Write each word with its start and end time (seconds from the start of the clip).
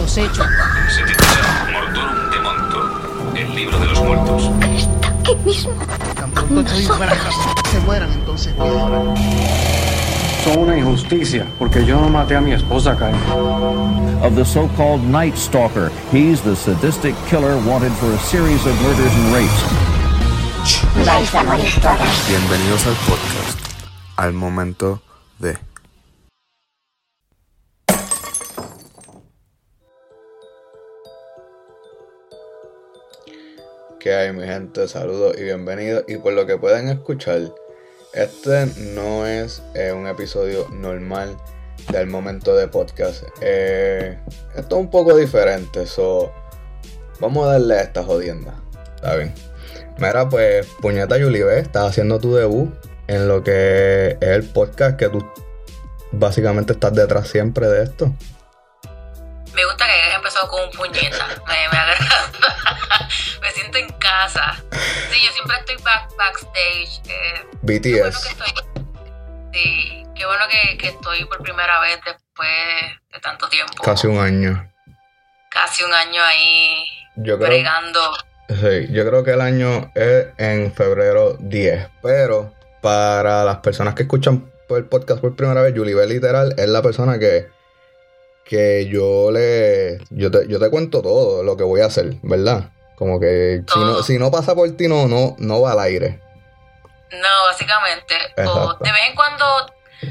los 0.00 0.16
hechos. 0.16 0.46
Se 0.88 1.02
titula 1.02 1.68
Mortorum 1.72 2.30
de 2.30 2.40
Monto, 2.40 3.36
el 3.36 3.54
libro 3.54 3.78
de 3.78 3.86
los 3.86 4.02
muertos. 4.02 4.50
Está 4.74 5.08
aquí 5.08 5.36
mismo. 5.44 5.72
Tan 6.14 6.30
pronto 6.30 6.60
estoy 6.60 6.84
fuera 6.86 7.12
de 7.12 7.18
casa, 7.18 7.54
se 7.70 7.80
mueran 7.80 8.12
entonces. 8.12 8.54
¿qué 8.54 8.60
ahora? 8.62 9.14
Son 10.44 10.58
una 10.58 10.78
injusticia, 10.78 11.46
porque 11.58 11.84
yo 11.84 12.00
no 12.00 12.08
maté 12.08 12.34
a 12.34 12.40
mi 12.40 12.52
esposa, 12.52 12.96
Karen. 12.96 13.14
of 14.22 14.34
the 14.34 14.44
so-called 14.44 15.02
Night 15.04 15.36
Stalker. 15.36 15.90
He's 16.10 16.40
the 16.40 16.56
sadistic 16.56 17.14
killer 17.28 17.56
wanted 17.66 17.92
for 17.92 18.10
a 18.10 18.18
series 18.18 18.64
of 18.66 18.74
murders 18.82 19.14
and 19.14 19.34
rapes. 19.34 19.62
Vais 21.04 21.34
a 21.34 21.42
morir 21.44 21.74
todas. 21.82 22.28
Bienvenidos 22.28 22.86
al 22.86 22.94
podcast, 23.06 23.58
al 24.16 24.32
momento 24.32 25.02
de... 25.38 25.69
¿Qué 34.00 34.14
hay 34.14 34.32
mi 34.32 34.46
gente? 34.46 34.88
Saludos 34.88 35.36
y 35.38 35.42
bienvenidos. 35.42 36.04
Y 36.08 36.16
por 36.16 36.32
lo 36.32 36.46
que 36.46 36.56
pueden 36.56 36.88
escuchar, 36.88 37.52
este 38.14 38.64
no 38.94 39.26
es 39.26 39.62
eh, 39.74 39.92
un 39.92 40.06
episodio 40.06 40.66
normal 40.70 41.36
del 41.92 42.06
momento 42.06 42.56
de 42.56 42.66
podcast. 42.66 43.24
Eh, 43.42 44.18
esto 44.56 44.76
es 44.76 44.80
un 44.80 44.90
poco 44.90 45.14
diferente, 45.14 45.86
so 45.86 46.32
vamos 47.20 47.46
a 47.46 47.52
darle 47.52 47.74
a 47.74 47.82
esta 47.82 48.02
jodienda. 48.02 48.54
Está 48.96 49.16
bien. 49.16 49.34
Mira, 49.98 50.26
pues, 50.30 50.66
puñeta 50.80 51.18
Yulibe, 51.18 51.58
estás 51.58 51.90
haciendo 51.90 52.18
tu 52.18 52.34
debut 52.34 52.72
en 53.06 53.28
lo 53.28 53.44
que 53.44 54.16
es 54.18 54.28
el 54.28 54.44
podcast 54.44 54.96
que 54.96 55.10
tú 55.10 55.30
básicamente 56.10 56.72
estás 56.72 56.94
detrás 56.94 57.28
siempre 57.28 57.68
de 57.68 57.82
esto. 57.82 58.06
Me 59.54 59.62
gusta 59.66 59.84
que 59.84 59.92
hayas 59.92 60.16
empezado 60.16 60.48
con 60.48 60.62
un 60.62 60.70
puñeta. 60.70 61.26
Me, 61.46 61.68
me 61.70 61.78
agrada. 61.78 62.30
Me 63.40 63.50
siento 63.52 63.78
en 63.78 63.88
casa. 63.98 64.62
Sí, 65.10 65.18
yo 65.26 65.32
siempre 65.32 65.56
estoy 65.58 65.76
back, 65.84 66.10
backstage. 66.16 67.00
Eh, 67.08 67.46
qué 67.66 67.70
bueno 67.70 67.80
que 67.82 68.08
BTS. 68.08 68.26
estoy. 68.26 68.52
Sí, 69.52 70.02
qué 70.14 70.26
bueno 70.26 70.44
que, 70.50 70.78
que 70.78 70.88
estoy 70.88 71.24
por 71.24 71.42
primera 71.42 71.80
vez 71.80 71.98
después 72.04 72.48
de 73.12 73.20
tanto 73.20 73.48
tiempo. 73.48 73.82
Casi 73.82 74.06
un 74.06 74.18
año. 74.18 74.70
Casi 75.50 75.82
un 75.82 75.92
año 75.92 76.22
ahí 76.22 76.84
Yo 77.16 77.36
creo, 77.38 77.48
bregando. 77.48 78.00
sí, 78.48 78.86
yo 78.92 79.04
creo 79.08 79.24
que 79.24 79.32
el 79.32 79.40
año 79.40 79.90
es 79.94 80.26
en 80.38 80.72
febrero 80.72 81.36
10. 81.40 81.88
Pero 82.02 82.54
para 82.80 83.44
las 83.44 83.56
personas 83.58 83.94
que 83.94 84.02
escuchan 84.02 84.50
el 84.70 84.84
podcast 84.84 85.20
por 85.20 85.34
primera 85.34 85.62
vez, 85.62 85.74
Yulibe 85.74 86.06
literal 86.06 86.54
es 86.56 86.68
la 86.68 86.80
persona 86.80 87.18
que, 87.18 87.48
que 88.44 88.86
yo 88.86 89.32
le. 89.32 89.98
Yo 90.10 90.30
te, 90.30 90.46
yo 90.46 90.60
te 90.60 90.70
cuento 90.70 91.02
todo 91.02 91.42
lo 91.42 91.56
que 91.56 91.64
voy 91.64 91.80
a 91.80 91.86
hacer, 91.86 92.14
¿verdad? 92.22 92.70
Como 93.00 93.18
que 93.18 93.62
si 93.66 93.78
no, 93.80 94.02
si 94.04 94.18
no 94.18 94.30
pasa 94.30 94.54
por 94.54 94.70
ti, 94.76 94.86
no, 94.86 95.08
no, 95.08 95.34
no 95.38 95.62
va 95.62 95.72
al 95.72 95.80
aire. 95.80 96.20
No, 97.10 97.44
básicamente. 97.46 98.14
O 98.46 98.74
de 98.74 98.92
vez 98.92 99.00
en 99.08 99.14
cuando 99.16 99.44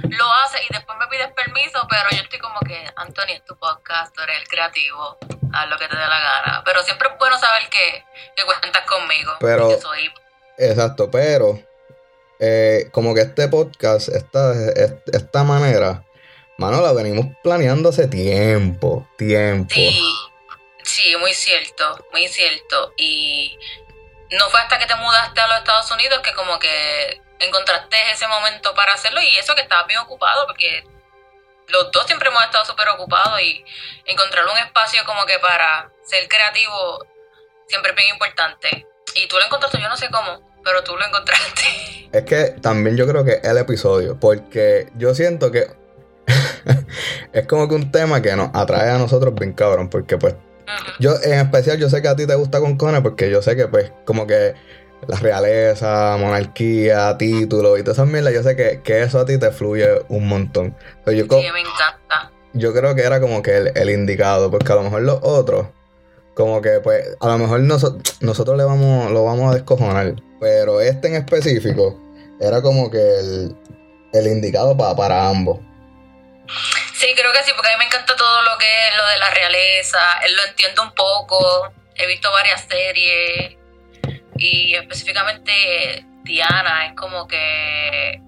lo 0.09 0.33
haces 0.43 0.61
y 0.69 0.73
después 0.73 0.97
me 0.99 1.07
pides 1.07 1.31
permiso, 1.33 1.79
pero 1.89 2.09
yo 2.11 2.23
estoy 2.23 2.39
como 2.39 2.59
que, 2.61 2.83
Anthony, 2.97 3.33
es 3.35 3.45
tu 3.45 3.55
podcast, 3.57 4.13
tú 4.15 4.21
eres 4.23 4.39
el 4.41 4.47
creativo, 4.47 5.17
haz 5.53 5.69
lo 5.69 5.77
que 5.77 5.87
te 5.87 5.95
dé 5.95 6.01
la 6.01 6.19
gana. 6.19 6.61
Pero 6.65 6.81
siempre 6.83 7.07
es 7.09 7.17
bueno 7.19 7.37
saber 7.37 7.69
que, 7.69 8.03
que 8.35 8.43
cuentas 8.43 8.83
conmigo. 8.87 9.31
Pero- 9.39 9.79
soy 9.79 10.09
Exacto, 10.57 11.09
pero 11.09 11.57
eh, 12.39 12.89
como 12.91 13.13
que 13.13 13.21
este 13.21 13.47
podcast, 13.47 14.09
esta, 14.09 14.51
est- 14.73 15.07
esta 15.15 15.43
manera, 15.45 16.03
mano, 16.57 16.81
la 16.81 16.91
venimos 16.91 17.27
planeando 17.43 17.89
hace 17.89 18.07
tiempo, 18.07 19.07
tiempo. 19.17 19.73
Sí, 19.73 20.01
sí, 20.89 21.15
muy 21.17 21.33
cierto, 21.33 22.05
muy 22.11 22.27
cierto. 22.27 22.93
Y 22.97 23.58
no 24.31 24.49
fue 24.49 24.59
hasta 24.59 24.77
que 24.80 24.86
te 24.86 24.95
mudaste 24.95 25.39
a 25.41 25.47
los 25.47 25.58
Estados 25.59 25.89
Unidos 25.91 26.19
que 26.23 26.33
como 26.33 26.59
que 26.59 27.21
encontraste 27.39 27.97
ese 28.11 28.27
momento 28.27 28.73
para 28.75 28.93
hacerlo 28.93 29.21
y 29.21 29.37
eso 29.37 29.55
que 29.55 29.61
estabas 29.61 29.87
bien 29.87 29.99
ocupado 29.99 30.45
porque 30.45 30.83
los 31.67 31.91
dos 31.91 32.05
siempre 32.05 32.30
hemos 32.30 32.43
estado 32.43 32.65
súper 32.65 32.89
ocupados 32.89 33.39
y 33.41 33.64
encontrar 34.05 34.45
un 34.45 34.58
espacio 34.58 35.03
como 35.05 35.25
que 35.25 35.39
para 35.39 35.91
ser 36.03 36.27
creativo 36.27 37.05
siempre 37.67 37.91
es 37.91 37.95
bien 37.95 38.09
importante. 38.14 38.87
Y 39.15 39.27
tú 39.27 39.37
lo 39.37 39.45
encontraste, 39.45 39.80
yo 39.80 39.89
no 39.89 39.97
sé 39.97 40.09
cómo, 40.09 40.59
pero 40.64 40.83
tú 40.83 40.95
lo 40.97 41.05
encontraste. 41.05 41.64
Es 42.11 42.23
que 42.23 42.55
también 42.59 42.97
yo 42.97 43.05
creo 43.05 43.23
que 43.23 43.39
el 43.43 43.55
episodio, 43.59 44.19
porque 44.19 44.89
yo 44.95 45.14
siento 45.14 45.52
que 45.52 45.67
es 47.33 47.45
como 47.45 47.69
que 47.69 47.75
un 47.75 47.91
tema 47.91 48.19
que 48.19 48.35
nos 48.35 48.49
atrae 48.55 48.89
a 48.89 48.97
nosotros 48.97 49.35
bien 49.35 49.53
cabrón, 49.53 49.91
porque 49.91 50.17
pues. 50.17 50.33
Yo 50.99 51.15
en 51.23 51.33
especial 51.39 51.77
yo 51.77 51.89
sé 51.89 52.02
que 52.02 52.07
a 52.07 52.15
ti 52.15 52.25
te 52.27 52.35
gusta 52.35 52.59
con 52.59 52.77
Cone 52.77 53.02
porque 53.02 53.30
yo 53.30 53.41
sé 53.41 53.55
que 53.55 53.67
pues 53.67 53.91
como 54.05 54.27
que 54.27 54.53
la 55.07 55.17
realeza, 55.17 56.17
monarquía, 56.19 57.17
títulos 57.17 57.80
y 57.80 57.83
todas 57.83 57.97
esas 57.99 58.07
mierdas, 58.09 58.33
yo 58.33 58.43
sé 58.43 58.55
que, 58.55 58.81
que 58.83 59.02
eso 59.03 59.19
a 59.19 59.25
ti 59.25 59.37
te 59.37 59.52
fluye 59.52 59.87
un 60.09 60.27
montón. 60.27 60.75
Pero 61.05 61.17
yo, 61.17 61.23
Sí, 61.23 61.47
me 61.53 61.61
encanta. 61.61 62.31
yo 62.53 62.73
creo 62.73 62.93
que 62.95 63.03
era 63.03 63.21
como 63.21 63.41
que 63.41 63.55
el, 63.58 63.71
el 63.77 63.89
indicado, 63.91 64.52
porque 64.52 64.71
a 64.73 64.75
lo 64.75 64.83
mejor 64.83 65.03
los 65.03 65.19
otros, 65.21 65.67
como 66.35 66.61
que 66.61 66.81
pues, 66.81 67.15
a 67.21 67.27
lo 67.27 67.37
mejor 67.37 67.61
noso- 67.61 67.97
nosotros 68.19 68.58
le 68.58 68.65
vamos, 68.65 69.09
lo 69.11 69.23
vamos 69.23 69.49
a 69.52 69.55
descojonar, 69.55 70.15
pero 70.41 70.81
este 70.81 71.08
en 71.08 71.15
específico 71.15 71.97
era 72.41 72.61
como 72.61 72.91
que 72.91 72.97
el, 73.19 73.55
el 74.11 74.27
indicado 74.27 74.75
pa- 74.75 74.97
para 74.97 75.29
ambos. 75.29 75.59
Sí, 76.93 77.14
creo 77.15 77.32
que 77.32 77.43
sí, 77.43 77.52
porque 77.55 77.70
a 77.70 77.77
mí 77.77 77.80
me 77.80 77.86
encanta 77.86 78.15
todo 78.15 78.42
lo 78.43 78.58
que 78.58 78.65
es 78.65 78.98
lo 78.98 79.05
de 79.08 79.17
la 79.17 79.30
realeza, 79.30 80.20
él 80.26 80.36
lo 80.36 80.43
entiendo 80.45 80.83
un 80.83 80.92
poco, 80.92 81.71
he 81.95 82.08
visto 82.08 82.32
varias 82.32 82.65
series 82.67 83.58
y 84.36 84.76
específicamente 84.76 86.05
Diana 86.23 86.88
es 86.88 86.93
como 86.95 87.27
que 87.27 88.21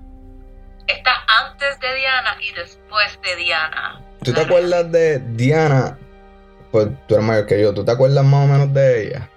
está 0.87 1.23
antes 1.27 1.79
de 1.79 1.95
Diana 1.95 2.37
y 2.41 2.51
después 2.51 3.21
de 3.21 3.35
Diana. 3.37 4.01
¿Tú 4.23 4.33
te 4.33 4.41
acuerdas 4.41 4.91
de 4.91 5.19
Diana? 5.19 5.97
Pues 6.71 6.87
tú 7.07 7.15
eres 7.15 7.25
mayor 7.25 7.47
que 7.47 7.61
yo, 7.61 7.73
¿tú 7.73 7.83
te 7.83 7.91
acuerdas 7.91 8.23
más 8.23 8.45
o 8.45 8.47
menos 8.47 8.73
de 8.73 9.07
ella? 9.07 9.29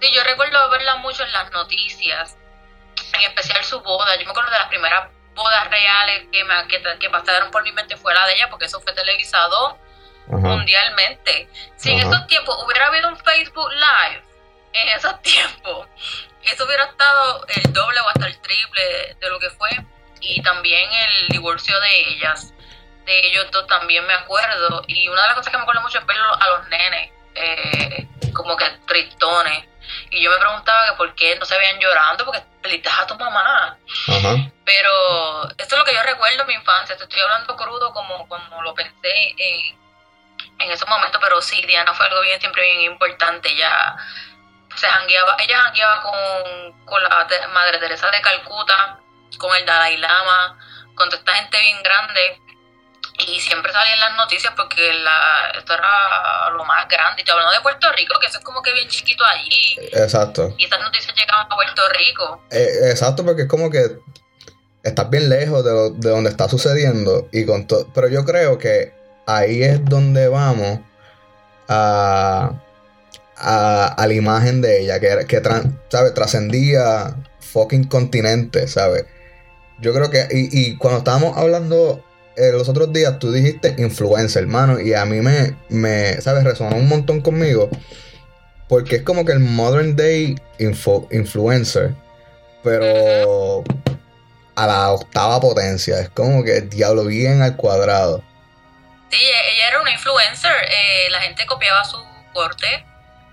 Sí, 0.00 0.08
yo 0.14 0.22
recuerdo 0.24 0.70
verla 0.70 0.96
mucho 0.96 1.24
en 1.24 1.32
las 1.32 1.50
noticias, 1.52 2.36
en 3.14 3.22
especial 3.22 3.62
su 3.64 3.80
boda. 3.80 4.16
Yo 4.18 4.24
me 4.24 4.30
acuerdo 4.30 4.50
de 4.50 4.58
las 4.58 4.68
primeras 4.68 5.08
bodas 5.40 5.70
reales 5.70 6.26
que, 6.30 6.44
me, 6.44 6.68
que, 6.68 6.82
que 6.98 7.10
pasaron 7.10 7.50
por 7.50 7.62
mi 7.62 7.72
mente 7.72 7.96
fue 7.96 8.12
la 8.14 8.26
de 8.26 8.34
ella, 8.34 8.50
porque 8.50 8.66
eso 8.66 8.80
fue 8.80 8.92
televisado 8.92 9.78
Ajá. 10.28 10.36
mundialmente. 10.36 11.48
Si 11.76 11.90
en 11.90 12.00
esos 12.00 12.26
tiempos 12.26 12.56
hubiera 12.64 12.86
habido 12.88 13.08
un 13.08 13.16
Facebook 13.16 13.70
Live, 13.72 14.22
en 14.72 14.88
esos 14.90 15.20
tiempos, 15.22 15.88
eso 16.42 16.64
hubiera 16.64 16.84
estado 16.84 17.44
el 17.48 17.72
doble 17.72 18.00
o 18.00 18.08
hasta 18.08 18.26
el 18.26 18.40
triple 18.40 19.16
de 19.18 19.28
lo 19.30 19.38
que 19.38 19.50
fue. 19.50 19.70
Y 20.20 20.42
también 20.42 20.90
el 20.92 21.28
divorcio 21.28 21.80
de 21.80 22.00
ellas, 22.10 22.52
de 23.06 23.26
ellos 23.26 23.50
dos 23.50 23.66
también 23.66 24.06
me 24.06 24.12
acuerdo. 24.12 24.84
Y 24.86 25.08
una 25.08 25.22
de 25.22 25.28
las 25.28 25.36
cosas 25.36 25.50
que 25.50 25.56
me 25.56 25.62
acuerdo 25.62 25.80
mucho 25.80 25.98
es 25.98 26.06
verlo 26.06 26.34
a 26.34 26.48
los 26.50 26.68
nenes, 26.68 27.10
eh, 27.34 28.06
como 28.34 28.56
que 28.56 28.66
tristones. 28.86 29.69
Y 30.10 30.22
yo 30.22 30.30
me 30.30 30.38
preguntaba 30.38 30.90
que 30.90 30.96
por 30.96 31.14
qué 31.14 31.36
no 31.36 31.44
se 31.44 31.58
veían 31.58 31.78
llorando, 31.78 32.24
porque 32.24 32.42
pelitas 32.62 32.98
a 32.98 33.06
tu 33.06 33.14
mamá. 33.16 33.76
Pero 34.64 35.50
esto 35.58 35.74
es 35.74 35.78
lo 35.78 35.84
que 35.84 35.94
yo 35.94 36.02
recuerdo 36.02 36.42
en 36.42 36.46
mi 36.48 36.54
infancia. 36.54 36.96
Te 36.96 37.04
estoy 37.04 37.20
hablando 37.20 37.56
crudo 37.56 37.92
como, 37.92 38.28
como 38.28 38.62
lo 38.62 38.74
pensé 38.74 39.34
en, 39.36 39.78
en 40.58 40.70
esos 40.70 40.88
momentos. 40.88 41.20
Pero 41.22 41.40
sí, 41.42 41.60
Diana 41.66 41.94
fue 41.94 42.06
algo 42.06 42.20
bien, 42.20 42.40
siempre 42.40 42.62
bien 42.62 42.92
importante. 42.92 43.50
Ella 43.50 43.96
se 44.76 44.86
jangueaba, 44.86 45.36
ella 45.40 45.60
jangueaba 45.62 46.02
con, 46.02 46.84
con 46.84 47.02
la 47.02 47.26
Madre 47.52 47.78
Teresa 47.78 48.10
de 48.10 48.20
Calcuta, 48.20 48.98
con 49.38 49.54
el 49.56 49.66
Dalai 49.66 49.96
Lama, 49.96 50.58
con 50.94 51.08
toda 51.08 51.20
esta 51.20 51.34
gente 51.34 51.60
bien 51.60 51.82
grande. 51.82 52.40
Y 53.26 53.40
siempre 53.40 53.72
salía 53.72 53.94
en 53.94 54.00
las 54.00 54.16
noticias 54.16 54.52
porque 54.56 54.92
la, 54.94 55.50
esto 55.58 55.74
era 55.74 56.50
lo 56.56 56.64
más 56.64 56.86
grande. 56.88 57.22
Y 57.22 57.24
te 57.24 57.30
hablando 57.32 57.52
de 57.52 57.60
Puerto 57.60 57.90
Rico, 57.92 58.14
que 58.20 58.26
eso 58.26 58.38
es 58.38 58.44
como 58.44 58.62
que 58.62 58.72
bien 58.72 58.88
chiquito 58.88 59.24
allí. 59.24 59.76
Exacto. 59.92 60.54
Y 60.58 60.64
estas 60.64 60.80
noticias 60.80 61.14
llegaban 61.16 61.46
a 61.50 61.54
Puerto 61.54 61.82
Rico. 61.98 62.42
Eh, 62.50 62.90
exacto, 62.90 63.24
porque 63.24 63.42
es 63.42 63.48
como 63.48 63.70
que 63.70 63.98
estás 64.82 65.10
bien 65.10 65.28
lejos 65.28 65.64
de, 65.64 65.70
lo- 65.70 65.90
de 65.90 66.10
donde 66.10 66.30
está 66.30 66.48
sucediendo. 66.48 67.28
Y 67.32 67.44
con 67.46 67.66
Pero 67.94 68.08
yo 68.08 68.24
creo 68.24 68.58
que 68.58 68.92
ahí 69.26 69.62
es 69.62 69.84
donde 69.84 70.28
vamos 70.28 70.80
a, 71.68 72.52
a, 73.36 73.86
a 73.96 74.06
la 74.06 74.14
imagen 74.14 74.60
de 74.62 74.80
ella, 74.82 74.98
que, 75.00 75.26
que 75.26 75.42
¿sabes? 75.90 76.14
trascendía 76.14 77.16
fucking 77.40 77.84
continente, 77.84 78.66
¿sabes? 78.68 79.06
Yo 79.80 79.92
creo 79.94 80.10
que, 80.10 80.28
y, 80.30 80.48
y 80.72 80.76
cuando 80.76 80.98
estábamos 80.98 81.36
hablando 81.36 82.04
eh, 82.40 82.52
los 82.52 82.68
otros 82.68 82.92
días, 82.92 83.18
tú 83.18 83.30
dijiste 83.32 83.74
influencer, 83.78 84.42
hermano, 84.42 84.80
y 84.80 84.94
a 84.94 85.04
mí 85.04 85.20
me, 85.20 85.54
me, 85.68 86.20
¿sabes? 86.20 86.42
Resonó 86.44 86.76
un 86.76 86.88
montón 86.88 87.20
conmigo, 87.20 87.68
porque 88.68 88.96
es 88.96 89.02
como 89.02 89.24
que 89.24 89.32
el 89.32 89.40
modern 89.40 89.94
day 89.96 90.36
info- 90.58 91.06
influencer, 91.10 91.94
pero 92.62 93.62
a 94.56 94.66
la 94.66 94.90
octava 94.92 95.40
potencia, 95.40 96.00
es 96.00 96.08
como 96.10 96.42
que 96.44 96.60
diablo 96.62 97.04
bien 97.04 97.42
al 97.42 97.56
cuadrado. 97.56 98.22
Sí, 99.10 99.18
ella 99.22 99.68
era 99.68 99.80
una 99.80 99.90
influencer. 99.90 100.52
eh, 100.68 101.10
la 101.10 101.20
gente 101.20 101.44
copiaba 101.46 101.84
su 101.84 101.98
corte, 102.32 102.84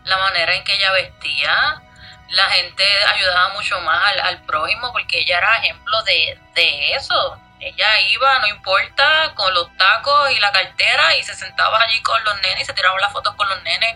la 0.06 0.18
manera 0.18 0.56
en 0.56 0.64
que 0.64 0.74
ella 0.76 0.92
vestía. 0.94 1.82
La 2.30 2.44
gente 2.50 2.84
ayudaba 3.16 3.54
mucho 3.54 3.80
más 3.82 4.00
al, 4.12 4.20
al 4.22 4.46
prójimo 4.46 4.92
porque 4.92 5.20
ella 5.20 5.38
era 5.38 5.58
ejemplo 5.58 5.96
de, 6.04 6.38
de 6.56 6.92
eso. 6.94 7.38
Ella 7.60 8.00
iba, 8.12 8.40
no 8.40 8.48
importa, 8.48 9.34
con 9.36 9.54
los 9.54 9.76
tacos 9.78 10.32
y 10.32 10.40
la 10.40 10.52
cartera 10.52 11.16
y 11.18 11.24
se 11.24 11.34
sentaba 11.34 11.82
allí 11.82 12.02
con 12.04 12.24
los 12.24 12.36
nenes 12.42 12.62
y 12.62 12.66
se 12.66 12.74
tiraban 12.74 13.02
las 13.02 13.12
fotos 13.12 13.34
con 13.36 13.50
los 13.50 13.62
nenes. 13.64 13.96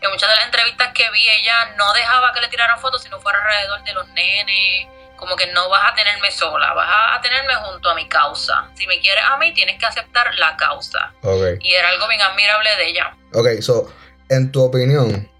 En 0.00 0.10
muchas 0.10 0.28
de 0.28 0.36
las 0.36 0.44
entrevistas 0.46 0.92
que 0.92 1.08
vi, 1.10 1.28
ella 1.28 1.74
no 1.76 1.92
dejaba 1.92 2.32
que 2.32 2.40
le 2.40 2.48
tiraran 2.48 2.78
fotos 2.80 3.02
si 3.02 3.08
no 3.08 3.20
fuera 3.20 3.38
alrededor 3.38 3.82
de 3.84 3.92
los 3.94 4.08
nenes. 4.08 4.88
Como 5.16 5.34
que 5.36 5.46
no 5.52 5.68
vas 5.70 5.92
a 5.92 5.94
tenerme 5.94 6.30
sola, 6.30 6.74
vas 6.74 6.88
a- 7.16 7.20
tenerme 7.22 7.54
junto 7.54 7.88
a 7.90 7.94
mi 7.94 8.06
causa. 8.08 8.68
Si 8.74 8.86
me 8.86 9.00
quieres 9.00 9.24
a 9.24 9.36
mí, 9.38 9.54
tienes 9.54 9.78
que 9.78 9.86
aceptar 9.86 10.34
la 10.34 10.56
causa. 10.56 11.12
Ok. 11.22 11.58
Y 11.62 11.72
era 11.72 11.88
algo 11.88 12.06
bien 12.08 12.20
admirable 12.20 12.76
de 12.76 12.88
ella. 12.88 13.16
Ok, 13.32 13.46
so, 13.62 13.90
en 14.28 14.52
tu 14.52 14.62
opinión, 14.62 15.30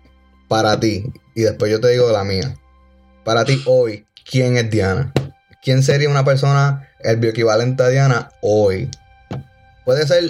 para 0.48 0.78
ti, 0.80 1.04
y 1.34 1.42
después 1.42 1.70
yo 1.70 1.78
te 1.80 1.88
digo 1.88 2.10
la 2.10 2.24
mía, 2.24 2.54
para 3.24 3.44
ti 3.44 3.62
hoy, 3.66 4.06
¿quién 4.24 4.56
es 4.56 4.70
Diana? 4.70 5.12
¿Quién 5.66 5.82
sería 5.82 6.08
una 6.08 6.24
persona, 6.24 6.88
el 7.00 7.16
bioequivalente 7.16 7.82
a 7.82 7.88
Diana 7.88 8.30
hoy? 8.40 8.88
Puede 9.84 10.06
ser 10.06 10.22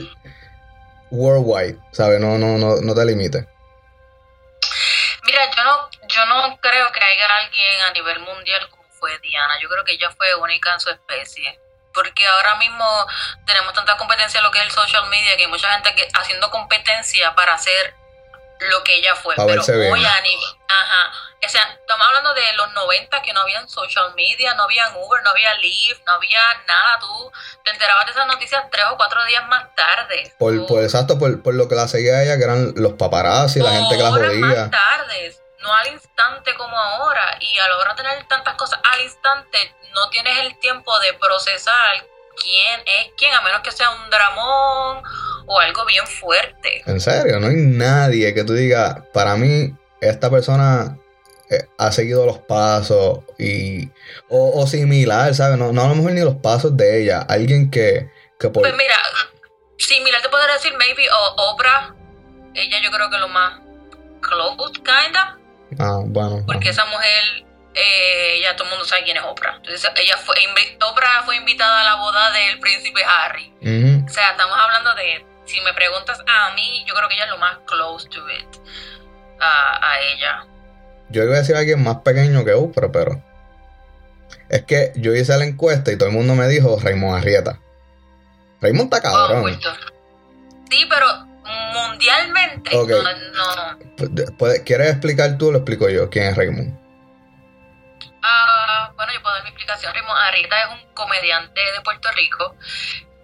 worldwide, 1.10 1.78
¿sabes? 1.92 2.20
No, 2.20 2.38
no, 2.38 2.56
no, 2.56 2.76
no 2.80 2.94
te 2.94 3.04
limites. 3.04 3.44
Mira, 5.26 5.42
yo 5.54 5.62
no, 5.62 5.90
yo 6.08 6.24
no 6.24 6.58
creo 6.62 6.90
que 6.90 7.00
haya 7.04 7.26
alguien 7.36 7.82
a 7.82 7.90
nivel 7.92 8.20
mundial 8.20 8.66
como 8.70 8.84
fue 8.98 9.18
Diana. 9.18 9.60
Yo 9.60 9.68
creo 9.68 9.84
que 9.84 9.92
ella 9.92 10.10
fue 10.16 10.34
única 10.36 10.72
en 10.72 10.80
su 10.80 10.88
especie. 10.88 11.60
Porque 11.92 12.26
ahora 12.26 12.54
mismo 12.54 13.06
tenemos 13.44 13.74
tanta 13.74 13.94
competencia 13.98 14.38
en 14.38 14.44
lo 14.44 14.50
que 14.50 14.60
es 14.60 14.64
el 14.64 14.70
social 14.70 15.06
media 15.10 15.36
que 15.36 15.42
hay 15.42 15.50
mucha 15.50 15.70
gente 15.70 15.94
que 15.94 16.08
haciendo 16.14 16.50
competencia 16.50 17.34
para 17.34 17.52
hacer 17.52 17.94
lo 18.60 18.82
que 18.84 18.96
ella 18.96 19.14
fue. 19.14 19.34
Pa' 19.34 19.46
Pero 19.46 19.62
hoy 19.62 20.04
a 20.04 20.20
nivel, 20.20 20.56
ajá. 20.68 21.12
O 21.44 21.48
sea, 21.48 21.62
estamos 21.80 22.04
hablando 22.06 22.34
de 22.34 22.52
los 22.54 22.72
90 22.72 23.22
que 23.22 23.32
no 23.32 23.40
habían 23.40 23.68
social 23.68 24.12
media, 24.16 24.54
no 24.54 24.64
había 24.64 24.88
Uber, 24.96 25.22
no 25.22 25.30
había 25.30 25.54
Lyft, 25.58 26.00
no 26.04 26.14
había 26.14 26.40
nada. 26.66 26.98
Tú 26.98 27.32
te 27.64 27.70
enterabas 27.70 28.06
de 28.06 28.12
esas 28.12 28.26
noticias 28.26 28.64
tres 28.70 28.84
o 28.90 28.96
cuatro 28.96 29.24
días 29.26 29.46
más 29.46 29.72
tarde. 29.76 30.34
Por, 30.38 30.66
por 30.66 30.82
exacto, 30.82 31.18
por, 31.18 31.42
por 31.42 31.54
lo 31.54 31.68
que 31.68 31.76
la 31.76 31.86
seguía 31.86 32.22
ella, 32.22 32.36
que 32.36 32.44
eran 32.44 32.72
los 32.76 32.94
paparazzi, 32.94 33.60
la 33.60 33.70
gente 33.70 33.96
que 33.96 34.02
la 34.02 34.10
jodía. 34.10 34.40
más 34.40 34.70
tardes, 34.70 35.40
no 35.60 35.72
al 35.72 35.86
instante 35.88 36.54
como 36.54 36.76
ahora. 36.76 37.38
Y 37.40 37.58
a 37.58 37.68
la 37.68 37.78
hora 37.78 37.94
de 37.94 38.02
tener 38.02 38.26
tantas 38.26 38.54
cosas 38.56 38.80
al 38.92 39.00
instante, 39.02 39.76
no 39.94 40.08
tienes 40.10 40.38
el 40.38 40.58
tiempo 40.58 40.98
de 40.98 41.14
procesar 41.14 42.06
quién 42.40 42.80
es 42.86 43.12
quién, 43.16 43.32
a 43.34 43.42
menos 43.42 43.60
que 43.62 43.72
sea 43.72 43.90
un 43.90 44.10
dramón 44.10 45.02
o 45.46 45.58
algo 45.60 45.84
bien 45.86 46.06
fuerte. 46.06 46.82
En 46.86 47.00
serio, 47.00 47.40
no 47.40 47.48
hay 47.48 47.56
nadie 47.56 48.34
que 48.34 48.44
tú 48.44 48.52
digas, 48.52 48.98
para 49.12 49.36
mí, 49.36 49.74
esta 50.00 50.30
persona 50.30 50.98
eh, 51.50 51.66
ha 51.78 51.92
seguido 51.92 52.26
los 52.26 52.38
pasos 52.38 53.20
y 53.38 53.88
o, 54.28 54.60
o 54.60 54.66
similar, 54.66 55.34
¿sabes? 55.34 55.58
No, 55.58 55.72
no 55.72 55.84
a 55.84 55.88
lo 55.88 55.94
mejor 55.94 56.12
ni 56.12 56.20
los 56.20 56.36
pasos 56.36 56.76
de 56.76 57.02
ella. 57.02 57.20
Alguien 57.28 57.70
que, 57.70 58.10
que 58.38 58.48
por... 58.48 58.62
Pues 58.62 58.74
mira, 58.76 58.96
similar 59.78 60.20
te 60.22 60.28
podría 60.28 60.54
decir 60.54 60.72
maybe 60.76 61.04
o 61.10 61.52
Oprah. 61.52 61.94
Ella 62.54 62.78
yo 62.82 62.90
creo 62.90 63.10
que 63.10 63.18
lo 63.18 63.28
más 63.28 63.60
close, 64.20 64.72
kinda. 64.76 65.38
Ah, 65.78 66.00
bueno. 66.04 66.42
Porque 66.46 66.70
esa 66.70 66.84
mujer, 66.86 67.44
eh, 67.76 68.40
ya 68.42 68.56
todo 68.56 68.64
el 68.64 68.70
mundo 68.70 68.84
sabe 68.86 69.04
quién 69.04 69.16
es 69.18 69.22
Oprah. 69.22 69.56
Entonces, 69.56 69.88
ella 69.96 70.16
fue, 70.16 70.34
Oprah 70.90 71.22
fue 71.24 71.36
invitada 71.36 71.80
a 71.82 71.84
la 71.84 71.94
boda 71.96 72.30
del 72.32 72.58
príncipe 72.58 73.02
Harry. 73.04 73.52
O 73.60 74.08
sea, 74.08 74.30
estamos 74.32 74.56
hablando 74.58 74.94
de, 74.94 75.24
si 75.44 75.60
me 75.60 75.72
preguntas 75.74 76.18
a 76.26 76.54
mí, 76.54 76.84
yo 76.86 76.94
creo 76.94 77.08
que 77.08 77.14
ella 77.14 77.24
es 77.24 77.30
lo 77.30 77.38
más 77.38 77.58
close 77.66 78.08
to 78.08 78.20
it, 78.30 78.46
a, 79.40 79.90
a 79.92 80.00
ella. 80.00 80.46
Yo 81.10 81.22
iba 81.24 81.34
a 81.34 81.38
decir 81.38 81.54
a 81.54 81.58
alguien 81.60 81.82
más 81.82 81.98
pequeño 81.98 82.44
que 82.44 82.52
Oprah, 82.54 82.90
pero... 82.90 83.22
Es 84.48 84.62
que 84.64 84.92
yo 84.96 85.14
hice 85.14 85.36
la 85.36 85.44
encuesta 85.44 85.90
y 85.92 85.96
todo 85.98 86.08
el 86.08 86.14
mundo 86.14 86.34
me 86.34 86.46
dijo 86.48 86.78
Raymond 86.80 87.16
Arrieta. 87.18 87.58
Raymond 88.60 88.92
está 88.94 89.08
Oh, 89.10 89.12
cabrón. 89.28 89.42
Puerto. 89.42 89.72
Sí, 90.70 90.86
pero 90.88 91.06
mundialmente, 91.74 92.70
no, 92.74 92.86
no. 92.86 94.36
¿Puedes- 94.38 94.60
¿Quieres 94.62 94.90
explicar 94.90 95.36
tú 95.38 95.48
o 95.48 95.52
lo 95.52 95.58
explico 95.58 95.88
yo? 95.88 96.08
¿Quién 96.10 96.26
es 96.26 96.36
Raymond? 96.36 96.76
Ah, 98.28 98.90
bueno, 98.96 99.12
yo 99.12 99.22
puedo 99.22 99.36
dar 99.36 99.44
mi 99.44 99.50
explicación. 99.50 99.94
Raymond 99.94 100.18
Arrieta 100.18 100.60
es 100.64 100.70
un 100.72 100.94
comediante 100.94 101.60
de 101.60 101.80
Puerto 101.82 102.10
Rico. 102.10 102.56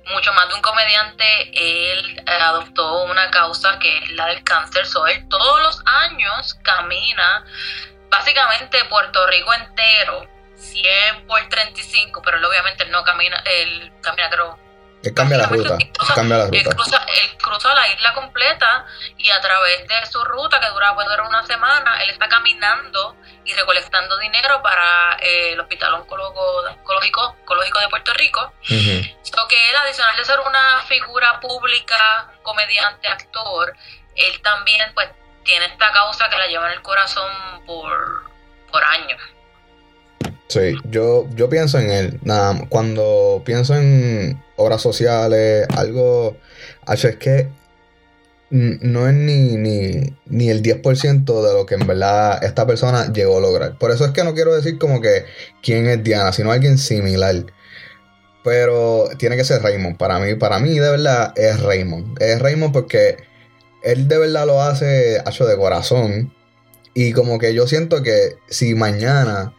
Mucho 0.04 0.32
más 0.32 0.48
de 0.48 0.54
un 0.54 0.62
comediante, 0.62 1.96
él 1.96 2.22
adoptó 2.26 3.02
una 3.04 3.28
causa 3.32 3.80
que 3.80 3.98
es 3.98 4.10
la 4.12 4.26
del 4.26 4.44
cáncer. 4.44 4.86
So, 4.86 5.08
él 5.08 5.28
todos 5.28 5.60
los 5.60 5.82
años 5.86 6.54
camina 6.62 7.44
básicamente 8.10 8.84
Puerto 8.84 9.26
Rico 9.26 9.52
entero, 9.54 10.28
100 10.54 11.26
por 11.26 11.48
35, 11.48 12.22
pero 12.22 12.36
él 12.36 12.44
obviamente 12.44 12.84
no 12.86 13.02
camina, 13.02 13.42
él 13.44 13.92
camina 14.02 14.30
creo 14.30 14.56
Él 15.02 15.14
cambia 15.14 15.38
la 15.38 15.46
ruta. 15.46 15.76
Él 15.80 15.92
cruza- 15.92 16.14
Cambia 16.14 16.36
la 16.38 16.44
Él 16.44 16.64
ruta. 16.64 16.76
cruza, 16.76 17.04
él 17.08 17.36
cruza 17.38 17.74
la 17.74 17.88
isla 17.88 18.14
completa 18.14 18.86
y 19.18 19.30
a 19.30 19.40
través 19.40 19.86
de 19.88 20.06
su 20.06 20.22
ruta, 20.24 20.60
que 20.60 20.68
dura, 20.68 20.94
puede 20.94 21.08
durar 21.08 21.26
una 21.28 21.44
semana, 21.46 22.02
él 22.02 22.10
está 22.10 22.28
caminando 22.28 23.16
y 23.44 23.52
recolectando 23.54 24.16
dinero 24.18 24.62
para 24.62 25.16
eh, 25.20 25.52
el 25.54 25.60
Hospital 25.60 25.94
Oncólogo- 25.94 26.70
Oncológico, 26.70 27.20
Oncológico 27.40 27.80
de 27.80 27.88
Puerto 27.88 28.12
Rico. 28.14 28.52
So 29.22 29.48
que 29.48 29.70
él, 29.70 29.76
adicional 29.76 30.16
de 30.16 30.24
ser 30.24 30.38
una 30.40 30.82
figura 30.86 31.40
pública, 31.40 32.32
comediante, 32.42 33.08
actor, 33.08 33.74
él 34.14 34.40
también 34.42 34.92
pues 34.94 35.08
tiene 35.44 35.64
esta 35.66 35.90
causa 35.90 36.28
que 36.28 36.36
la 36.38 36.46
lleva 36.46 36.66
en 36.68 36.74
el 36.74 36.82
corazón 36.82 37.30
por, 37.66 38.30
por 38.70 38.84
años. 38.84 39.20
Sí, 40.48 40.74
yo, 40.90 41.28
yo 41.34 41.48
pienso 41.48 41.78
en 41.78 41.90
él. 41.90 42.20
Cuando 42.68 43.42
pienso 43.44 43.74
en 43.74 44.42
obras 44.56 44.82
sociales, 44.82 45.66
algo. 45.74 46.36
Es 46.86 47.16
que 47.16 47.48
no 48.52 49.08
es 49.08 49.14
ni, 49.14 49.56
ni, 49.56 50.14
ni 50.26 50.50
el 50.50 50.62
10% 50.62 51.24
de 51.24 51.54
lo 51.54 51.64
que 51.64 51.74
en 51.74 51.86
verdad 51.86 52.44
esta 52.44 52.66
persona 52.66 53.10
llegó 53.10 53.38
a 53.38 53.40
lograr. 53.40 53.78
Por 53.78 53.90
eso 53.90 54.04
es 54.04 54.10
que 54.10 54.24
no 54.24 54.34
quiero 54.34 54.54
decir 54.54 54.78
como 54.78 55.00
que 55.00 55.24
quién 55.62 55.86
es 55.86 56.04
Diana, 56.04 56.32
sino 56.32 56.52
alguien 56.52 56.76
similar. 56.76 57.46
Pero 58.44 59.08
tiene 59.18 59.36
que 59.36 59.44
ser 59.44 59.62
Raymond. 59.62 59.96
Para 59.96 60.18
mí, 60.18 60.34
para 60.34 60.58
mí 60.58 60.78
de 60.78 60.90
verdad 60.90 61.32
es 61.34 61.62
Raymond. 61.62 62.20
Es 62.20 62.40
Raymond 62.40 62.74
porque 62.74 63.16
él 63.82 64.06
de 64.06 64.18
verdad 64.18 64.46
lo 64.46 64.60
hace 64.60 65.16
hecho 65.16 65.46
de 65.46 65.56
corazón. 65.56 66.34
Y 66.92 67.12
como 67.12 67.38
que 67.38 67.54
yo 67.54 67.66
siento 67.66 68.02
que 68.02 68.36
si 68.50 68.74
mañana 68.74 69.54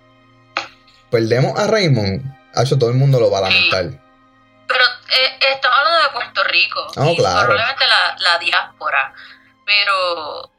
perdemos 1.13 1.57
a 1.59 1.67
Raymond, 1.67 2.21
hecho 2.55 2.77
todo 2.77 2.89
el 2.89 2.95
mundo 2.95 3.19
lo 3.19 3.29
va 3.31 3.37
a 3.37 3.41
lamentar. 3.41 3.85
Pero 4.67 4.83
eh, 4.83 5.37
estamos 5.53 5.77
hablando 5.77 6.03
de 6.03 6.09
Puerto 6.09 6.43
Rico. 6.45 6.87
Oh, 6.97 7.05
y 7.11 7.15
claro. 7.17 7.45
Probablemente 7.45 7.85
la, 7.87 8.15
la 8.19 8.37
diáspora. 8.39 9.13
Pero 9.65 10.49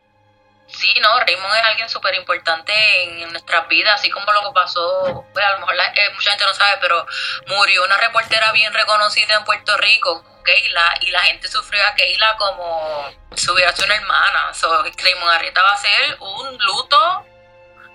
sí, 0.68 0.92
no, 1.02 1.18
Raymond 1.20 1.54
es 1.56 1.62
alguien 1.64 1.88
súper 1.88 2.14
importante 2.14 2.72
en 3.02 3.30
nuestras 3.32 3.66
vidas, 3.68 4.00
así 4.00 4.10
como 4.10 4.32
lo 4.32 4.40
que 4.42 4.54
pasó, 4.54 5.24
pues, 5.32 5.44
a 5.44 5.52
lo 5.52 5.58
mejor 5.60 5.74
la- 5.74 5.88
eh, 5.88 6.10
mucha 6.14 6.30
gente 6.30 6.44
no 6.44 6.54
sabe, 6.54 6.78
pero 6.80 7.06
murió 7.48 7.84
una 7.84 7.96
reportera 7.98 8.52
bien 8.52 8.72
reconocida 8.72 9.34
en 9.34 9.44
Puerto 9.44 9.76
Rico, 9.78 10.24
Keila, 10.44 10.94
y 11.00 11.10
la 11.10 11.20
gente 11.20 11.48
sufrió 11.48 11.84
a 11.86 11.94
Keila 11.94 12.36
como 12.36 13.08
si 13.34 13.50
hubiera 13.50 13.72
sido 13.72 13.86
una 13.86 13.96
hermana. 13.96 14.54
So, 14.54 14.82
Raymond 14.82 15.30
Arrieta 15.32 15.62
va 15.62 15.72
a 15.72 15.78
ser 15.78 16.16
un 16.20 16.58
luto 16.58 17.26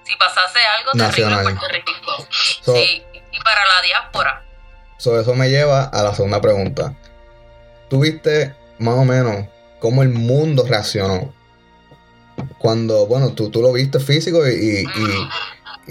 si 0.04 0.16
pasase 0.16 0.60
algo 0.78 0.92
terrible 0.94 1.36
en 1.36 1.44
Puerto 1.44 1.68
Rico. 1.74 1.92
So- 2.62 2.76
sí, 2.76 3.04
y 3.32 3.40
para 3.44 3.62
la 3.66 3.82
diáspora. 3.84 4.44
So, 4.98 5.20
eso 5.20 5.34
me 5.36 5.50
lleva 5.50 5.84
a 5.86 6.04
la 6.04 6.14
segunda 6.14 6.42
pregunta. 6.42 6.94
¿Tú 7.90 8.02
viste 8.02 8.54
más 8.80 8.96
o 8.96 9.06
menos 9.06 9.46
cómo 9.80 10.04
el 10.04 10.10
mundo 10.10 10.66
reaccionó? 10.68 11.34
Cuando, 12.58 13.06
bueno, 13.08 13.34
tú, 13.34 13.50
tú 13.50 13.62
lo 13.62 13.72
viste 13.74 14.00
físico 14.00 14.48
y, 14.48 14.52
y, 14.52 14.80
y- 14.84 15.30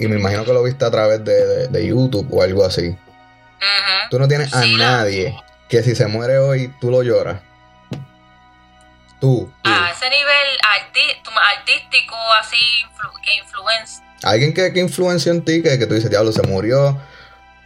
y 0.05 0.07
me 0.07 0.17
imagino 0.19 0.45
que 0.45 0.53
lo 0.53 0.63
viste 0.63 0.85
a 0.85 0.91
través 0.91 1.23
de, 1.23 1.45
de- 1.45 1.67
de 1.67 1.87
YouTube 1.87 2.27
o 2.31 2.41
algo 2.41 2.63
así. 2.65 2.95
Tú 4.09 4.17
no 4.19 4.27
tienes 4.27 4.53
a 4.53 4.63
Sí, 4.63 4.75
nadie 4.75 5.35
que 5.67 5.83
si 5.83 5.95
se 5.95 6.07
muere 6.07 6.37
hoy, 6.39 6.73
tú 6.79 6.89
lo 6.89 7.03
lloras. 7.03 7.41
Tú. 9.19 9.51
tú. 9.63 9.69
a 9.69 9.91
ese 9.91 10.09
nivel 10.09 10.57
artístico, 11.57 12.15
así, 12.39 12.55
influ- 12.85 13.21
que 13.23 13.35
influencia. 13.43 14.03
Alguien 14.23 14.53
que, 14.53 14.71
que 14.73 14.79
influenció 14.79 15.31
en 15.31 15.43
ti, 15.43 15.61
que, 15.61 15.77
que 15.79 15.85
tú 15.85 15.93
dices, 15.95 16.09
diablo, 16.09 16.31
se 16.31 16.41
murió, 16.43 16.97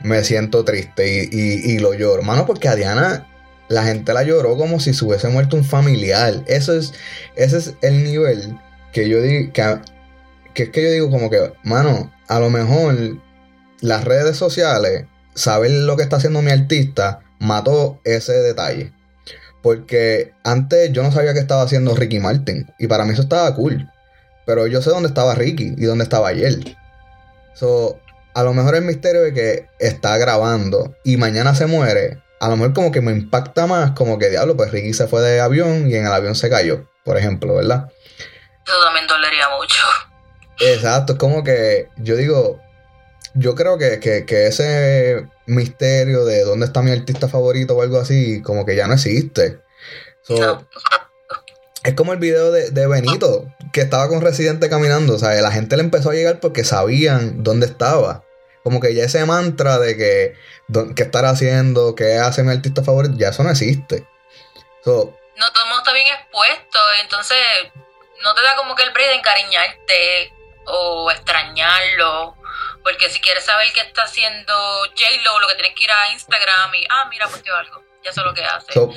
me 0.02 0.24
siento 0.24 0.64
triste 0.66 1.08
y, 1.08 1.30
y- 1.32 1.76
y 1.76 1.80
lo 1.80 1.94
lloro. 1.94 2.24
Mano, 2.24 2.46
porque 2.46 2.68
a 2.68 2.76
Diana 2.76 3.28
la 3.70 3.84
gente 3.84 4.14
la 4.14 4.24
lloró 4.24 4.58
como 4.58 4.80
si 4.80 4.94
se 4.94 5.06
hubiese 5.06 5.30
muerto 5.30 5.56
un 5.56 5.64
familiar. 5.66 6.44
Eso 6.48 6.74
es, 6.74 6.94
ese 7.36 7.58
es 7.58 7.74
el 7.82 8.04
nivel 8.04 8.58
que 8.92 9.10
yo 9.10 9.22
digo, 9.22 9.52
que, 9.54 9.80
que 10.54 10.64
es 10.64 10.70
que 10.70 10.84
yo 10.84 10.92
digo 10.92 11.10
como 11.10 11.30
que, 11.30 11.54
mano, 11.64 12.12
a 12.28 12.40
lo 12.40 12.50
mejor 12.50 12.96
las 13.82 14.04
redes 14.04 14.38
sociales, 14.38 15.06
saber 15.34 15.72
lo 15.72 15.98
que 15.98 16.04
está 16.04 16.18
haciendo 16.18 16.42
mi 16.42 16.52
artista, 16.52 17.22
mató 17.40 18.00
ese 18.04 18.34
detalle. 18.34 18.92
Porque 19.64 20.34
antes 20.44 20.92
yo 20.92 21.02
no 21.02 21.12
sabía 21.12 21.34
que 21.34 21.40
estaba 21.40 21.64
haciendo 21.64 21.96
Ricky 21.96 22.20
Martin. 22.20 22.72
Y 22.78 22.88
para 22.88 23.06
mí 23.06 23.14
eso 23.14 23.24
estaba 23.24 23.56
cool. 23.56 23.90
Pero 24.46 24.68
yo 24.68 24.82
sé 24.82 24.92
dónde 24.92 25.08
estaba 25.08 25.34
Ricky 25.34 25.74
y 25.78 25.86
dónde 25.86 26.04
estaba 26.04 26.28
ayer. 26.28 26.76
So, 27.56 28.00
a 28.36 28.44
lo 28.44 28.54
mejor 28.54 28.76
el 28.76 28.84
misterio 28.84 29.22
de 29.22 29.34
que 29.34 29.70
está 29.80 30.18
grabando 30.18 30.96
y 31.04 31.18
mañana 31.18 31.56
se 31.56 31.66
muere, 31.66 32.22
a 32.40 32.50
lo 32.50 32.58
mejor 32.58 32.74
como 32.74 32.92
que 32.92 33.02
me 33.02 33.12
impacta 33.12 33.66
más, 33.68 33.92
como 33.92 34.20
que 34.20 34.30
diablo, 34.30 34.58
pues 34.58 34.72
Ricky 34.72 34.94
se 34.94 35.08
fue 35.08 35.22
de 35.22 35.40
avión 35.40 35.90
y 35.90 35.96
en 35.96 36.06
el 36.06 36.12
avión 36.12 36.36
se 36.36 36.50
cayó, 36.50 36.90
por 37.06 37.18
ejemplo, 37.18 37.56
¿verdad? 37.56 37.90
Eso 38.66 38.84
también 38.84 39.08
dolería 39.08 39.48
mucho. 39.58 39.86
Exacto, 40.60 41.14
es 41.14 41.20
como 41.20 41.44
que 41.44 41.88
yo 41.98 42.16
digo, 42.16 42.60
yo 43.34 43.56
creo 43.56 43.78
que, 43.78 44.00
que- 44.00 44.26
que 44.26 44.48
ese 44.48 45.26
misterio 45.46 46.26
de 46.26 46.44
dónde 46.44 46.66
está 46.66 46.82
mi 46.82 46.92
artista 46.92 47.28
favorito 47.28 47.76
o 47.76 47.82
algo 47.82 48.00
así, 48.00 48.42
como 48.42 48.66
que 48.66 48.76
ya 48.76 48.88
no 48.88 48.94
existe. 48.94 49.60
So, 50.22 50.36
No. 50.38 50.68
Es 51.84 51.96
como 51.96 52.14
el 52.14 52.20
video 52.20 52.52
de, 52.52 52.70
de 52.72 52.88
Benito, 52.88 53.46
que 53.74 53.82
estaba 53.82 54.08
con 54.08 54.22
Residente 54.22 54.70
caminando. 54.70 55.16
O 55.16 55.20
sea, 55.20 55.34
la 55.42 55.52
gente 55.52 55.76
le 55.76 55.84
empezó 55.84 56.12
a 56.12 56.14
llegar 56.14 56.40
porque 56.40 56.64
sabían 56.64 57.44
dónde 57.44 57.66
estaba. 57.66 58.24
Como 58.64 58.80
que 58.80 58.96
ya 58.96 59.04
ese 59.04 59.26
mantra 59.26 59.78
de 59.80 59.98
que 59.98 60.34
qué 60.96 61.04
estar 61.04 61.26
haciendo, 61.26 61.94
qué 61.94 62.20
hace 62.20 62.42
mi 62.44 62.52
artista 62.54 62.84
favorito, 62.84 63.16
ya 63.18 63.30
eso 63.30 63.44
no 63.44 63.50
existe. 63.52 64.08
So, 64.86 65.14
No 65.38 65.52
todo 65.52 65.64
el 65.66 65.70
mundo 65.72 65.82
está 65.84 65.92
bien 65.94 66.08
expuesto, 66.08 66.80
entonces 67.02 67.38
no 68.24 68.34
te 68.34 68.42
da 68.44 68.56
como 68.56 68.76
que 68.76 68.84
el 68.84 68.92
break 68.94 69.10
de 69.10 69.16
encariñarte 69.16 70.34
o 70.68 71.12
extrañarlo. 71.12 72.38
Porque 72.84 73.10
si 73.10 73.20
quieres 73.20 73.46
saber 73.46 73.68
qué 73.74 73.82
está 73.82 74.04
haciendo 74.04 74.54
J-Lo, 74.90 75.40
lo 75.40 75.48
que 75.48 75.56
tienes 75.56 75.74
que 75.76 75.86
ir 75.86 75.92
a 75.92 76.12
Instagram 76.14 76.76
y, 76.76 76.86
ah, 76.90 77.08
mira, 77.10 77.28
posteó 77.28 77.56
algo. 77.56 77.84
Ya 78.04 78.10
es 78.10 78.18
lo 78.18 78.34
que 78.34 78.44
hace. 78.44 78.74
so, 78.74 78.94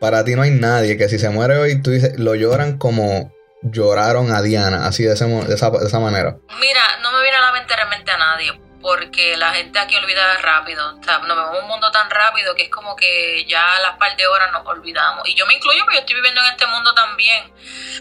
para 0.00 0.24
ti 0.24 0.34
no 0.34 0.42
hay 0.42 0.50
nadie 0.50 0.96
que 0.96 1.08
si 1.08 1.18
se 1.18 1.28
muere 1.30 1.56
hoy, 1.56 1.82
tú 1.82 1.90
dices, 1.90 2.18
lo 2.18 2.34
lloran 2.34 2.78
como 2.78 3.32
lloraron 3.62 4.32
a 4.32 4.42
Diana, 4.42 4.86
así 4.86 5.02
de, 5.04 5.14
ese 5.14 5.26
de 5.26 5.54
esa, 5.54 5.70
de 5.70 5.86
esa 5.86 6.00
manera. 6.00 6.38
Mira, 6.60 6.82
no 7.02 7.12
me 7.12 7.22
viene 7.22 7.36
a 7.36 7.40
la 7.40 7.52
mente 7.52 7.74
realmente 7.74 8.10
a 8.10 8.16
nadie, 8.16 8.60
porque 8.88 9.36
la 9.36 9.52
gente 9.52 9.78
aquí 9.78 9.94
olvida 9.96 10.38
rápido. 10.38 10.96
O 10.98 11.02
sea, 11.04 11.18
nos 11.18 11.36
vemos 11.36 11.54
en 11.56 11.62
un 11.62 11.68
mundo 11.68 11.90
tan 11.90 12.08
rápido 12.08 12.54
que 12.54 12.62
es 12.62 12.70
como 12.70 12.96
que 12.96 13.44
ya 13.46 13.76
a 13.76 13.80
las 13.80 13.98
par 13.98 14.16
de 14.16 14.26
horas 14.26 14.50
nos 14.50 14.66
olvidamos. 14.66 15.28
Y 15.28 15.34
yo 15.34 15.44
me 15.46 15.52
incluyo 15.54 15.80
porque 15.84 15.96
yo 15.96 16.00
estoy 16.00 16.14
viviendo 16.16 16.40
en 16.40 16.46
este 16.46 16.66
mundo 16.66 16.94
también. 16.94 17.52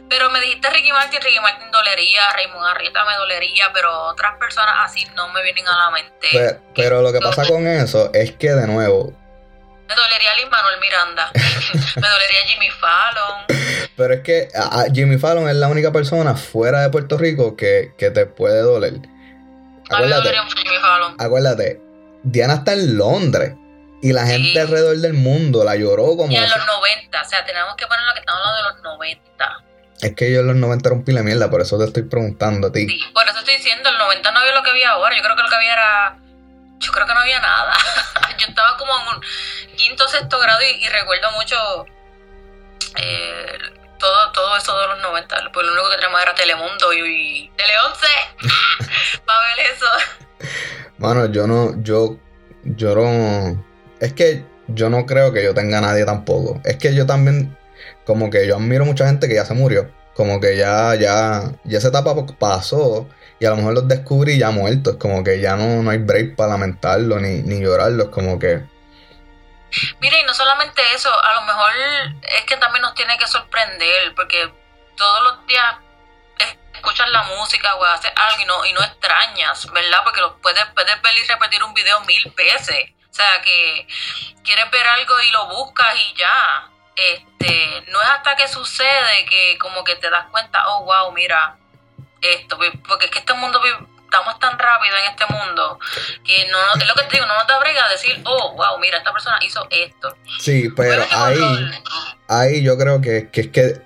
Pero 0.10 0.29
me 0.29 0.39
dijiste 0.39 0.70
Ricky 0.70 0.94
Martin, 0.94 1.20
Ricky 1.22 1.41
Martin 1.41 1.70
dolería, 1.72 2.22
Raymond 2.34 2.65
Arrieta 2.67 3.03
me 3.03 3.15
dolería, 3.17 3.70
pero 3.74 3.91
otras 4.06 4.38
personas 4.38 4.75
así 4.86 5.03
no 5.13 5.27
me 5.34 5.44
vienen 5.44 5.67
a 5.67 5.77
la 5.77 5.91
mente. 5.91 6.27
Pe- 6.32 6.60
pero 6.74 7.01
lo 7.01 7.12
que 7.12 7.20
pasa 7.20 7.46
con 7.46 7.67
eso 7.67 8.10
es 8.13 8.32
que, 8.32 8.51
de 8.51 8.65
nuevo, 8.67 9.12
Me 9.89 9.96
dolería 9.96 10.36
Lin 10.36 10.50
Manuel 10.50 10.79
Miranda, 10.79 11.32
me 11.34 12.08
dolería 12.08 12.39
Jimmy 12.48 12.70
Fallon. 12.72 13.46
Pero 13.98 14.13
es 14.13 14.22
que 14.22 14.48
a- 14.56 14.82
a 14.82 14.86
Jimmy 14.94 15.17
Fallon 15.17 15.50
es 15.50 15.56
la 15.56 15.67
única 15.67 15.91
persona 15.91 16.36
fuera 16.36 16.79
de 16.82 16.89
Puerto 16.89 17.17
Rico 17.17 17.58
que, 17.58 17.94
que 17.98 18.10
te 18.10 18.25
puede 18.25 18.62
doler. 18.62 18.94
Acuérdate, 21.20 21.82
Diana 22.24 22.56
está 22.56 22.74
en 22.74 22.98
Londres 22.98 23.53
y 24.01 24.13
la 24.13 24.25
Sí. 24.25 24.32
gente 24.34 24.62
alrededor 24.62 24.98
del 24.98 25.13
mundo 25.13 25.63
la 25.63 25.75
lloró 25.75 26.15
como... 26.17 26.32
Y 26.32 26.36
en 26.36 26.44
los 26.44 26.65
90, 26.65 27.22
o 27.22 27.25
sea, 27.25 27.46
tenemos 27.46 27.75
que 27.75 27.88
poner 27.88 28.06
lo 28.06 28.13
que 28.13 28.20
estamos 28.20 28.41
hablando 28.46 28.70
de 28.70 28.74
los 28.75 28.84
90. 28.84 29.63
Es 30.01 30.13
que 30.15 30.32
yo 30.32 30.41
en 30.41 30.48
los 30.48 30.56
90 30.56 30.89
era 30.89 30.96
un 30.96 31.03
pila 31.03 31.22
de 31.22 31.25
mierda, 31.25 31.50
por 31.50 31.62
eso 31.62 31.77
te 31.79 31.86
estoy 31.86 32.03
preguntando 32.03 32.67
a 32.67 32.72
ti. 32.72 32.88
Sí, 32.88 33.00
por 33.13 33.27
eso 33.27 33.39
estoy 33.39 33.56
diciendo, 33.56 33.89
el 33.89 33.98
90 33.98 34.32
no 34.32 34.39
había 34.39 34.53
lo 34.53 34.62
que 34.63 34.70
había 34.70 34.91
ahora. 34.91 35.15
Yo 35.15 35.24
creo 35.24 35.36
que 35.36 35.41
lo 35.44 35.50
que 35.50 35.56
había 35.56 35.74
era. 35.74 36.17
Yo 36.79 36.91
creo 36.91 37.08
que 37.08 37.13
no 37.15 37.20
había 37.22 37.39
nada. 37.39 37.74
yo 38.38 38.46
estaba 38.48 38.77
como 38.77 38.91
en 39.00 39.15
un 39.17 39.22
quinto 39.75 40.08
sexto 40.08 40.39
grado 40.39 40.60
y, 40.62 40.86
y 40.86 40.89
recuerdo 40.89 41.32
mucho 41.32 41.56
eh, 42.98 43.58
todo, 43.98 44.32
todo 44.32 44.58
eso 44.58 44.77
de 44.80 44.88
los 44.88 45.01
90. 45.01 45.51
Pues 45.54 45.66
lo 45.66 45.74
único 45.74 45.89
que 45.89 45.96
teníamos 45.96 46.22
era 46.22 46.36
Telemundo 46.36 46.94
y, 46.94 47.51
Tele 47.56 47.74
11 47.89 48.06
para 49.25 49.39
ver 49.39 49.66
eso. 49.74 50.50
Mano, 50.98 51.25
yo 51.27 51.48
no, 51.48 51.82
yo, 51.82 52.18
yo 52.63 52.96
no... 52.96 53.66
Es 54.00 54.13
que 54.13 54.46
yo 54.68 54.89
no 54.89 55.06
creo 55.06 55.32
que 55.34 55.44
yo 55.44 55.54
tenga 55.54 55.80
a 55.80 55.82
nadie 55.82 56.06
tampoco. 56.06 56.62
Es 56.63 56.77
que 56.77 56.94
yo 56.94 57.06
también, 57.06 57.58
como 58.06 58.30
que 58.30 58.48
yo 58.48 58.56
admiro 58.56 58.86
mucha 58.86 59.08
gente 59.08 59.27
que 59.27 59.36
ya 59.36 59.46
se 59.46 59.54
murió. 59.54 59.92
Como 60.13 60.39
que 60.39 60.58
ya, 60.58 60.96
ya, 60.96 61.51
ya 61.63 61.77
esa 61.77 61.89
etapa 61.89 62.16
pasó 62.39 63.08
y 63.39 63.46
a 63.46 63.51
lo 63.51 63.58
mejor 63.58 63.74
los 63.74 63.88
descubrí 63.88 64.38
ya 64.38 64.51
muertos. 64.51 64.98
Como 64.98 65.24
que 65.24 65.39
ya 65.39 65.56
no, 65.56 65.84
no 65.84 65.89
hay 65.89 66.00
break 66.00 66.36
para 66.36 66.51
lamentarlo 66.51 67.20
ni, 67.20 67.42
ni 67.44 67.60
llorarlos. 67.62 68.10
Como 68.10 68.39
que... 68.39 68.63
Mira, 70.00 70.20
y 70.20 70.24
no 70.24 70.34
solamente 70.34 70.82
eso, 70.94 71.12
a 71.24 71.34
lo 71.36 71.42
mejor 71.42 71.72
es 72.24 72.46
que 72.46 72.58
también 72.58 72.82
nos 72.82 72.96
tiene 72.96 73.18
que 73.18 73.28
sorprender, 73.28 74.14
porque 74.16 74.52
todos 74.96 75.24
los 75.24 75.46
días 75.48 75.76
es- 76.40 76.58
escuchas 76.74 77.10
la 77.10 77.24
música 77.24 77.76
o 77.76 77.84
haces 77.86 78.12
algo 78.16 78.42
y 78.42 78.46
no, 78.46 78.66
y 78.66 78.74
no 78.74 78.82
extrañas, 78.84 79.70
¿verdad? 79.72 80.04
Porque 80.04 80.22
lo 80.22 80.38
puedes, 80.42 80.66
puedes 80.74 81.02
ver 81.02 81.18
y 81.18 81.24
repetir 81.28 81.64
un 81.64 81.74
video 81.74 82.00
mil 82.02 82.32
veces. 82.36 82.92
O 83.10 83.14
sea, 83.18 83.42
que 83.42 83.88
quieres 84.44 84.70
ver 84.70 84.88
algo 84.88 85.20
y 85.20 85.30
lo 85.32 85.48
buscas 85.48 85.96
y 85.96 86.14
ya. 86.16 86.70
Este, 86.96 87.84
no 87.88 88.02
es 88.02 88.10
hasta 88.10 88.36
que 88.36 88.48
sucede 88.48 89.26
que 89.26 89.58
como 89.60 89.84
que 89.84 89.96
te 89.96 90.10
das 90.10 90.28
cuenta, 90.32 90.68
oh, 90.68 90.84
wow, 90.86 91.12
mira, 91.12 91.58
esto, 92.22 92.58
porque 92.88 93.06
es 93.06 93.12
que 93.12 93.20
este 93.20 93.34
mundo 93.34 93.62
estamos 94.08 94.40
tan 94.40 94.58
rápido 94.58 94.96
en 94.98 95.12
este 95.12 95.26
mundo 95.34 95.80
que 96.24 96.48
no 96.50 96.82
es 96.82 96.88
lo 96.88 96.96
que 96.96 97.04
te 97.04 97.18
digo, 97.18 97.26
no 97.26 97.36
nos 97.36 97.48
da 97.48 97.60
brega 97.60 97.90
decir, 97.90 98.22
oh, 98.26 98.54
wow, 98.56 98.80
mira, 98.80 98.98
esta 98.98 99.12
persona 99.12 99.38
hizo 99.46 99.68
esto. 99.70 100.16
Sí, 100.40 100.70
pero 100.76 101.04
ahí... 101.12 101.72
ahí 102.28 102.64
yo 102.64 102.78
creo 102.78 103.02
que, 103.02 103.30
que 103.30 103.42
es 103.42 103.48
que 103.50 103.82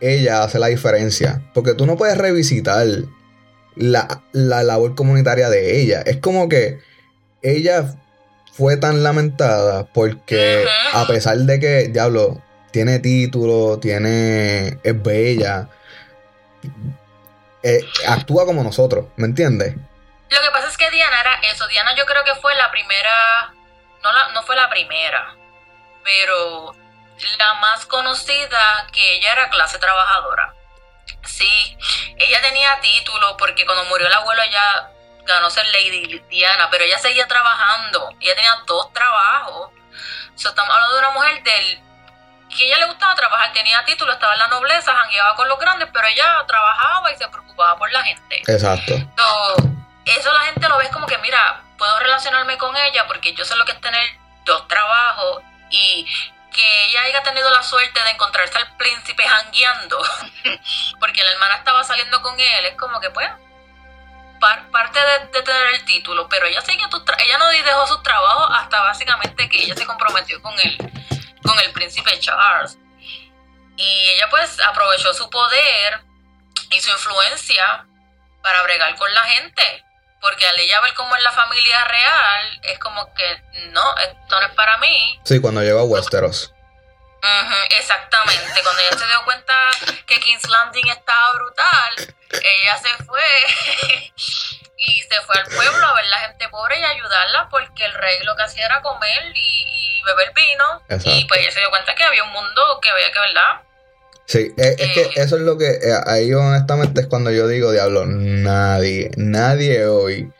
ella 0.00 0.42
hace 0.42 0.58
la 0.58 0.66
diferencia. 0.66 1.42
Porque 1.54 1.74
tú 1.74 1.86
no 1.86 1.96
puedes 1.96 2.18
revisitar 2.18 2.86
la, 3.76 4.22
la 4.32 4.62
labor 4.62 4.94
comunitaria 4.94 5.48
de 5.48 5.80
ella. 5.80 6.02
Es 6.02 6.18
como 6.18 6.48
que 6.48 6.80
ella 7.40 7.94
fue 8.52 8.76
tan 8.76 9.02
lamentada 9.02 9.86
porque 9.92 10.64
a 10.92 11.06
pesar 11.06 11.38
de 11.38 11.58
que, 11.58 11.88
diablo, 11.88 12.42
tiene 12.70 12.98
título, 12.98 13.78
tiene. 13.78 14.78
es 14.82 15.02
bella. 15.02 15.68
Eh, 17.62 17.80
actúa 18.08 18.44
como 18.44 18.62
nosotros, 18.62 19.06
¿me 19.16 19.26
entiendes? 19.26 19.74
Lo 20.28 20.40
que 20.40 20.50
pasa 20.50 20.68
es 20.68 20.76
que 20.76 20.90
Diana 20.90 21.20
era 21.20 21.34
eso. 21.52 21.66
Diana 21.68 21.94
yo 21.94 22.06
creo 22.06 22.24
que 22.24 22.34
fue 22.36 22.54
la 22.54 22.70
primera, 22.70 23.52
no, 24.02 24.12
la, 24.12 24.28
no 24.32 24.42
fue 24.42 24.56
la 24.56 24.68
primera, 24.70 25.36
pero 26.02 26.74
la 27.38 27.54
más 27.54 27.86
conocida 27.86 28.86
que 28.92 29.16
ella 29.16 29.32
era 29.32 29.50
clase 29.50 29.78
trabajadora. 29.78 30.54
Sí, 31.24 31.76
ella 32.16 32.40
tenía 32.40 32.80
título 32.80 33.36
porque 33.36 33.64
cuando 33.64 33.84
murió 33.84 34.06
el 34.06 34.12
abuelo 34.12 34.42
ella 34.42 34.90
ganó 35.24 35.50
ser 35.50 35.66
Lady 35.66 36.20
Diana, 36.28 36.68
pero 36.70 36.84
ella 36.84 36.98
seguía 36.98 37.28
trabajando. 37.28 38.10
Ella 38.20 38.34
tenía 38.34 38.62
dos 38.66 38.92
trabajos. 38.92 39.70
Estamos 40.34 40.74
hablando 40.74 40.94
de 40.94 40.98
una 40.98 41.10
mujer 41.10 41.42
del 41.42 41.80
que 42.56 42.66
ella 42.66 42.78
le 42.78 42.84
gustaba 42.86 43.14
trabajar, 43.14 43.52
tenía 43.52 43.84
título, 43.84 44.12
estaba 44.12 44.32
en 44.34 44.38
la 44.40 44.48
nobleza, 44.48 44.94
jangueaba 44.94 45.34
con 45.36 45.48
los 45.48 45.58
grandes, 45.58 45.88
pero 45.92 46.06
ella 46.06 46.44
trabajaba 46.46 47.12
y 47.12 47.16
se 47.16 47.28
preocupaba 47.28 47.76
por 47.76 47.90
la 47.92 48.02
gente. 48.02 48.42
Exacto. 48.46 48.94
So, 49.16 49.56
eso 50.04 50.32
la 50.32 50.40
gente 50.40 50.68
lo 50.68 50.76
ve 50.78 50.88
como 50.90 51.06
que, 51.06 51.18
mira, 51.18 51.60
puedo 51.78 51.98
relacionarme 52.00 52.56
con 52.58 52.76
ella 52.76 53.06
porque 53.06 53.34
yo 53.34 53.44
sé 53.44 53.56
lo 53.56 53.64
que 53.64 53.72
es 53.72 53.80
tener 53.80 54.06
dos 54.44 54.66
trabajos 54.68 55.42
y 55.70 56.06
que 56.52 56.84
ella 56.86 57.02
haya 57.02 57.22
tenido 57.22 57.48
la 57.50 57.62
suerte 57.62 58.02
de 58.02 58.10
encontrarse 58.10 58.58
al 58.58 58.76
príncipe 58.76 59.26
jangueando 59.26 59.98
porque 61.00 61.24
la 61.24 61.30
hermana 61.32 61.56
estaba 61.56 61.82
saliendo 61.84 62.20
con 62.22 62.38
él, 62.38 62.66
es 62.66 62.76
como 62.76 63.00
que, 63.00 63.08
pues, 63.10 63.28
par- 64.40 64.68
parte 64.70 64.98
de, 64.98 65.26
de 65.28 65.42
tener 65.42 65.66
el 65.74 65.84
título, 65.84 66.28
pero 66.28 66.46
ella 66.46 66.60
tra- 67.04 67.16
ella 67.24 67.38
no 67.38 67.46
dejó 67.62 67.86
sus 67.86 68.02
trabajos 68.02 68.48
hasta 68.56 68.80
básicamente 68.82 69.48
que 69.48 69.62
ella 69.62 69.74
se 69.74 69.86
comprometió 69.86 70.42
con 70.42 70.52
él, 70.60 70.76
con 71.42 71.58
el 71.60 71.72
príncipe 71.72 72.18
Charles. 72.20 72.78
Y 73.76 74.10
ella 74.10 74.28
pues 74.30 74.60
aprovechó 74.60 75.12
su 75.14 75.28
poder 75.30 76.00
y 76.70 76.80
su 76.80 76.90
influencia 76.90 77.86
para 78.42 78.62
bregar 78.62 78.94
con 78.96 79.12
la 79.12 79.22
gente. 79.22 79.84
Porque 80.20 80.46
al 80.46 80.58
ella 80.58 80.80
ver 80.80 80.94
cómo 80.94 81.16
es 81.16 81.22
la 81.22 81.32
familia 81.32 81.84
real, 81.84 82.60
es 82.62 82.78
como 82.78 83.12
que 83.14 83.42
no, 83.70 83.96
esto 83.96 84.40
no 84.40 84.46
es 84.46 84.54
para 84.54 84.78
mí. 84.78 85.20
Sí, 85.24 85.40
cuando 85.40 85.62
llegó 85.62 85.80
a 85.80 85.84
Westeros. 85.84 86.52
Exactamente. 87.70 88.62
Cuando 88.62 88.82
ella 88.82 88.98
se 88.98 89.06
dio 89.06 89.24
cuenta 89.24 89.70
que 90.06 90.20
King's 90.20 90.48
Landing 90.48 90.88
estaba 90.88 91.32
brutal, 91.34 92.14
ella 92.30 92.78
se 92.78 93.04
fue 93.04 93.22
y 94.86 95.00
se 95.02 95.20
fue 95.26 95.36
al 95.38 95.44
pueblo 95.46 95.86
a 95.86 95.94
ver 95.94 96.06
la 96.06 96.18
gente 96.18 96.48
pobre 96.48 96.78
y 96.80 96.84
ayudarla 96.84 97.48
porque 97.50 97.84
el 97.84 97.94
rey 97.94 98.16
lo 98.24 98.34
que 98.36 98.42
hacía 98.42 98.66
era 98.66 98.80
comer 98.82 99.22
y, 99.34 99.38
y 99.38 100.02
beber 100.04 100.32
vino. 100.34 100.64
Exacto. 100.88 101.10
Y 101.10 101.24
pues 101.26 101.40
ella 101.40 101.50
se 101.52 101.60
dio 101.60 101.70
cuenta 101.70 101.94
que 101.94 102.04
había 102.04 102.24
un 102.24 102.32
mundo 102.32 102.62
que 102.82 102.90
había 102.90 103.12
que, 103.12 103.20
¿verdad? 103.20 103.62
Sí, 104.26 104.52
es, 104.56 104.78
es 104.78 104.92
que 104.92 105.02
Eh. 105.02 105.10
eso 105.16 105.36
es 105.36 105.42
lo 105.42 105.58
que 105.58 105.66
eh, 105.70 105.94
ahí 106.06 106.32
honestamente 106.32 107.02
es 107.02 107.06
cuando 107.06 107.30
yo 107.30 107.46
digo, 107.48 107.70
diablo, 107.72 108.04
nadie, 108.06 109.10
nadie 109.16 109.86
hoy. 109.86 110.32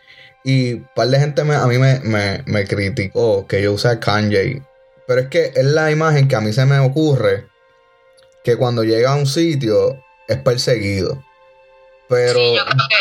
Y 0.45 0.75
un 0.75 0.89
par 0.95 1.09
de 1.09 1.19
gente 1.21 1.45
me- 1.45 1.55
a 1.57 1.67
mí 1.67 1.79
me, 1.79 2.01
me, 2.01 2.43
me 2.47 2.67
criticó 2.67 3.47
que 3.47 3.63
yo 3.63 3.73
usé 3.73 3.99
Kanye 4.01 4.63
pero 5.07 5.21
es 5.21 5.29
que 5.29 5.53
es 5.55 5.65
la 5.65 5.91
imagen 5.91 6.27
que 6.29 6.37
a 6.37 6.41
mí 6.41 6.53
se 6.53 6.65
me 6.65 6.79
ocurre 6.79 7.47
que 8.45 8.57
cuando 8.57 8.83
llega 8.85 9.11
a 9.13 9.17
un 9.17 9.27
sitio 9.27 10.03
es 10.29 10.39
perseguido. 10.39 11.23
Pero, 12.13 12.35
sí, 12.39 12.55
yo 12.57 12.65
creo 12.65 12.89
que, 12.89 12.97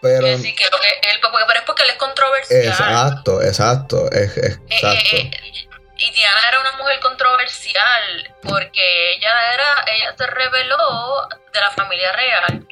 pero, 0.00 0.26
que 0.26 0.38
sí, 0.38 0.54
que 0.54 0.64
lo 0.64 0.78
que 0.78 0.88
él, 1.10 1.18
porque, 1.20 1.38
pero 1.46 1.58
es 1.60 1.64
porque 1.66 1.82
él 1.82 1.90
es 1.90 1.96
controversial. 1.96 2.66
exacto, 2.66 3.42
exacto, 3.42 4.10
es- 4.12 4.36
es- 4.36 4.56
Eh, 4.56 4.60
exacto. 4.70 5.16
eh, 5.16 5.30
eh, 5.32 5.68
y 5.98 6.10
Diana 6.12 6.48
era 6.48 6.60
una 6.60 6.72
mujer 6.72 7.00
controversial 7.00 8.34
porque 8.42 9.12
ella 9.14 9.52
era, 9.54 9.84
ella 9.94 10.14
se 10.16 10.26
reveló 10.26 11.28
de 11.52 11.60
la 11.60 11.70
familia 11.72 12.12
real. 12.12 12.66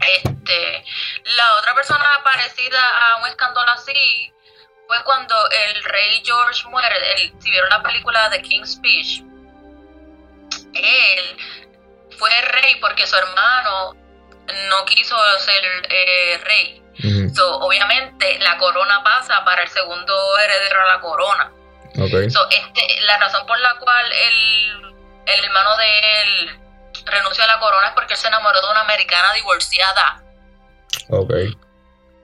Este, 0.00 0.84
la 1.36 1.54
otra 1.56 1.74
persona 1.74 2.20
parecida 2.24 2.80
a 2.80 3.16
un 3.22 3.28
escándalo 3.28 3.70
así 3.72 4.32
fue 4.86 4.96
cuando 5.04 5.34
el 5.50 5.84
rey 5.84 6.22
George 6.24 6.66
muere. 6.68 6.96
El- 7.22 7.32
si 7.40 7.50
vieron 7.50 7.68
la 7.70 7.82
película 7.82 8.28
The 8.30 8.42
King's 8.42 8.72
Speech, 8.72 9.22
él 10.74 11.36
fue 12.18 12.30
rey 12.42 12.76
porque 12.80 13.06
su 13.06 13.16
hermano 13.16 13.94
no 14.68 14.84
quiso 14.84 15.16
ser 15.40 15.64
eh, 15.90 16.40
rey. 16.44 16.82
So, 17.32 17.58
obviamente 17.60 18.40
la 18.40 18.58
corona 18.58 19.04
pasa 19.04 19.44
para 19.44 19.62
el 19.62 19.68
segundo 19.68 20.14
heredero 20.38 20.80
a 20.80 20.84
la 20.84 21.00
corona. 21.00 21.52
ok. 21.94 22.28
So, 22.28 22.48
este, 22.50 23.00
la 23.02 23.18
razón 23.18 23.46
por 23.46 23.58
la 23.60 23.74
cual 23.76 24.12
el, 24.12 24.94
el 25.26 25.44
hermano 25.44 25.76
de 25.76 26.22
él 26.22 26.60
renunció 27.04 27.44
a 27.44 27.46
la 27.46 27.60
corona 27.60 27.88
es 27.88 27.94
porque 27.94 28.14
él 28.14 28.18
se 28.18 28.26
enamoró 28.26 28.60
de 28.60 28.68
una 28.68 28.80
americana 28.80 29.32
divorciada. 29.34 30.22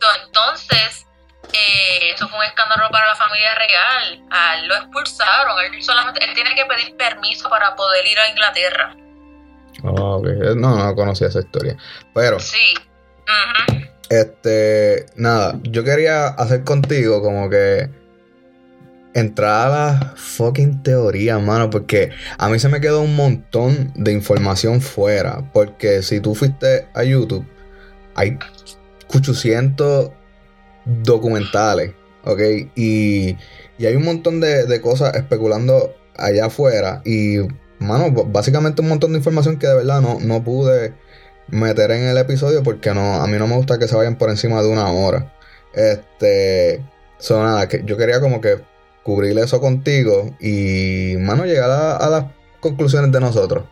So, 0.00 0.08
entonces, 0.24 1.06
eh, 1.52 2.10
eso 2.10 2.28
fue 2.28 2.38
un 2.38 2.44
escándalo 2.44 2.90
para 2.90 3.06
la 3.06 3.14
familia 3.14 3.54
real. 3.54 4.24
A 4.30 4.56
él 4.56 4.66
lo 4.66 4.74
expulsaron. 4.74 5.58
Él 5.60 5.82
solamente 5.82 6.24
él 6.24 6.34
tiene 6.34 6.54
que 6.54 6.66
pedir 6.66 6.96
permiso 6.96 7.48
para 7.48 7.76
poder 7.76 8.04
ir 8.06 8.18
a 8.18 8.28
Inglaterra. 8.28 8.96
Ah. 9.82 10.18
No, 10.56 10.84
no 10.84 10.94
conocía 10.94 11.28
esa 11.28 11.40
historia. 11.40 11.76
Pero, 12.14 12.38
Sí. 12.40 12.74
Este, 14.10 15.06
nada, 15.16 15.58
yo 15.62 15.82
quería 15.82 16.28
hacer 16.28 16.62
contigo 16.62 17.22
como 17.22 17.48
que 17.48 17.88
entrar 19.14 19.66
a 19.66 19.70
la 19.70 20.14
fucking 20.16 20.82
teoría, 20.82 21.38
mano, 21.38 21.70
porque 21.70 22.10
a 22.36 22.48
mí 22.48 22.58
se 22.58 22.68
me 22.68 22.80
quedó 22.80 23.00
un 23.00 23.16
montón 23.16 23.92
de 23.94 24.12
información 24.12 24.80
fuera. 24.80 25.50
Porque 25.52 26.02
si 26.02 26.20
tú 26.20 26.34
fuiste 26.34 26.86
a 26.94 27.04
YouTube, 27.04 27.46
hay 28.14 28.38
800 29.08 30.10
documentales, 30.84 31.92
¿ok? 32.24 32.40
Y, 32.74 33.36
y 33.78 33.86
hay 33.86 33.96
un 33.96 34.04
montón 34.04 34.40
de, 34.40 34.66
de 34.66 34.80
cosas 34.80 35.14
especulando 35.14 35.94
allá 36.16 36.46
afuera. 36.46 37.00
Y, 37.04 37.38
mano, 37.84 38.10
básicamente 38.10 38.82
un 38.82 38.88
montón 38.88 39.12
de 39.12 39.18
información 39.18 39.58
que 39.58 39.66
de 39.66 39.74
verdad 39.74 40.00
no, 40.00 40.18
no 40.20 40.42
pude 40.42 40.94
meter 41.48 41.90
en 41.90 42.08
el 42.08 42.16
episodio 42.16 42.62
porque 42.62 42.92
no, 42.94 43.22
a 43.22 43.26
mí 43.26 43.36
no 43.38 43.46
me 43.46 43.56
gusta 43.56 43.78
que 43.78 43.88
se 43.88 43.96
vayan 43.96 44.16
por 44.16 44.30
encima 44.30 44.62
de 44.62 44.68
una 44.68 44.90
hora. 44.90 45.32
Este, 45.74 46.82
so 47.18 47.42
nada, 47.42 47.68
que 47.68 47.82
yo 47.84 47.96
quería 47.96 48.20
como 48.20 48.40
que 48.40 48.60
cubrir 49.02 49.38
eso 49.38 49.60
contigo 49.60 50.34
y, 50.40 51.16
mano, 51.18 51.44
llegar 51.44 51.70
a, 51.70 51.96
a 51.96 52.08
las 52.08 52.24
conclusiones 52.60 53.12
de 53.12 53.20
nosotros. 53.20 53.64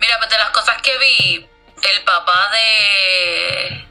Mira, 0.00 0.16
pues 0.18 0.30
de 0.30 0.38
las 0.38 0.50
cosas 0.50 0.76
que 0.82 0.92
vi, 0.98 1.36
el 1.36 2.04
papá 2.04 2.50
de, 2.52 3.84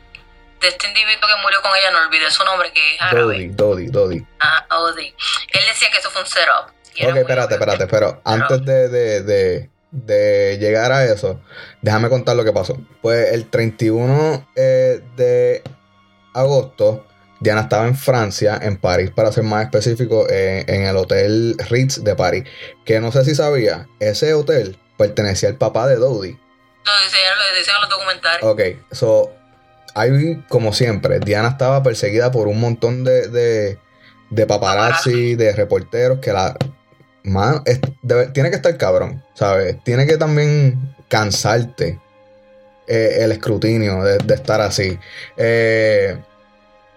de 0.61 0.67
este 0.67 0.87
individuo 0.87 1.27
que 1.27 1.41
murió 1.41 1.61
con 1.61 1.71
ella, 1.75 1.91
no 1.91 2.07
olvidé 2.07 2.29
su 2.29 2.43
nombre, 2.45 2.71
que 2.71 2.95
es 2.95 3.01
árabe. 3.01 3.21
Dodi, 3.21 3.47
Dodi, 3.47 3.87
Dodi. 3.87 4.27
Ah, 4.39 4.65
Odi. 4.69 5.07
Él 5.07 5.61
decía 5.67 5.89
que 5.91 5.97
eso 5.97 6.11
fue 6.11 6.21
un 6.21 6.27
setup. 6.27 6.71
Ok, 7.03 7.15
espérate, 7.17 7.55
espérate, 7.55 7.87
pero 7.87 8.21
antes 8.23 8.63
de, 8.65 8.89
de, 8.89 9.23
de, 9.23 9.69
de 9.91 10.57
llegar 10.59 10.91
a 10.91 11.05
eso, 11.05 11.41
déjame 11.81 12.09
contar 12.09 12.35
lo 12.35 12.43
que 12.43 12.53
pasó. 12.53 12.77
Pues 13.01 13.33
el 13.33 13.49
31 13.49 14.47
eh, 14.55 15.01
de 15.15 15.63
agosto, 16.33 17.05
Diana 17.39 17.61
estaba 17.61 17.87
en 17.87 17.95
Francia, 17.95 18.59
en 18.61 18.77
París, 18.77 19.11
para 19.13 19.31
ser 19.31 19.43
más 19.43 19.63
específico, 19.65 20.27
eh, 20.29 20.65
en 20.67 20.83
el 20.83 20.95
Hotel 20.95 21.55
Ritz 21.69 22.03
de 22.03 22.15
París. 22.15 22.43
Que 22.85 22.99
no 22.99 23.11
sé 23.11 23.25
si 23.25 23.35
sabía, 23.35 23.87
ese 23.99 24.33
hotel 24.33 24.77
pertenecía 24.97 25.49
al 25.49 25.57
papá 25.57 25.87
de 25.87 25.95
Dodi. 25.97 26.31
Lo 26.31 26.91
dicen, 27.03 27.19
lo 27.37 27.73
en 27.75 27.81
los 27.81 27.89
documentales. 27.89 28.43
Ok, 28.43 28.61
so, 28.91 29.31
ahí 29.95 30.43
como 30.49 30.73
siempre, 30.73 31.19
Diana 31.19 31.49
estaba 31.49 31.81
perseguida 31.81 32.31
por 32.31 32.47
un 32.47 32.59
montón 32.59 33.03
de, 33.03 33.27
de, 33.29 33.79
de 34.29 34.45
paparazzi, 34.45 35.35
de 35.35 35.53
reporteros 35.53 36.19
que 36.19 36.31
la... 36.31 36.55
Tiene 38.33 38.49
que 38.49 38.55
estar 38.55 38.77
cabrón, 38.77 39.23
¿sabes? 39.33 39.77
Tiene 39.83 40.05
que 40.05 40.17
también 40.17 40.95
cansarte 41.07 41.99
eh, 42.87 43.17
el 43.21 43.31
escrutinio 43.31 44.03
de, 44.03 44.33
estar 44.33 44.61
así. 44.61 44.97
Eh, 45.37 46.17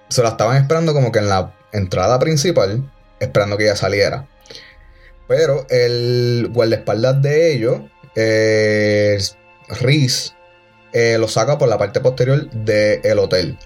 se 0.08 0.22
la 0.22 0.30
estaban 0.30 0.56
esperando 0.56 0.92
como 0.92 1.12
que 1.12 1.18
en 1.18 1.28
la 1.28 1.54
entrada 1.72 2.18
principal, 2.18 2.90
esperando 3.20 3.56
que 3.56 3.64
ella 3.64 3.76
saliera. 3.76 4.26
Pero 5.26 5.66
el 5.68 6.50
guardaespaldas 6.52 7.20
de 7.20 7.52
ellos, 7.52 7.82
eh, 8.16 9.18
Reese, 9.80 10.32
eh, 10.92 11.18
lo 11.18 11.28
saca 11.28 11.58
por 11.58 11.68
la 11.68 11.78
parte 11.78 12.00
posterior 12.00 12.50
del 12.50 13.18
hotel. 13.18 13.58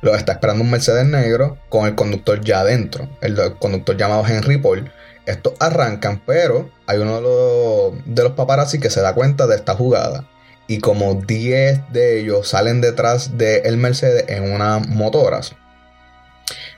Lo 0.00 0.14
está 0.14 0.32
esperando 0.32 0.64
un 0.64 0.70
Mercedes 0.70 1.06
negro 1.06 1.58
con 1.68 1.86
el 1.86 1.94
conductor 1.94 2.40
ya 2.40 2.60
adentro. 2.60 3.08
El, 3.20 3.38
el 3.38 3.54
conductor 3.56 3.96
llamado 3.96 4.26
Henry 4.26 4.58
Paul. 4.58 4.90
Estos 5.26 5.54
arrancan, 5.58 6.22
pero 6.24 6.70
hay 6.86 6.98
uno 6.98 7.16
de 7.16 7.22
los, 7.22 8.04
de 8.14 8.22
los 8.22 8.32
paparazzi 8.32 8.78
que 8.78 8.90
se 8.90 9.00
da 9.00 9.14
cuenta 9.14 9.46
de 9.46 9.56
esta 9.56 9.74
jugada. 9.74 10.24
Y 10.68 10.78
como 10.78 11.14
10 11.14 11.92
de 11.92 12.20
ellos 12.20 12.48
salen 12.48 12.80
detrás 12.80 13.36
del 13.38 13.76
Mercedes 13.76 14.24
en 14.28 14.52
unas 14.52 14.86
motoras. 14.88 15.54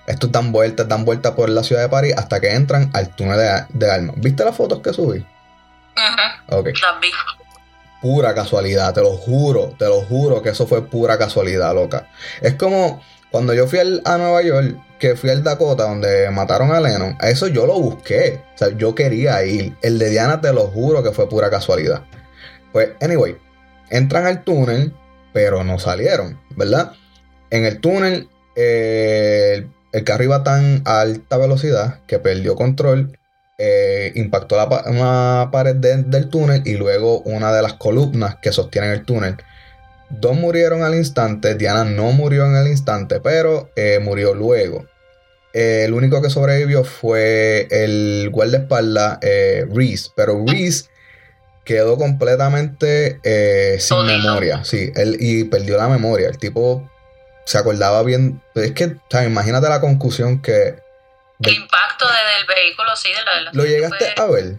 Estos 0.07 0.33
dan 0.33 0.53
vueltas, 0.53 0.89
dan 0.89 1.05
vueltas 1.05 1.33
por 1.33 1.49
la 1.51 1.63
ciudad 1.63 1.83
de 1.83 1.89
París 1.89 2.15
hasta 2.17 2.41
que 2.41 2.53
entran 2.55 2.91
al 2.95 3.15
túnel 3.15 3.39
de, 3.39 3.65
de 3.71 3.91
Alma. 3.91 4.15
¿Viste 4.17 4.45
las 4.45 4.57
fotos 4.57 4.81
que 4.81 4.93
subí? 4.93 5.19
Ujú, 5.19 6.59
Ok 6.59 6.67
Las 6.81 7.01
vi. 7.01 7.09
pura 8.01 8.35
casualidad, 8.35 8.95
te 8.95 9.01
lo 9.03 9.17
juro, 9.17 9.75
te 9.79 9.87
lo 9.87 10.01
juro 10.03 10.41
que 10.41 10.51
eso 10.51 10.67
fue 10.67 10.87
pura 10.87 11.19
casualidad, 11.19 11.75
loca. 11.75 12.09
Es 12.41 12.55
como 12.55 13.03
cuando 13.31 13.55
yo 13.55 13.67
fui 13.67 13.79
al- 13.79 14.03
a 14.05 14.17
Nueva 14.19 14.43
York, 14.43 14.77
que 14.99 15.15
fui 15.17 15.31
al 15.31 15.45
Dakota 15.45 15.85
donde 15.85 16.29
mataron 16.31 16.73
a 16.73 16.81
Lennon, 16.81 17.17
a 17.21 17.31
eso 17.31 17.47
yo 17.47 17.67
lo 17.67 17.79
busqué, 17.79 18.41
o 18.55 18.59
sea, 18.59 18.69
yo 18.77 18.95
quería 18.95 19.45
ir. 19.45 19.75
El 19.83 19.99
de 19.99 20.11
Diana 20.11 20.41
te 20.41 20.53
lo 20.53 20.67
juro 20.69 21.03
que 21.03 21.13
fue 21.13 21.29
pura 21.29 21.51
casualidad. 21.51 22.03
Pues, 22.73 22.91
anyway, 23.01 23.37
entran 23.91 24.27
al 24.27 24.45
túnel, 24.45 24.93
pero 25.33 25.63
no 25.65 25.79
salieron, 25.79 26.41
¿verdad? 26.57 26.93
En 27.51 27.65
el 27.65 27.81
túnel, 27.81 28.29
eh, 28.57 29.67
el, 29.93 30.05
carro 30.05 30.25
iba 30.25 30.43
tan 30.43 30.83
a 30.85 31.01
alta 31.01 31.37
velocidad 31.37 32.01
que 32.07 32.19
perdió 32.19 32.57
control 32.57 33.19
eh, 33.61 34.13
impactó 34.15 34.57
la 34.57 34.67
una 34.87 35.49
pared 35.51 35.75
de- 35.75 36.05
del 36.05 36.29
túnel 36.29 36.63
y 36.65 36.75
luego 36.75 37.21
una 37.23 37.53
de 37.53 37.61
las 37.63 37.75
columnas 37.75 38.37
que 38.41 38.53
sostienen 38.53 38.91
el 38.91 39.05
túnel. 39.05 39.37
Dos 40.11 40.37
murieron 40.37 40.83
al 40.83 40.95
instante, 40.95 41.55
Diana 41.55 41.85
no 41.85 42.13
murió 42.13 42.47
en 42.47 42.57
el 42.57 42.67
instante, 42.69 43.21
pero 43.21 43.71
eh, 43.77 43.99
murió 44.01 44.35
luego. 44.35 44.87
Eh, 45.53 45.83
el 45.85 45.93
único 45.93 46.23
que 46.23 46.31
sobrevivió 46.31 46.85
fue 46.85 47.67
el 47.71 48.29
guardaespaldas 48.33 49.19
eh, 49.23 49.67
Reese, 49.73 50.11
pero 50.17 50.43
Reese 50.47 50.89
quedó 51.65 51.99
completamente 51.99 53.21
sin 53.81 54.07
memoria, 54.07 54.65
sí, 54.65 54.91
él, 54.97 55.17
y 55.21 55.45
perdió 55.45 55.77
la 55.77 55.89
memoria. 55.89 56.29
El 56.29 56.39
tipo 56.39 56.89
se 57.45 57.59
acordaba 57.59 58.03
bien, 58.03 58.43
es 58.55 58.73
que, 58.73 58.85
o 58.87 59.01
sea, 59.11 59.25
imagínate 59.25 59.69
la 59.69 59.81
concusión 59.81 60.41
que... 60.41 60.77
El 61.41 61.55
impacto 61.55 62.07
de- 62.07 62.13
del 62.37 62.47
vehículo, 62.47 62.97
sí, 62.97 63.11
de 63.11 63.25
la, 63.25 63.37
del 63.37 63.49
¿Lo 63.57 63.65
llegaste 63.65 64.13
fue- 64.17 64.25
a 64.25 64.27
ver? 64.27 64.59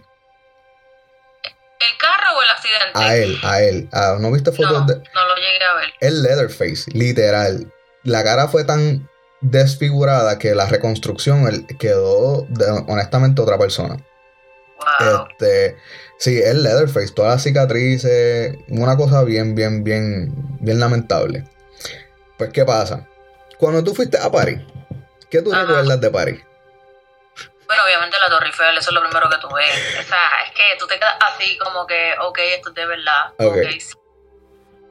¿El 1.80 1.96
carro 1.98 2.36
o 2.38 2.42
el 2.42 2.48
accidente? 2.50 2.90
A 2.94 3.16
él, 3.16 3.38
a 3.42 3.62
él. 3.62 3.88
Ah, 3.92 4.16
¿No 4.20 4.30
viste 4.30 4.52
fotos 4.52 4.72
No, 4.80 4.86
de 4.86 4.94
no 4.96 5.26
lo 5.28 5.34
llegué 5.36 5.64
a 5.64 5.74
ver. 5.74 5.88
el 6.00 6.22
Leatherface? 6.22 6.90
Literal. 6.92 7.72
La 8.04 8.22
cara 8.22 8.48
fue 8.48 8.64
tan 8.64 9.08
desfigurada 9.40 10.38
que 10.38 10.54
la 10.54 10.66
reconstrucción 10.66 11.46
él 11.48 11.66
quedó 11.78 12.42
de- 12.50 12.84
honestamente 12.88 13.40
otra 13.40 13.56
persona. 13.58 13.96
Wow. 14.76 15.26
Este, 15.30 15.76
sí, 16.18 16.40
el 16.42 16.62
Leatherface, 16.62 17.12
todas 17.14 17.34
las 17.34 17.42
cicatrices, 17.42 18.56
una 18.68 18.96
cosa 18.96 19.22
bien, 19.24 19.54
bien, 19.54 19.82
bien, 19.84 20.32
bien 20.60 20.80
lamentable. 20.80 21.44
Pues, 22.38 22.50
¿qué 22.50 22.64
pasa? 22.64 23.06
Cuando 23.58 23.84
tú 23.84 23.94
fuiste 23.94 24.16
a 24.18 24.30
París, 24.30 24.60
¿qué 25.30 25.42
tú 25.42 25.52
Ajá. 25.52 25.62
recuerdas 25.64 26.00
de 26.00 26.10
París? 26.10 26.40
Bueno, 27.70 27.84
obviamente 27.84 28.16
la 28.18 28.28
Torre 28.28 28.46
Eiffel, 28.46 28.76
eso 28.78 28.90
es 28.90 28.94
lo 28.94 29.00
primero 29.00 29.30
que 29.30 29.36
tú 29.38 29.46
ves. 29.54 29.70
O 30.00 30.02
sea, 30.08 30.18
es 30.44 30.50
que 30.50 30.62
tú 30.76 30.88
te 30.88 30.94
quedas 30.96 31.14
así 31.32 31.56
como 31.58 31.86
que, 31.86 32.14
ok, 32.20 32.38
esto 32.56 32.70
es 32.70 32.74
de 32.74 32.84
verdad. 32.86 33.26
Ok. 33.38 33.56
Ok. 33.56 33.70
sí. 33.78 33.92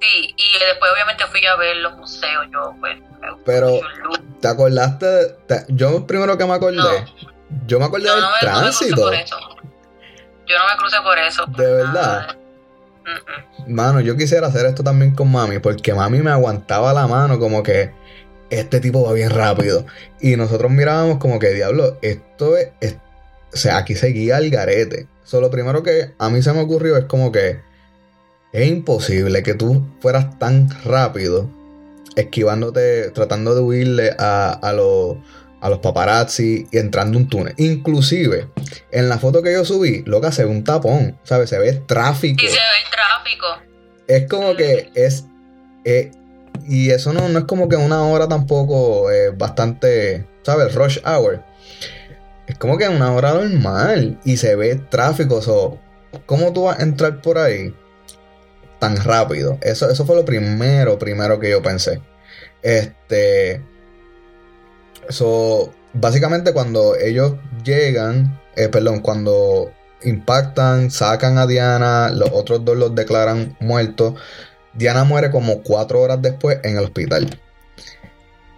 Sí, 0.01 0.33
y 0.37 0.59
después 0.59 0.89
obviamente 0.93 1.25
fui 1.27 1.45
a 1.45 1.57
ver 1.57 1.75
los 1.75 1.91
museos, 1.97 2.45
yo 2.53 2.73
pues... 2.79 2.97
me 3.19 3.35
Pero-. 3.45 3.81
¿Te 4.39 4.47
acordaste? 4.47 5.05
de- 5.05 5.27
te- 5.45 5.65
yo 5.67 6.07
primero 6.07 6.37
que 6.37 6.45
me 6.45 6.53
acordé 6.53 6.77
No. 6.77 6.87
Yo 7.67 7.79
me 7.79 7.85
acuerdo 7.85 8.05
Yo 8.07 8.13
del 8.15 8.21
no 8.23 8.29
me, 8.29 8.47
no 8.47 8.53
me 8.59 8.61
crucé 8.67 8.85
tránsito. 8.85 9.01
por 9.01 9.13
eso. 9.13 9.37
Yo 10.47 10.57
no 10.57 10.67
me 10.69 10.77
crucé 10.77 11.01
por 11.01 11.19
eso. 11.19 11.45
De 11.47 11.73
verdad. 11.73 12.37
Mm, 13.05 13.09
mm. 13.09 13.75
Mano, 13.75 13.99
yo 13.99 14.15
quisiera 14.15 14.47
hacer 14.47 14.65
esto 14.67 14.83
también 14.85 15.13
con 15.13 15.29
mami, 15.29 15.59
porque 15.59 15.93
mami 15.93 16.19
me 16.19 16.31
aguantaba 16.31 16.93
la 16.93 17.05
mano 17.05 17.37
como 17.37 17.61
que 17.61 17.93
este 18.49 18.79
tipo 18.79 19.03
va 19.03 19.13
bien 19.13 19.29
rápido. 19.29 19.85
Y 20.19 20.35
nosotros 20.35 20.71
mirábamos 20.71 21.17
como 21.17 21.39
que, 21.39 21.49
diablo, 21.53 21.97
esto 22.01 22.57
es, 22.57 22.69
es- 22.81 22.97
o 23.53 23.57
sea, 23.57 23.77
aquí 23.77 23.95
seguía 23.95 24.37
el 24.37 24.49
garete. 24.51 25.07
So, 25.23 25.41
lo 25.41 25.49
primero 25.51 25.83
que 25.83 26.11
a 26.17 26.29
mí 26.29 26.41
se 26.41 26.53
me 26.53 26.59
ocurrió 26.61 26.97
es 26.97 27.05
como 27.05 27.31
que 27.31 27.59
es 28.51 28.67
imposible 28.67 29.43
que 29.43 29.53
tú 29.53 29.85
fueras 30.01 30.37
tan 30.39 30.69
rápido 30.83 31.49
esquivándote, 32.15 33.11
tratando 33.11 33.55
de 33.55 33.61
huirle 33.61 34.15
a, 34.17 34.51
a 34.51 34.73
los, 34.73 35.17
a 35.61 35.69
los 35.69 35.79
paparazzi 35.79 36.67
y 36.71 36.77
entrando 36.77 37.17
un 37.17 37.27
túnel. 37.29 37.53
Inclusive, 37.57 38.49
en 38.91 39.09
la 39.09 39.19
foto 39.19 39.41
que 39.43 39.53
yo 39.53 39.63
subí, 39.65 40.03
loca, 40.05 40.31
se 40.31 40.43
ve 40.45 40.49
un 40.51 40.63
tapón, 40.63 41.17
¿sabes? 41.23 41.49
Se 41.49 41.59
ve 41.59 41.73
tráfico. 41.73 42.41
Se 42.41 42.47
ve 42.47 42.53
el 42.83 42.91
tráfico. 42.91 43.45
Es 44.07 44.27
como 44.29 44.55
que 44.55 44.89
es. 44.95 45.25
Y 46.69 46.91
eso 46.91 47.13
no, 47.13 47.27
no 47.29 47.39
es 47.39 47.45
como 47.45 47.67
que 47.67 47.75
una 47.75 48.03
hora 48.03 48.27
tampoco 48.27 49.09
eh, 49.11 49.31
bastante. 49.31 50.27
¿Sabes? 50.43 50.75
Rush 50.75 50.99
hour. 51.03 51.43
Es 52.45 52.57
como 52.59 52.77
que 52.77 52.87
una 52.87 53.11
hora 53.11 53.33
normal. 53.33 54.19
Y 54.23 54.37
se 54.37 54.55
ve 54.55 54.75
tráfico. 54.75 55.41
So, 55.41 55.79
¿Cómo 56.25 56.53
tú 56.53 56.63
vas 56.63 56.79
a 56.79 56.83
entrar 56.83 57.21
por 57.21 57.39
ahí 57.39 57.73
tan 58.79 58.97
rápido? 58.97 59.57
Eso, 59.61 59.89
eso 59.89 60.05
fue 60.05 60.15
lo 60.15 60.25
primero, 60.25 60.99
primero 60.99 61.39
que 61.39 61.49
yo 61.49 61.61
pensé. 61.63 62.01
Este. 62.61 63.63
Básicamente 65.93 66.53
cuando 66.53 66.95
ellos 66.95 67.33
llegan. 67.63 68.39
eh, 68.55 68.69
perdón, 68.69 68.99
cuando 68.99 69.71
impactan, 70.03 70.91
sacan 70.91 71.37
a 71.37 71.47
Diana, 71.47 72.09
los 72.09 72.29
otros 72.31 72.63
dos 72.63 72.77
los 72.77 72.93
declaran 72.95 73.57
muertos. 73.59 74.13
Diana 74.79 75.03
muere 75.03 75.29
como 75.29 75.61
cuatro 75.61 75.99
horas 75.99 76.21
después 76.21 76.59
en 76.63 76.77
el 76.77 76.85
hospital. 76.85 77.37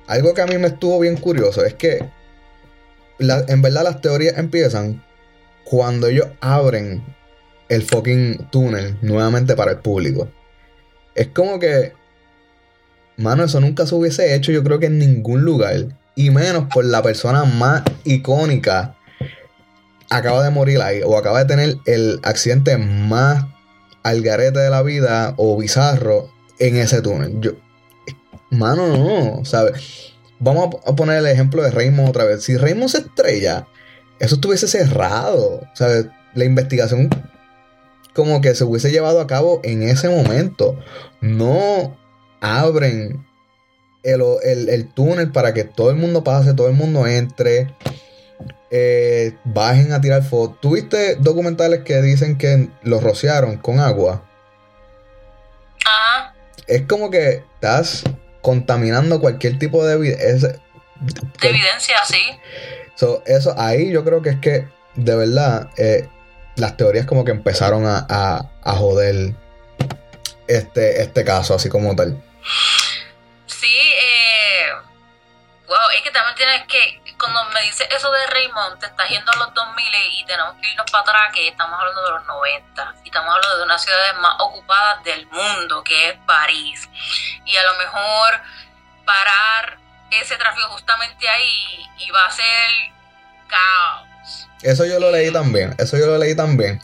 Algo 0.06 0.36
que 0.36 0.42
a 0.44 0.46
mí 0.46 0.56
me 0.60 0.68
estuvo 0.68 1.00
bien 1.00 1.18
curioso 1.18 1.66
es 1.66 1.74
que 1.74 2.08
en 3.20 3.62
verdad 3.64 3.84
las 3.84 4.02
teorías 4.02 4.38
empiezan 4.38 5.04
cuando 5.64 6.08
ellos 6.08 6.28
abren 6.40 7.04
el 7.70 7.82
fucking 7.82 8.50
túnel 8.52 9.00
nuevamente 9.02 9.56
para 9.56 9.72
el 9.72 9.80
público. 9.80 10.30
Es 11.16 11.30
como 11.30 11.58
que, 11.58 11.94
mano, 13.18 13.44
eso 13.46 13.60
nunca 13.60 13.88
se 13.88 13.96
hubiese 13.96 14.36
hecho 14.36 14.52
yo 14.52 14.64
creo 14.64 14.78
que 14.80 14.86
en 14.86 15.00
ningún 15.00 15.42
lugar. 15.42 15.88
Y 16.14 16.30
menos 16.30 16.68
por 16.72 16.86
la 16.86 17.02
persona 17.02 17.46
más 17.46 17.82
icónica 18.04 18.96
acaba 20.12 20.44
de 20.44 20.52
morir 20.52 20.82
ahí 20.82 21.02
o 21.04 21.18
acaba 21.18 21.40
de 21.40 21.46
tener 21.46 21.78
el 21.88 22.20
accidente 22.22 22.78
más 22.78 23.46
al 24.04 24.22
garete 24.22 24.60
de 24.60 24.70
la 24.70 24.82
vida 24.82 25.34
o 25.38 25.58
bizarro 25.58 26.30
en 26.60 26.78
ese 26.78 27.02
túnel. 27.02 27.40
Yo, 27.42 27.52
mano, 28.50 28.88
no, 28.88 29.46
¿sabes? 29.46 30.14
Vamos 30.40 30.76
a 30.86 30.96
poner 30.96 31.18
el 31.18 31.28
ejemplo 31.28 31.62
de 31.62 31.72
Raymond 31.72 32.10
otra 32.10 32.26
vez. 32.26 32.44
Si 32.44 32.58
Raymond 32.58 32.90
se 32.90 32.98
estrella, 33.00 33.68
eso 34.20 34.36
estuviese 34.36 34.68
cerrado, 34.68 35.62
¿sabes? 35.74 36.08
La 36.34 36.46
investigación 36.46 37.10
como 38.14 38.42
que 38.42 38.56
se 38.56 38.64
hubiese 38.64 38.92
llevado 38.92 39.22
a 39.22 39.28
cabo 39.28 39.62
en 39.64 39.84
ese 39.84 40.10
momento. 40.10 40.78
No 41.22 41.98
abren 42.42 43.26
el, 44.04 44.22
el- 44.44 44.70
el 44.70 44.94
túnel 44.94 45.32
para 45.32 45.54
que 45.54 45.64
todo 45.64 45.92
el 45.92 45.96
mundo 45.98 46.24
pase, 46.24 46.54
todo 46.54 46.68
el 46.68 46.74
mundo 46.74 47.06
entre 47.08 47.74
eh, 48.70 49.36
bajen 49.44 49.92
a 49.94 50.02
tirar 50.02 50.24
fotos. 50.24 50.60
¿Tuviste 50.62 51.16
documentales 51.16 51.82
que 51.84 52.02
dicen 52.02 52.38
que 52.38 52.70
los 52.84 53.04
rociaron 53.04 53.58
con 53.58 53.80
agua? 53.80 54.24
Ajá. 55.86 56.36
Es 56.68 56.84
como 56.84 57.10
que 57.10 57.44
estás 57.56 58.04
contaminando 58.42 59.20
cualquier 59.20 59.60
tipo 59.60 59.86
de 59.86 59.94
evidencia. 59.96 60.50
De 61.42 61.50
evidencia, 61.50 61.98
sí. 62.06 62.22
eso 63.26 63.56
ahí 63.58 63.92
yo 63.92 64.04
creo 64.06 64.22
que 64.22 64.30
es 64.30 64.40
que 64.40 64.68
de 64.96 65.16
verdad 65.16 65.70
eh, 65.78 66.08
las 66.56 66.78
teorías 66.78 67.06
como 67.06 67.26
que 67.26 67.32
empezaron 67.32 67.86
a, 67.88 68.06
a- 68.10 68.52
a 68.64 68.72
joder 68.76 69.34
este, 70.48 71.02
este 71.02 71.24
caso 71.24 71.56
así 71.56 71.70
como 71.70 71.96
tal. 71.96 72.22
Sí, 73.48 73.68
eh. 73.68 74.66
Wow, 75.68 75.78
es 75.96 76.02
que 76.04 76.12
también 76.12 76.36
tienes 76.36 76.62
que. 76.68 77.01
Cuando 77.22 77.46
me 77.54 77.62
dices 77.62 77.88
eso 77.96 78.12
de 78.12 78.26
Raymond, 78.26 78.80
te 78.80 78.88
estás 78.88 79.08
yendo 79.08 79.32
a 79.32 79.38
los 79.38 79.54
2000 79.54 79.86
y 80.20 80.26
tenemos 80.26 80.56
que 80.60 80.72
irnos 80.72 80.90
para 80.92 81.04
atrás, 81.04 81.32
que 81.32 81.50
estamos 81.50 81.80
hablando 81.80 82.04
de 82.04 82.10
los 82.10 82.26
90. 82.26 82.96
Y 83.04 83.10
estamos 83.10 83.36
hablando 83.36 83.58
de 83.60 83.64
una 83.64 83.78
ciudad 83.78 84.16
más 84.20 84.36
ocupada 84.40 85.00
del 85.04 85.28
mundo, 85.28 85.84
que 85.84 86.10
es 86.10 86.18
París. 86.26 86.90
Y 87.46 87.56
a 87.56 87.64
lo 87.64 87.78
mejor 87.78 88.42
parar 89.06 89.78
ese 90.10 90.36
tráfico 90.36 90.68
justamente 90.70 91.30
ahí 91.30 91.88
iba 92.00 92.26
a 92.26 92.32
ser 92.32 92.72
caos. 93.48 94.48
Eso 94.64 94.86
yo 94.86 95.00
lo 95.00 95.12
leí 95.12 95.32
también, 95.32 95.76
eso 95.78 95.98
yo 95.98 96.08
lo 96.08 96.18
leí 96.18 96.36
también. 96.36 96.82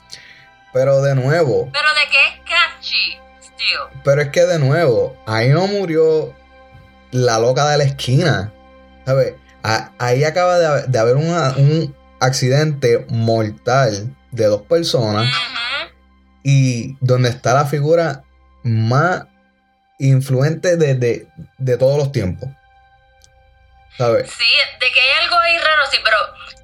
Pero 0.71 1.01
de 1.01 1.15
nuevo, 1.15 1.67
Pero 1.73 1.93
de 1.95 2.09
qué 2.11 2.27
es 2.27 2.39
catchy, 2.41 3.19
still. 3.41 4.01
Pero 4.03 4.21
es 4.21 4.29
que 4.29 4.41
de 4.41 4.59
nuevo, 4.59 5.17
ahí 5.25 5.49
no 5.49 5.65
murió 5.65 6.35
la 7.09 7.39
loca 7.39 7.67
de 7.69 7.77
la 7.79 7.85
esquina. 7.85 8.51
¿Sabes? 9.03 9.33
A- 9.67 9.91
Ahí 9.99 10.23
acaba 10.23 10.57
de, 10.59 10.65
haber- 10.67 10.85
de 10.87 10.99
haber 10.99 11.15
una- 11.17 11.53
un 11.57 11.95
accidente 12.19 13.05
mortal 13.09 14.15
de 14.31 14.45
dos 14.45 14.61
personas 14.63 15.27
y 16.43 16.95
donde 17.01 17.29
está 17.29 17.53
la 17.53 17.65
figura 17.65 18.23
más 18.63 19.25
influente 19.99 20.77
de, 20.77 20.95
de- 20.95 21.27
de 21.57 21.77
todos 21.77 21.97
los 21.97 22.11
tiempos. 22.11 22.49
¿Sabes? 23.97 24.29
Sí, 24.31 24.45
de 24.79 24.91
que 24.91 24.99
hay 24.99 25.23
algo 25.23 25.37
ahí 25.39 25.57
raro, 25.57 25.81
sí, 25.91 25.97
pero 26.03 26.17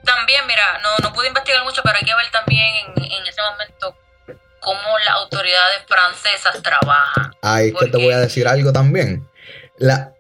también, 0.05 0.45
mira, 0.45 0.79
no, 0.83 0.97
no 1.01 1.13
pude 1.13 1.27
investigar 1.29 1.63
mucho, 1.63 1.81
pero 1.83 1.97
hay 1.97 2.05
que 2.05 2.15
ver 2.15 2.29
también 2.31 2.63
en, 2.95 3.03
en 3.03 3.25
ese 3.27 3.41
momento 3.41 3.97
cómo 4.59 4.99
las 4.99 5.15
autoridades 5.15 5.79
francesas 5.87 6.61
trabajan. 6.61 7.33
Ahí 7.41 7.69
es 7.69 7.73
que 7.73 7.87
te 7.87 7.97
voy 7.97 8.13
a 8.13 8.19
decir 8.19 8.47
algo 8.47 8.71
también. 8.71 9.27
La, 9.77 10.12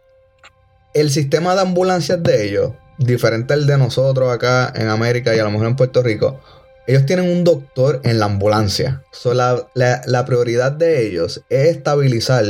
el 0.93 1.09
sistema 1.09 1.55
de 1.55 1.61
ambulancias 1.61 2.21
de 2.21 2.47
ellos, 2.47 2.71
diferente 2.97 3.53
al 3.53 3.65
de 3.65 3.77
nosotros 3.77 4.31
acá 4.31 4.71
en 4.75 4.89
América 4.89 5.35
y 5.35 5.39
a 5.39 5.43
lo 5.43 5.51
mejor 5.51 5.67
en 5.67 5.75
Puerto 5.75 6.03
Rico, 6.03 6.39
ellos 6.85 7.05
tienen 7.05 7.29
un 7.29 7.43
doctor 7.43 8.01
en 8.03 8.19
la 8.19 8.25
ambulancia. 8.25 9.03
La, 9.33 10.25
prioridad 10.25 10.71
de 10.71 11.07
ellos 11.07 11.43
es 11.49 11.67
estabilizar 11.69 12.45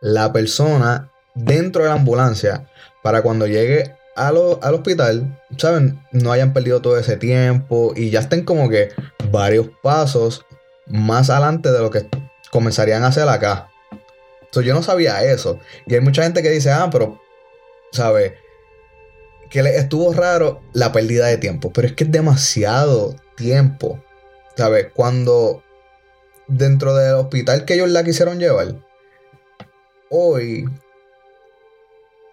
la 0.00 0.32
persona 0.32 1.10
dentro 1.34 1.82
de 1.82 1.88
la 1.88 1.96
ambulancia 1.96 2.68
para 3.02 3.22
cuando 3.22 3.46
llegue 3.46 3.94
al 4.14 4.36
hospital, 4.36 5.40
¿saben? 5.58 6.00
No 6.12 6.32
hayan 6.32 6.52
perdido 6.52 6.80
todo 6.82 6.98
ese 6.98 7.16
tiempo 7.16 7.92
y 7.96 8.10
ya 8.10 8.20
estén 8.20 8.44
como 8.44 8.68
que 8.68 8.90
varios 9.30 9.68
pasos 9.82 10.44
más 10.86 11.30
adelante 11.30 11.72
de 11.72 11.78
lo 11.80 11.90
que 11.90 12.06
comenzarían 12.50 13.02
a 13.02 13.08
hacer 13.08 13.28
acá. 13.28 13.68
So, 14.52 14.60
yo 14.60 14.74
no 14.74 14.82
sabía 14.82 15.24
eso. 15.24 15.58
Y 15.86 15.94
hay 15.94 16.00
mucha 16.00 16.22
gente 16.22 16.42
que 16.42 16.50
dice, 16.50 16.70
ah, 16.70 16.90
pero, 16.92 17.21
¿sabes? 17.92 18.32
Que 19.48 19.62
le 19.62 19.76
estuvo 19.76 20.12
raro 20.12 20.62
la 20.72 20.92
pérdida 20.92 21.26
de 21.26 21.38
tiempo. 21.38 21.72
Pero 21.72 21.86
es 21.86 21.94
que 21.94 22.04
es 22.04 22.10
demasiado 22.10 23.14
tiempo. 23.36 24.02
¿Sabes? 24.56 24.88
Cuando 24.92 25.62
dentro 26.46 26.94
del 26.94 27.14
hospital 27.14 27.64
que 27.64 27.74
ellos 27.74 27.88
la 27.88 28.04
quisieron 28.04 28.38
llevar, 28.38 28.74
hoy 30.10 30.66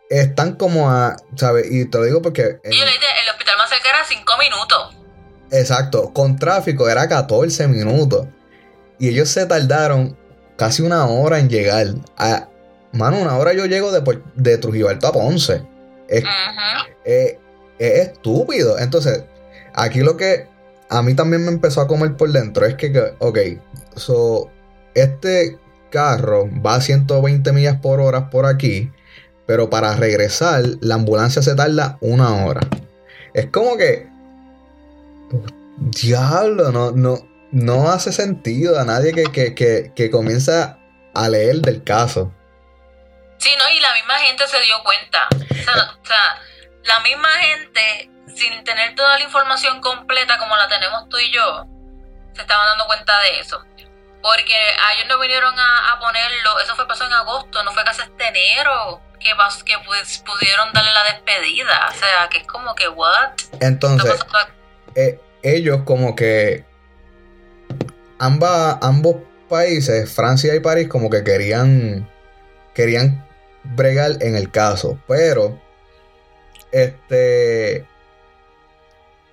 están 0.10 0.56
como 0.56 0.90
a, 0.90 1.16
¿sabes? 1.36 1.68
Y 1.70 1.86
te 1.86 1.98
lo 1.98 2.04
digo 2.06 2.22
porque... 2.22 2.60
Dije, 2.64 2.84
el 2.84 3.30
hospital 3.30 3.58
más 3.58 3.70
cerca 3.70 3.90
era 3.90 4.04
5 4.04 4.34
minutos. 4.38 4.96
Exacto, 5.52 6.14
con 6.14 6.38
tráfico 6.38 6.90
era 6.90 7.08
14 7.08 7.68
minutos. 7.68 8.28
Y 9.00 9.10
ellos 9.10 9.30
se 9.30 9.46
tardaron 9.46 10.18
casi 10.58 10.82
una 10.82 11.06
hora 11.06 11.40
en 11.40 11.50
llegar. 11.50 11.88
A, 12.18 12.49
mano, 12.92 13.20
una 13.20 13.38
hora 13.38 13.54
yo 13.54 13.66
llego 13.66 13.92
de, 13.92 14.22
de 14.36 14.58
Trujillo 14.58 14.90
Alto 14.90 15.08
a 15.08 15.12
Ponce. 15.12 15.64
Es, 16.08 16.24
Ujú. 16.24 16.92
es- 17.06 17.36
es 17.78 18.08
estúpido. 18.10 18.78
Entonces, 18.80 19.24
aquí 19.74 20.00
lo 20.00 20.18
que 20.18 20.48
a 20.90 21.02
mí 21.02 21.14
también 21.14 21.46
me 21.46 21.52
empezó 21.52 21.82
a 21.82 21.88
comer 21.88 22.16
por 22.18 22.32
dentro 22.32 22.66
es 22.66 22.76
que, 22.76 22.92
que, 22.92 23.14
ok, 23.20 23.38
so, 23.96 24.50
este 24.96 25.58
carro 25.92 26.50
va 26.66 26.76
a 26.76 26.82
120 26.82 27.52
millas 27.54 27.80
por 27.80 28.00
hora 28.02 28.30
por 28.30 28.46
aquí, 28.46 28.92
pero 29.46 29.70
para 29.70 29.96
regresar 29.96 30.64
la 30.82 30.96
ambulancia 30.96 31.42
se 31.42 31.56
tarda 31.56 31.98
una 32.02 32.46
hora. 32.46 32.62
Es 33.34 33.48
como 33.48 33.78
que, 33.78 34.08
diablo, 36.02 36.72
no, 36.72 36.92
no, 36.92 37.20
no 37.52 37.90
hace 37.90 38.12
sentido 38.12 38.80
a 38.80 38.86
nadie 38.86 39.14
que, 39.14 39.24
que, 39.24 39.56
que, 39.56 39.92
que 39.96 40.10
comienza 40.12 40.80
a 41.14 41.30
leer 41.30 41.62
del 41.62 41.84
caso. 41.84 42.34
Sí, 43.40 43.50
¿no? 43.58 43.70
Y 43.70 43.80
la 43.80 43.94
misma 43.94 44.16
gente 44.20 44.46
se 44.48 44.60
dio 44.62 44.76
cuenta. 44.84 45.28
O 45.32 45.64
sea, 45.64 45.76
no- 45.76 46.02
o 46.02 46.06
sea, 46.06 46.42
la 46.84 47.00
misma 47.00 47.30
gente 47.40 48.10
sin 48.36 48.64
tener 48.64 48.96
toda 48.96 49.18
la 49.18 49.24
información 49.24 49.82
completa 49.82 50.38
como 50.38 50.56
la 50.56 50.68
tenemos 50.68 51.10
tú 51.10 51.18
y 51.18 51.32
yo, 51.32 51.66
se 52.34 52.42
estaban 52.42 52.68
dando 52.68 52.86
cuenta 52.86 53.20
de 53.22 53.40
eso. 53.40 53.64
Porque 54.22 54.54
a 54.56 54.94
ellos 54.94 55.08
no 55.08 55.20
vinieron 55.20 55.58
a, 55.58 55.94
a 55.94 56.00
ponerlo, 56.00 56.60
eso 56.60 56.76
fue 56.76 56.88
pasó 56.88 57.06
en 57.06 57.14
agosto, 57.14 57.64
no 57.64 57.72
fue 57.72 57.84
casi 57.86 58.02
hasta 58.02 58.28
enero 58.28 59.02
que, 59.20 59.32
pas- 59.36 59.64
que 59.64 59.76
pues, 59.86 60.22
pudieron 60.26 60.72
darle 60.74 60.92
la 60.94 61.04
despedida. 61.06 61.90
O 61.90 61.94
sea, 61.98 62.28
que 62.30 62.40
es 62.40 62.48
como 62.48 62.76
que, 62.76 62.88
¿what? 62.90 63.32
¿Qué 63.60 63.66
Entonces, 63.66 64.20
eh, 64.96 65.22
ellos 65.44 65.82
como 65.86 66.16
que 66.16 66.66
ambas, 68.20 68.78
ambos 68.82 69.16
países, 69.50 70.14
Francia 70.14 70.54
y 70.56 70.60
París, 70.60 70.88
como 70.90 71.10
que 71.10 71.24
querían 71.24 72.10
querían 72.74 73.28
bregar 73.76 74.18
en 74.22 74.36
el 74.36 74.52
caso, 74.52 75.00
pero 75.08 75.60
este 76.72 77.86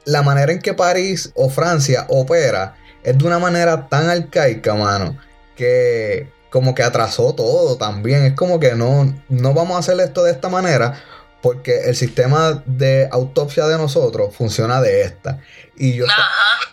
la 0.04 0.22
manera 0.22 0.52
en 0.52 0.60
que 0.60 0.72
París 0.72 1.32
o 1.34 1.50
Francia 1.50 2.06
opera 2.08 2.76
es 3.02 3.18
de 3.18 3.24
una 3.24 3.38
manera 3.38 3.88
tan 3.88 4.08
arcaica, 4.08 4.74
mano, 4.74 5.18
que 5.56 6.32
como 6.50 6.74
que 6.74 6.82
atrasó 6.82 7.34
todo 7.34 7.76
también. 7.76 8.24
Es 8.24 8.34
como 8.34 8.58
que 8.58 8.74
no, 8.74 9.14
no 9.28 9.52
vamos 9.52 9.76
a 9.76 9.80
hacer 9.80 10.00
esto 10.00 10.24
de 10.24 10.32
esta 10.32 10.48
manera 10.48 11.02
porque 11.42 11.88
el 11.88 11.96
sistema 11.96 12.62
de 12.66 13.08
autopsia 13.12 13.66
de 13.66 13.76
nosotros 13.78 14.34
funciona 14.34 14.80
de 14.80 15.02
esta. 15.02 15.40
Y 15.76 15.94
yo 15.94 16.06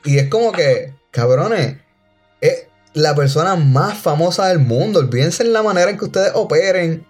y 0.03 0.17
es 0.17 0.29
como 0.29 0.51
que, 0.51 0.93
cabrones, 1.11 1.77
es 2.41 2.67
la 2.93 3.15
persona 3.15 3.55
más 3.55 3.97
famosa 3.97 4.47
del 4.47 4.59
mundo. 4.59 4.99
Olvídense 4.99 5.43
en 5.43 5.53
la 5.53 5.63
manera 5.63 5.91
en 5.91 5.97
que 5.97 6.05
ustedes 6.05 6.31
operen 6.33 7.05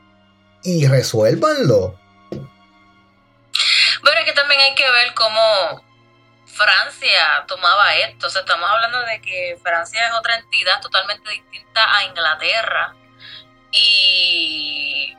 y 0.63 0.88
resuélvanlo. 0.88 1.99
Pero 4.04 4.19
es 4.19 4.26
que 4.26 4.34
también 4.34 4.60
hay 4.60 4.76
que 4.76 4.89
ver 4.89 5.13
cómo 5.13 5.84
Francia 6.45 7.45
tomaba 7.47 7.95
esto. 7.95 8.28
O 8.28 8.30
sea, 8.30 8.41
estamos 8.41 8.69
hablando 8.69 9.02
de 9.02 9.21
que 9.21 9.58
Francia 9.62 10.08
es 10.08 10.13
otra 10.13 10.36
entidad 10.36 10.82
totalmente 10.82 11.30
distinta 11.30 11.97
a 11.97 12.04
Inglaterra. 12.06 12.95
Y 13.71 15.15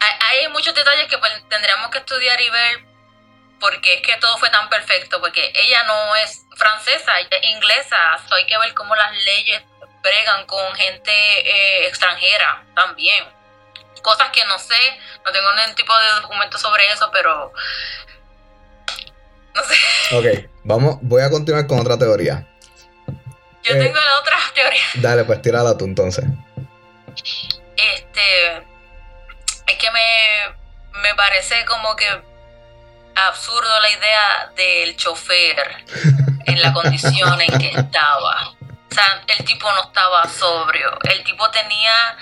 hay, 0.00 0.48
muchos 0.48 0.74
detalles 0.74 1.08
que 1.08 1.18
pues, 1.18 1.32
tendríamos 1.48 1.90
que 1.90 1.98
estudiar 1.98 2.40
y 2.40 2.50
ver 2.50 2.84
porque 3.60 3.94
es 3.94 4.02
que 4.02 4.16
todo 4.16 4.36
fue 4.38 4.50
tan 4.50 4.68
perfecto. 4.68 5.20
Porque 5.20 5.52
ella 5.54 5.84
no 5.84 6.16
es 6.16 6.44
francesa, 6.56 7.18
ella 7.20 7.36
es 7.36 7.50
inglesa. 7.50 8.18
Hay 8.30 8.46
que 8.46 8.58
ver 8.58 8.74
cómo 8.74 8.94
las 8.96 9.12
leyes 9.24 9.62
bregan 10.02 10.46
con 10.46 10.74
gente 10.74 11.12
eh, 11.12 11.86
extranjera 11.86 12.64
también. 12.74 13.41
Cosas 14.00 14.30
que 14.30 14.44
no 14.46 14.58
sé, 14.58 14.74
no 15.24 15.30
tengo 15.32 15.52
ningún 15.54 15.74
tipo 15.74 15.92
de 15.96 16.20
documento 16.20 16.58
sobre 16.58 16.90
eso, 16.90 17.08
pero 17.12 17.52
no 19.54 19.62
sé. 19.62 19.76
Ok, 20.16 20.50
vamos, 20.64 20.96
voy 21.02 21.22
a 21.22 21.30
continuar 21.30 21.66
con 21.66 21.78
otra 21.80 21.98
teoría. 21.98 22.48
Yo 23.62 23.74
Eh. 23.74 23.78
tengo 23.78 23.94
la 24.00 24.18
otra 24.18 24.36
teoría. 24.54 24.82
Dale, 24.94 25.24
pues 25.24 25.40
tírala 25.42 25.76
tú 25.76 25.84
entonces. 25.84 26.24
Este 27.76 28.56
es 29.66 29.76
que 29.78 29.90
me, 29.90 31.00
me 31.02 31.14
parece 31.14 31.64
como 31.66 31.94
que 31.96 32.06
absurdo 33.14 33.80
la 33.80 33.90
idea 33.90 34.52
del 34.56 34.96
chofer 34.96 35.84
en 36.46 36.60
la 36.62 36.72
condición 36.72 37.40
en 37.40 37.58
que 37.58 37.68
estaba. 37.78 38.50
O 38.90 38.94
sea, 38.94 39.22
el 39.26 39.44
tipo 39.44 39.70
no 39.72 39.84
estaba 39.84 40.28
sobrio. 40.28 40.98
El 41.04 41.22
tipo 41.24 41.48
tenía 41.50 42.16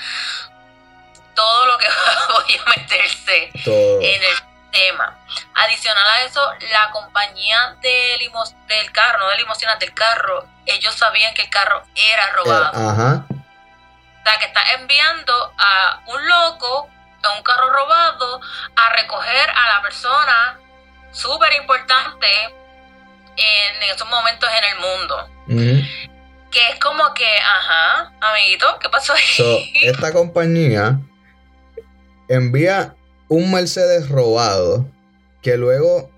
todo 1.35 1.66
lo 1.66 1.79
que 1.79 1.87
podía 2.29 2.62
meterse 2.77 3.51
Todo. 3.64 4.01
en 4.01 4.23
el 4.23 4.37
tema. 4.73 5.19
Adicional 5.55 6.07
a 6.07 6.23
eso, 6.23 6.40
la 6.71 6.90
compañía 6.90 7.77
de 7.83 8.16
limos 8.21 8.55
del 8.69 8.90
carro, 8.93 9.19
no 9.21 9.29
de 9.29 9.37
limosinas 9.38 9.79
del 9.79 9.93
carro, 9.95 10.47
ellos 10.66 10.95
sabían 10.95 11.35
que 11.35 11.43
el 11.43 11.51
carro 11.51 11.83
era 11.95 12.25
Eh, 12.27 12.33
robado. 12.35 12.90
ajá. 12.90 13.25
O 13.29 14.23
sea, 14.23 14.38
que 14.38 14.45
está 14.47 14.62
enviando 14.75 15.53
a 15.59 16.01
un 16.07 16.29
loco, 16.29 16.88
a 17.23 17.31
un 17.37 17.43
carro 17.43 17.71
robado, 17.71 18.40
a 18.77 18.88
recoger 18.90 19.51
a 19.51 19.75
la 19.77 19.83
persona 19.83 20.59
súper 21.11 21.53
importante 21.55 22.27
en 23.37 23.83
estos 23.90 24.07
momentos 24.09 24.49
en 24.57 24.64
el 24.64 24.79
mundo. 24.79 25.29
Que 26.51 26.69
es 26.69 26.79
como 26.81 27.12
que, 27.14 27.38
ajá, 27.38 28.12
amiguito, 28.21 28.79
¿qué 28.81 28.88
pasó 28.88 29.14
ahí? 29.14 29.23
So, 29.37 29.59
esta 29.83 30.12
compañía 30.12 30.99
envía 32.31 32.97
un 33.29 33.53
Mercedes 33.53 34.09
robado 34.09 34.88
que 35.43 35.57
luego 35.57 36.11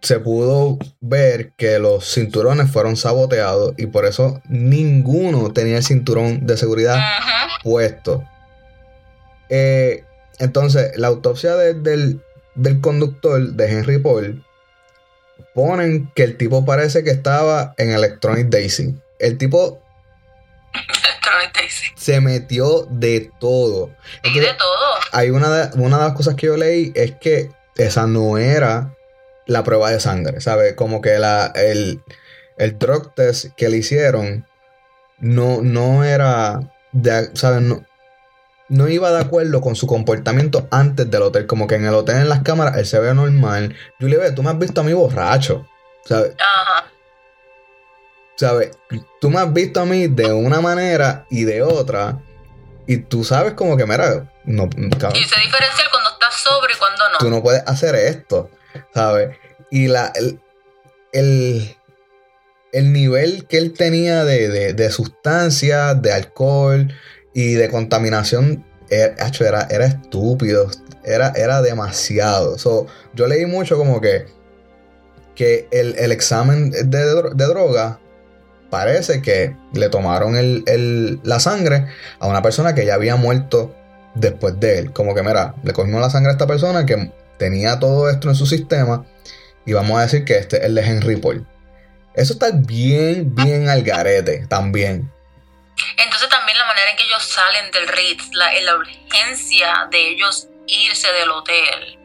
se 0.00 0.20
pudo 0.20 0.78
ver 1.00 1.52
que 1.56 1.78
los 1.78 2.04
cinturones 2.14 2.70
fueron 2.70 2.96
saboteados 2.96 3.74
y 3.76 3.86
por 3.86 4.06
eso 4.06 4.40
ninguno 4.48 5.52
tenía 5.52 5.76
el 5.78 5.84
cinturón 5.84 6.46
de 6.46 6.56
seguridad 6.56 6.98
puesto. 7.64 8.24
Eh, 9.48 10.04
entonces, 10.38 10.92
la 10.96 11.08
autopsia 11.08 11.56
de- 11.56 11.74
del, 11.74 12.22
del 12.54 12.80
conductor 12.80 13.40
de 13.54 13.70
Henry 13.72 13.98
Paul 13.98 14.44
ponen 15.54 16.10
que 16.14 16.22
el 16.22 16.36
tipo 16.36 16.64
parece 16.64 17.02
que 17.02 17.10
estaba 17.10 17.74
en 17.78 17.90
Electronic 17.90 18.48
Daisy. 18.48 18.94
El 19.18 19.36
tipo 19.38 19.80
36. 19.87 19.87
Se 21.94 22.20
metió 22.20 22.86
de 22.90 23.30
todo. 23.38 23.90
Y 24.22 24.38
de 24.38 24.46
todo. 24.54 24.94
hay 25.12 25.30
una 25.30 25.50
de, 25.50 25.80
una 25.80 25.98
de 25.98 26.04
las 26.04 26.14
cosas 26.14 26.34
que 26.34 26.46
yo 26.46 26.56
leí 26.56 26.92
es 26.94 27.12
que 27.16 27.50
esa 27.76 28.06
no 28.06 28.38
era 28.38 28.94
la 29.46 29.64
prueba 29.64 29.90
de 29.90 30.00
sangre, 30.00 30.40
¿sabes? 30.40 30.74
Como 30.74 31.00
que 31.00 31.18
la, 31.18 31.52
el, 31.54 32.02
el 32.56 32.78
drug 32.78 33.14
test 33.14 33.54
que 33.56 33.68
le 33.68 33.78
hicieron 33.78 34.46
no, 35.18 35.60
no 35.62 36.04
era, 36.04 36.60
de, 36.92 37.30
¿sabes? 37.34 37.62
No, 37.62 37.84
no 38.68 38.88
iba 38.88 39.10
de 39.10 39.20
acuerdo 39.20 39.60
con 39.60 39.76
su 39.76 39.86
comportamiento 39.86 40.68
antes 40.70 41.10
del 41.10 41.22
hotel. 41.22 41.46
Como 41.46 41.66
que 41.66 41.76
en 41.76 41.86
el 41.86 41.94
hotel, 41.94 42.18
en 42.18 42.28
las 42.28 42.42
cámaras, 42.42 42.76
él 42.76 42.86
se 42.86 42.98
ve 42.98 43.14
normal. 43.14 43.74
Julie, 43.98 44.18
ve, 44.18 44.32
tú 44.32 44.42
me 44.42 44.50
has 44.50 44.58
visto 44.58 44.80
a 44.80 44.84
mí 44.84 44.92
borracho, 44.92 45.66
¿sabes? 46.04 46.34
Ajá. 46.38 46.90
¿Sabes? 48.38 48.70
Tú 49.20 49.30
me 49.30 49.40
has 49.40 49.52
visto 49.52 49.80
a 49.80 49.84
mí 49.84 50.06
de 50.06 50.32
una 50.32 50.60
manera 50.60 51.26
y 51.28 51.42
de 51.42 51.60
otra. 51.60 52.20
Y 52.86 52.98
tú 52.98 53.24
sabes 53.24 53.54
como 53.54 53.76
que, 53.76 53.84
mira, 53.84 54.32
no, 54.44 54.70
cabrón, 54.70 55.16
Y 55.16 55.24
se 55.24 55.40
diferenciar 55.40 55.90
cuando 55.90 56.10
estás 56.10 56.34
sobrio 56.36 56.74
y 56.74 56.78
cuando 56.78 57.08
no. 57.10 57.18
tú 57.18 57.30
no 57.30 57.42
puedes 57.42 57.64
hacer 57.66 57.96
esto, 57.96 58.48
¿sabes? 58.94 59.36
Y 59.72 59.88
la, 59.88 60.12
el, 60.14 60.40
el, 61.12 61.76
el 62.72 62.92
nivel 62.92 63.46
que 63.48 63.58
él 63.58 63.72
tenía 63.72 64.24
de, 64.24 64.48
de, 64.48 64.72
de 64.72 64.90
sustancias, 64.90 66.00
de 66.00 66.12
alcohol 66.12 66.94
y 67.34 67.54
de 67.54 67.68
contaminación 67.68 68.64
era, 68.88 69.16
acho, 69.24 69.44
era, 69.44 69.66
era 69.68 69.84
estúpido, 69.84 70.70
era, 71.04 71.32
era 71.34 71.60
demasiado. 71.60 72.56
So, 72.56 72.86
yo 73.14 73.26
leí 73.26 73.46
mucho 73.46 73.76
como 73.76 74.00
que, 74.00 74.26
que 75.34 75.66
el, 75.72 75.96
el 75.98 76.12
examen 76.12 76.70
de, 76.70 76.84
de 76.84 77.46
droga 77.46 77.98
parece 78.70 79.22
que 79.22 79.56
le 79.72 79.88
tomaron 79.88 80.36
el- 80.36 80.62
el- 80.66 81.20
la 81.22 81.40
sangre 81.40 81.86
a 82.20 82.26
una 82.26 82.42
persona 82.42 82.74
que 82.74 82.84
ya 82.84 82.94
había 82.94 83.16
muerto 83.16 83.74
después 84.14 84.58
de 84.60 84.78
él. 84.78 84.92
Como 84.92 85.14
que, 85.14 85.22
mira, 85.22 85.54
le 85.62 85.72
cogimos 85.72 86.00
la 86.00 86.10
sangre 86.10 86.30
a 86.30 86.32
esta 86.32 86.46
persona 86.46 86.84
que 86.86 87.12
tenía 87.38 87.78
todo 87.78 88.10
esto 88.10 88.28
en 88.28 88.34
su 88.34 88.46
sistema 88.46 89.04
y 89.64 89.72
vamos 89.72 89.98
a 89.98 90.02
decir 90.02 90.24
que 90.24 90.38
este 90.38 90.58
es 90.58 90.64
el 90.64 90.74
de 90.74 90.82
Henry 90.82 91.16
Paul. 91.16 91.46
Eso 92.14 92.32
está 92.32 92.50
bien, 92.52 93.34
bien 93.34 93.68
al 93.68 93.82
garete 93.82 94.46
también. 94.48 95.10
Entonces 95.96 96.28
también 96.28 96.58
la 96.58 96.66
manera 96.66 96.90
en 96.90 96.96
que 96.96 97.04
ellos 97.04 97.22
salen 97.22 97.70
del 97.70 97.86
Ritz, 97.86 98.30
la, 98.32 98.52
la 98.60 98.74
urgencia 98.76 99.86
de 99.90 100.08
ellos 100.08 100.48
irse 100.66 101.06
del 101.12 101.30
hotel, 101.30 101.96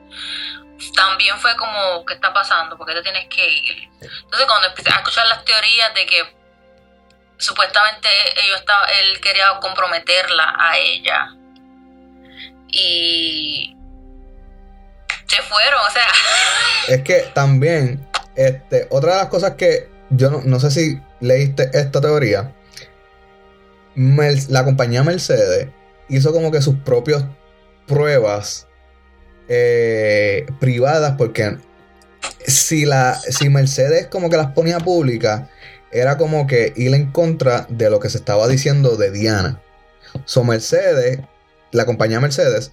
también 0.95 1.37
fue 1.39 1.55
como, 1.55 2.05
¿qué 2.05 2.13
está 2.13 2.31
pasando? 2.33 2.77
¿Por 2.77 2.85
qué 2.87 2.93
te 2.93 3.01
tienes 3.01 3.25
que 3.27 3.49
ir? 3.49 3.89
Entonces 4.01 4.45
cuando 4.47 4.67
empecé 4.67 4.89
a 4.91 4.97
escuchar 4.97 5.25
las 5.27 5.43
teorías 5.43 5.93
de 5.95 6.05
que 6.05 6.42
supuestamente 7.37 8.07
ellos 8.43 8.59
estaba, 8.59 8.85
él 8.85 9.19
quería 9.21 9.45
comprometerla 9.61 10.55
a 10.57 10.77
ella. 10.77 11.29
Y 12.69 13.75
se 15.27 15.41
fueron, 15.43 15.81
o 15.87 15.91
sea, 15.91 16.07
Es 16.89 17.01
que 17.03 17.31
también, 17.33 18.05
este, 18.35 18.87
otra 18.89 19.13
de 19.13 19.17
las 19.19 19.27
cosas 19.27 19.53
que 19.55 19.89
yo 20.09 20.29
no, 20.29 20.41
no 20.43 20.59
sé 20.59 20.71
si 20.71 21.01
leíste 21.19 21.69
esta 21.73 22.01
teoría, 22.01 22.53
la 23.95 24.65
compañía 24.65 25.03
Mercedes 25.03 25.67
hizo 26.09 26.31
como 26.31 26.51
que 26.51 26.61
sus 26.61 26.75
propias 26.79 27.25
pruebas 27.87 28.67
eh, 29.47 30.45
privadas 30.59 31.15
porque 31.17 31.57
si, 32.45 32.85
la, 32.85 33.15
si 33.15 33.49
Mercedes 33.49 34.07
como 34.07 34.29
que 34.29 34.37
las 34.37 34.51
ponía 34.51 34.79
públicas, 34.79 35.49
era 35.93 36.17
como 36.17 36.47
que 36.47 36.73
ir 36.75 36.93
en 36.93 37.11
contra 37.11 37.67
de 37.69 37.89
lo 37.89 37.99
que 37.99 38.09
se 38.09 38.17
estaba 38.17 38.47
diciendo 38.47 38.97
de 38.97 39.11
Diana. 39.11 39.61
So 40.25 40.43
Mercedes, 40.43 41.19
la 41.71 41.85
compañía 41.85 42.19
Mercedes, 42.19 42.71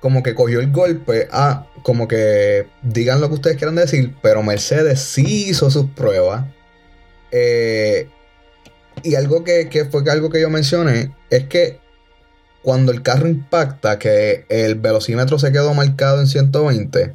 como 0.00 0.22
que 0.22 0.34
cogió 0.34 0.60
el 0.60 0.70
golpe 0.72 1.28
a 1.30 1.66
como 1.82 2.08
que 2.08 2.66
digan 2.82 3.20
lo 3.20 3.28
que 3.28 3.34
ustedes 3.34 3.56
quieran 3.56 3.76
decir, 3.76 4.14
pero 4.22 4.42
Mercedes 4.42 5.00
sí 5.00 5.48
hizo 5.50 5.70
sus 5.70 5.90
pruebas. 5.90 6.46
Eh, 7.30 8.08
y 9.02 9.14
algo 9.16 9.44
que, 9.44 9.68
que 9.68 9.84
fue 9.84 10.02
algo 10.10 10.30
que 10.30 10.40
yo 10.40 10.50
mencioné 10.50 11.14
es 11.30 11.44
que 11.44 11.80
cuando 12.62 12.92
el 12.92 13.02
carro 13.02 13.28
impacta, 13.28 13.98
que 13.98 14.46
el 14.48 14.76
velocímetro 14.76 15.38
se 15.38 15.52
quedó 15.52 15.74
marcado 15.74 16.20
en 16.20 16.26
120, 16.26 17.14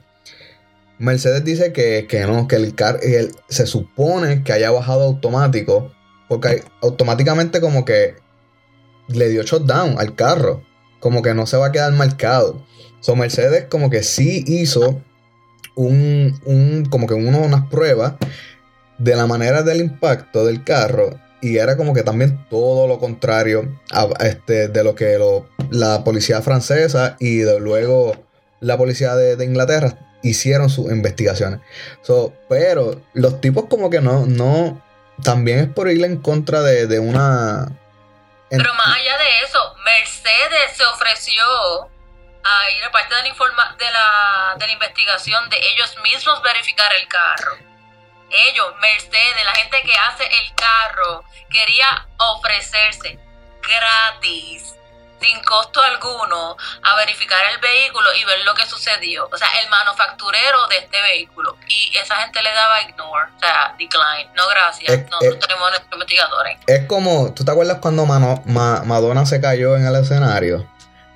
Mercedes 1.00 1.46
dice 1.46 1.72
que, 1.74 2.08
que 2.08 2.26
no, 2.26 2.48
que 2.48 2.58
el 2.58 2.76
carro 2.76 3.00
se 3.48 3.66
supone 3.66 4.44
que 4.44 4.54
haya 4.54 4.70
bajado 4.70 5.04
automático, 5.04 5.92
porque 6.28 6.64
automáticamente 6.82 7.62
como 7.62 7.86
que 7.86 8.16
le 9.08 9.30
dio 9.30 9.44
shutdown 9.44 9.98
al 9.98 10.16
carro, 10.16 10.62
como 11.00 11.22
que 11.22 11.34
no 11.34 11.46
se 11.46 11.58
va 11.58 11.68
a 11.68 11.72
quedar 11.72 11.94
marcado. 11.94 12.64
So 13.00 13.16
Mercedes 13.16 13.66
como 13.70 13.90
que 13.90 14.04
sí 14.04 14.44
hizo 14.46 15.02
un, 15.76 16.38
un 16.46 16.86
como 16.90 17.08
que 17.08 17.14
uno, 17.14 17.40
unas 17.40 17.68
pruebas 17.68 18.16
de 18.98 19.16
la 19.16 19.26
manera 19.26 19.64
del 19.64 19.80
impacto 19.80 20.46
del 20.46 20.66
carro 20.66 21.18
y 21.42 21.58
era 21.58 21.78
como 21.78 21.94
que 21.94 22.04
también 22.04 22.46
todo 22.50 22.88
lo 22.88 23.00
contrario 23.00 23.80
este, 24.20 24.68
de 24.68 24.84
lo 24.84 24.96
que 24.96 25.18
la 25.72 26.04
policía 26.04 26.42
francesa 26.42 27.16
y 27.20 27.44
luego 27.44 28.14
la 28.60 28.78
policía 28.78 29.15
de, 29.15 29.43
Inglaterra 29.43 29.95
hicieron 30.22 30.69
sus 30.69 30.91
investigaciones. 30.91 31.60
Pero 32.50 33.02
los 33.13 33.41
tipos 33.41 33.65
como 33.69 33.89
que 33.89 34.02
no, 34.02 34.26
no, 34.26 34.82
también 35.24 35.60
es 35.60 35.67
por 35.67 35.89
ir 35.89 36.04
en 36.04 36.17
contra 36.22 36.62
de, 36.62 37.00
una... 37.00 37.72
Pero 38.50 38.74
más 38.74 38.88
allá 38.88 39.17
de 39.17 39.45
eso, 39.45 39.60
Mercedes 39.86 40.76
se 40.76 40.84
ofreció 40.86 41.43
a 42.43 42.72
ir 42.72 42.84
a 42.84 42.91
parte 42.91 43.13
de 43.15 43.22
la, 43.22 43.28
informa 43.28 43.76
de 43.78 43.91
la, 43.91 44.56
de 44.58 44.65
la 44.65 44.74
investigación 44.74 45.50
de 45.50 45.58
ellos 45.58 45.95
mismos 46.04 46.41
verificar 46.41 46.91
el 47.00 47.08
carro 47.08 47.69
ellos, 48.32 48.76
Mercedes, 48.80 49.45
la 49.45 49.56
gente 49.56 49.82
que 49.82 49.93
hace 49.93 50.24
el 50.24 50.54
carro, 50.56 51.24
quería 51.50 52.08
ofrecerse 52.17 53.19
gratis, 53.62 54.76
sin 55.21 55.41
costo 55.43 55.82
alguno, 55.82 56.55
a 56.84 56.95
verificar 56.95 57.39
el 57.53 57.60
vehículo 57.60 58.08
y 58.19 58.23
ver 58.25 58.39
lo 58.45 58.53
que 58.53 58.65
sucedió. 58.65 59.27
O 59.32 59.38
sea, 59.38 59.47
el 59.63 59.69
manufacturero 59.69 60.67
de 60.67 60.77
este 60.77 61.01
vehículo. 61.01 61.58
Y 61.67 61.97
esa 61.97 62.15
gente 62.17 62.41
le 62.41 62.53
daba 62.53 62.82
ignore, 62.82 63.29
o 63.36 63.39
sea, 63.39 63.75
decline. 63.77 64.32
No, 64.36 64.47
gracias. 64.47 65.10
no, 65.10 65.19
tenemos 65.19 65.71
investigadores. 65.91 66.58
Es 66.67 66.86
como, 66.88 67.34
¿tú 67.34 67.43
te 67.43 67.51
acuerdas 67.51 67.79
cuando 67.82 68.05
Madonna 68.05 69.25
se 69.25 69.41
cayó 69.41 69.75
en 69.75 69.86
el 69.86 69.95
escenario? 69.95 70.67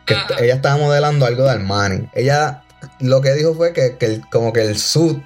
Que 0.05 0.17
ella 0.39 0.55
estaba 0.55 0.77
modelando 0.77 1.25
algo 1.25 1.43
de 1.43 1.51
Armani. 1.51 2.09
Ella 2.13 2.63
lo 2.99 3.21
que 3.21 3.31
dijo 3.31 3.53
fue 3.53 3.73
que, 3.73 3.97
que 3.97 4.21
como 4.29 4.51
que 4.51 4.61
el 4.61 4.77
suit 4.77 5.23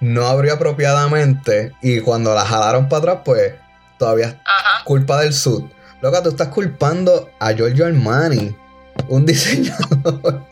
no 0.00 0.26
abrió 0.26 0.54
apropiadamente 0.54 1.72
y 1.80 2.00
cuando 2.00 2.34
la 2.34 2.44
jalaron 2.44 2.88
para 2.88 2.98
atrás, 3.00 3.18
pues 3.24 3.54
todavía 3.98 4.26
es 4.26 4.34
culpa 4.84 5.20
del 5.20 5.32
sud. 5.32 5.64
Loca, 6.04 6.22
tú 6.22 6.28
estás 6.28 6.48
culpando 6.48 7.30
a 7.40 7.52
Giorgio 7.52 7.86
Armani, 7.86 8.54
un 9.08 9.24
diseñador 9.26 10.44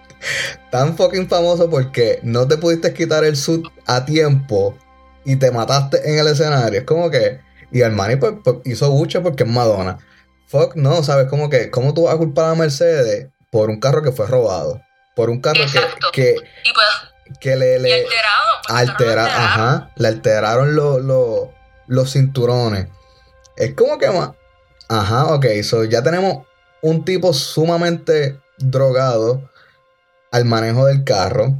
tan 0.71 0.97
fucking 0.97 1.29
famoso 1.29 1.69
porque 1.69 2.21
no 2.23 2.49
te 2.49 2.57
pudiste 2.57 2.95
quitar 2.95 3.23
el 3.23 3.37
sud 3.37 3.69
a 3.85 4.07
tiempo 4.07 4.75
y 5.27 5.37
te 5.37 5.51
mataste 5.51 6.09
en 6.09 6.19
el 6.19 6.29
escenario. 6.29 6.79
Es 6.79 6.87
como 6.87 7.11
que. 7.11 7.43
Y 7.71 7.83
Armani 7.83 8.17
pues, 8.17 8.33
pues 8.43 8.57
hizo 8.65 8.91
mucho 8.93 9.23
porque 9.23 9.43
es 9.43 9.49
Madonna. 9.51 9.99
Fuck, 10.47 10.75
no, 10.75 11.03
¿sabes? 11.03 11.29
Como 11.29 11.51
que, 11.51 11.71
¿cómo 11.71 11.93
tú 11.93 12.05
vas 12.05 12.15
a 12.15 12.19
culpar 12.19 12.49
a 12.49 12.55
Mercedes 12.55 13.29
por 13.51 13.69
un 13.69 13.79
carro 13.79 14.03
que 14.03 14.12
fue 14.12 14.27
robado? 14.27 14.81
Por 15.15 15.29
un 15.29 15.43
carro 15.43 15.65
que, 15.71 15.81
que, 16.12 16.37
y 16.65 16.73
pues, 16.73 17.37
que 17.41 17.57
le, 17.57 17.79
le 17.79 18.07
alterado, 18.69 19.29
ajá, 19.29 19.91
le 19.97 20.09
alteraron 20.09 20.75
los 20.75 22.11
cinturones. 22.11 22.87
Es 23.59 23.75
como 23.75 23.99
que 23.99 24.09
más. 24.09 24.31
Ajá, 24.88 25.35
ok, 25.35 25.47
so 25.62 25.85
ya 25.85 26.03
tenemos 26.03 26.47
un 26.83 27.05
tipo 27.05 27.33
sumamente 27.33 28.38
drogado 28.59 29.49
al 30.31 30.45
manejo 30.45 30.87
del 30.87 31.05
carro. 31.05 31.55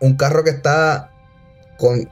Un 0.00 0.16
carro 0.16 0.44
que 0.44 0.50
está 0.50 1.10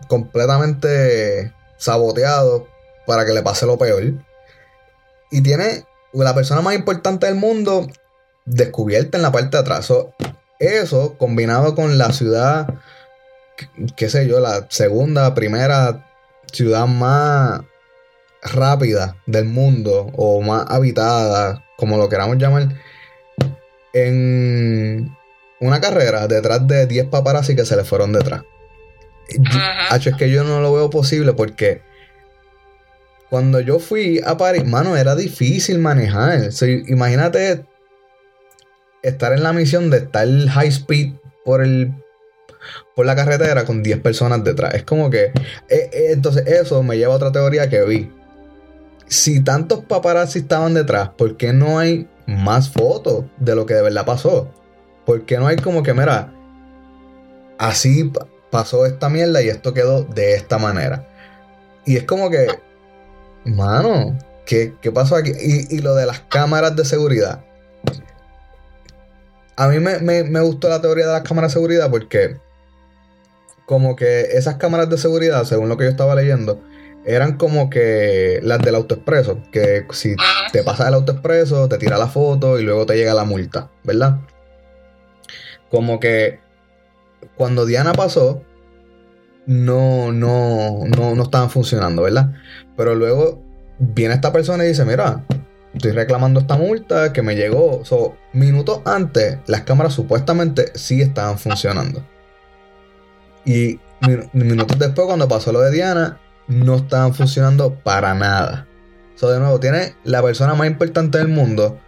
completamente 0.09 1.53
saboteado 1.77 2.67
para 3.07 3.25
que 3.25 3.33
le 3.33 3.43
pase 3.43 3.67
lo 3.67 3.79
peor. 3.79 4.03
Y 5.31 5.43
tiene 5.43 5.85
la 6.13 6.35
persona 6.35 6.61
más 6.61 6.75
importante 6.75 7.27
del 7.27 7.37
mundo 7.37 7.87
descubierta 8.45 9.17
en 9.19 9.23
la 9.23 9.33
parte 9.33 9.57
de 9.57 9.63
atrás. 9.63 9.93
Eso 10.59 11.17
combinado 11.19 11.75
con 11.75 11.99
la 11.99 12.13
ciudad, 12.13 12.75
qué 13.97 14.11
sé 14.11 14.27
yo, 14.27 14.41
la 14.41 14.67
segunda, 14.71 15.35
primera 15.35 16.05
ciudad 16.53 16.87
más 16.87 17.61
rápida 18.43 19.17
del 19.27 19.47
mundo 19.47 20.11
o 20.17 20.41
más 20.41 20.67
habitada, 20.69 21.65
como 21.77 21.97
lo 21.97 22.09
queramos 22.09 22.39
llamar, 22.39 22.69
en 23.93 25.17
una 25.61 25.81
carrera 25.81 26.27
detrás 26.29 26.67
de 26.67 26.87
10 26.87 27.07
paparazzi 27.07 27.57
que 27.57 27.65
se 27.65 27.77
le 27.77 27.85
fueron 27.85 28.13
detrás. 28.13 28.43
Hacho, 29.91 30.11
es 30.11 30.17
que 30.17 30.31
yo 30.31 30.45
no 30.45 30.61
lo 30.61 30.73
veo 30.73 30.89
posible 30.89 31.35
porque 31.35 31.83
cuando 33.29 33.61
yo 33.61 33.79
fui 33.79 34.21
a 34.25 34.37
París, 34.37 34.65
mano, 34.65 34.97
era 34.97 35.15
difícil 35.15 35.79
manejar. 35.79 36.51
imagínate 36.87 37.65
estar 39.03 39.33
en 39.33 39.43
la 39.43 39.53
misión 39.53 39.91
de 39.91 39.99
estar 39.99 40.27
high 40.29 40.69
speed 40.69 41.15
por 41.45 41.63
el 41.63 41.93
por 42.95 43.07
la 43.07 43.15
carretera 43.15 43.65
con 43.65 43.83
10 43.83 44.01
personas 44.01 44.43
detrás. 44.45 44.75
Es 44.75 44.85
como 44.85 45.11
que. 45.11 45.27
Eh, 45.69 45.91
eh, 45.93 46.09
entonces, 46.11 46.47
eso 46.47 46.83
me 46.83 46.97
lleva 46.97 47.13
a 47.13 47.17
otra 47.17 47.33
teoría 47.33 47.69
que 47.69 47.83
vi. 47.85 48.11
Si 49.09 49.41
tantos 49.41 49.85
paparazzi 49.85 50.41
estaban 50.41 50.75
detrás, 50.75 51.11
¿por 51.11 51.37
qué 51.37 51.53
no 51.53 51.79
hay 51.79 52.09
más 52.27 52.71
fotos 52.71 53.25
de 53.39 53.55
lo 53.55 53.67
que 53.67 53.75
de 53.75 53.83
verdad 53.83 54.05
pasó? 54.05 54.53
¿Por 55.07 55.25
qué 55.25 55.39
no 55.39 55.47
hay 55.47 55.57
como 55.57 55.83
que, 55.83 55.95
mira, 55.95 56.33
así 57.59 58.13
pasó 58.51 58.87
esta 58.87 59.09
mierda 59.09 59.43
y 59.43 59.49
esto 59.49 59.73
quedó 59.73 60.05
de 60.05 60.35
esta 60.35 60.59
manera? 60.59 61.09
Y 61.87 61.97
es 61.97 62.05
como 62.05 62.31
que, 62.31 62.47
mano, 63.45 64.19
¿qué, 64.45 64.75
qué 64.83 64.93
pasó 64.93 65.17
aquí? 65.17 65.33
Y, 65.41 65.77
y 65.77 65.79
lo 65.79 65.95
de 65.95 66.07
las 66.07 66.21
cámaras 66.21 66.77
de 66.77 66.85
seguridad 66.85 67.45
a 69.59 69.67
mí 69.67 69.81
me, 69.81 70.41
gustó 70.41 70.69
la 70.69 70.81
teoría 70.81 71.07
de 71.07 71.13
las 71.15 71.23
cámaras 71.23 71.51
de 71.51 71.55
seguridad 71.55 71.91
porque 71.91 72.37
como 73.67 73.97
que 73.97 74.21
esas 74.33 74.55
cámaras 74.55 74.89
de 74.89 74.97
seguridad, 74.97 75.45
según 75.45 75.69
lo 75.69 75.77
que 75.77 75.83
yo 75.83 75.91
estaba 75.91 76.15
leyendo, 76.15 76.63
eran 77.09 77.39
como 77.39 77.71
que 77.71 78.39
las 78.43 78.61
del 78.61 78.75
autoexpreso, 78.75 79.41
que 79.51 79.87
si 79.93 80.15
te 80.53 80.63
pasas 80.63 80.89
el 80.89 80.95
autoexpreso, 80.95 81.67
te 81.67 81.79
tira 81.79 81.97
la 81.97 82.07
foto 82.07 82.59
y 82.59 82.63
luego 82.63 82.85
te 82.85 82.97
llega 82.97 83.15
la 83.15 83.25
multa, 83.25 83.71
¿verdad? 83.83 84.21
Como 85.71 86.01
que 86.01 86.41
cuando 87.35 87.65
Diana 87.65 87.95
pasó, 87.95 88.43
no, 89.47 90.13
no, 90.13 90.85
no, 90.85 91.15
no 91.15 91.23
estaban 91.23 91.49
funcionando, 91.49 92.03
¿verdad? 92.03 92.35
Pero 92.77 92.95
luego 92.95 93.43
viene 93.79 94.13
esta 94.13 94.31
persona 94.31 94.67
y 94.67 94.69
dice, 94.69 94.85
mira, 94.85 95.25
estoy 95.73 95.93
reclamando 95.93 96.41
esta 96.41 96.59
multa 96.59 97.15
que 97.15 97.23
me 97.23 97.37
llegó. 97.37 97.83
Minutos 98.35 98.83
antes, 98.85 99.39
las 99.47 99.63
cámaras 99.63 99.95
supuestamente 99.95 100.73
sí 100.75 101.01
estaban 101.01 101.39
funcionando. 101.39 102.05
Y 103.47 103.81
minutos 104.35 104.79
después, 104.79 105.07
cuando 105.07 105.27
pasó 105.27 105.53
lo 105.53 105.63
de 105.63 105.71
Diana, 105.71 106.21
no 106.49 106.77
estaban 106.77 107.15
funcionando 107.15 107.75
para 107.75 108.15
nada. 108.15 108.67
So, 109.15 109.31
de 109.31 109.39
nuevo, 109.39 109.61
tiene 109.61 109.95
la 110.05 110.23
persona 110.23 110.55
más 110.55 110.67
importante 110.67 111.19
del 111.19 111.29
mundo 111.29 111.81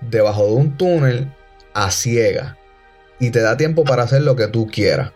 debajo 0.00 0.46
de 0.46 0.52
un 0.52 0.76
túnel 0.76 1.34
a 1.74 1.90
ciega. 1.90 2.56
Y 3.18 3.30
te 3.30 3.40
da 3.40 3.56
tiempo 3.56 3.84
para 3.84 4.02
hacer 4.02 4.22
lo 4.22 4.36
que 4.36 4.48
tú 4.48 4.66
quieras. 4.66 5.12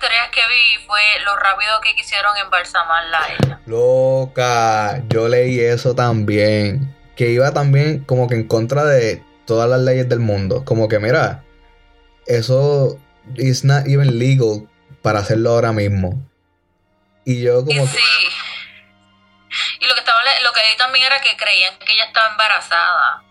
teorías 0.00 0.30
que 0.30 0.40
vi 0.40 0.86
fue 0.86 1.00
lo 1.24 1.36
rápido 1.36 1.80
que 1.82 1.94
quisieron 1.94 2.36
embalsamarla 2.42 3.18
a 3.18 3.32
ella. 3.34 3.60
Loca, 3.66 5.02
yo 5.08 5.28
leí 5.28 5.60
eso 5.60 5.94
también. 5.94 6.96
Que 7.14 7.30
iba 7.30 7.52
también 7.52 8.02
como 8.04 8.26
que 8.26 8.34
en 8.34 8.48
contra 8.48 8.84
de 8.84 9.22
todas 9.44 9.68
las 9.68 9.80
leyes 9.80 10.08
del 10.08 10.20
mundo. 10.20 10.64
Como 10.64 10.88
que, 10.88 10.98
mira, 10.98 11.44
eso 12.26 12.98
is 13.36 13.64
not 13.64 13.86
even 13.86 14.18
legal 14.18 14.68
para 15.02 15.20
hacerlo 15.20 15.50
ahora 15.50 15.72
mismo. 15.72 16.26
Y 17.24 17.42
yo 17.42 17.64
como... 17.64 17.84
Y 17.84 17.86
sí. 17.86 17.98
Y 19.80 19.86
lo 19.86 19.94
que 19.94 20.00
estaba 20.00 20.20
lo 20.42 20.52
que 20.52 20.60
también 20.76 21.04
era 21.06 21.20
que 21.20 21.36
creían 21.36 21.78
que 21.78 21.92
ella 21.92 22.04
estaba 22.04 22.30
embarazada. 22.30 23.22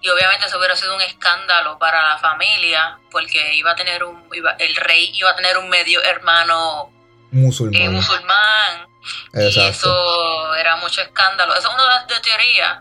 Y 0.00 0.08
obviamente 0.08 0.46
eso 0.46 0.58
hubiera 0.58 0.76
sido 0.76 0.94
un 0.94 1.02
escándalo 1.02 1.78
para 1.78 2.02
la 2.02 2.18
familia 2.18 2.98
porque 3.10 3.54
iba 3.54 3.72
a 3.72 3.76
tener 3.76 4.04
un 4.04 4.28
el 4.58 4.76
rey 4.76 5.10
iba 5.14 5.30
a 5.30 5.36
tener 5.36 5.58
un 5.58 5.68
medio 5.68 6.02
hermano 6.04 6.92
musulmán, 7.32 7.82
eh, 7.82 7.88
musulmán. 7.88 8.86
Y 9.34 9.60
eso 9.60 10.54
era 10.54 10.76
mucho 10.76 11.00
escándalo. 11.02 11.54
Eso 11.54 11.68
es 11.68 11.74
una 11.74 11.82
de 11.82 11.88
las 11.88 12.22
teorías. 12.22 12.78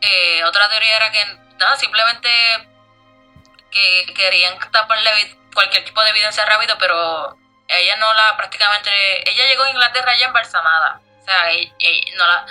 Eh, 0.00 0.44
otra 0.44 0.68
teoría 0.68 0.96
era 0.96 1.12
que 1.12 1.24
nada, 1.58 1.76
simplemente 1.76 2.28
que 3.70 4.12
querían 4.14 4.58
taparle 4.72 5.10
cualquier 5.54 5.84
tipo 5.84 6.02
de 6.02 6.10
evidencia 6.10 6.44
rápido, 6.44 6.76
pero 6.78 7.36
ella 7.68 7.96
no 7.96 8.12
la 8.14 8.36
prácticamente, 8.36 8.90
ella 9.30 9.46
llegó 9.46 9.64
a 9.64 9.70
Inglaterra 9.70 10.12
ya 10.18 10.26
embalsamada, 10.26 11.00
o 11.20 11.24
sea, 11.24 11.50
ella- 11.50 11.72
ella 11.78 12.14
no 12.16 12.26
la, 12.26 12.46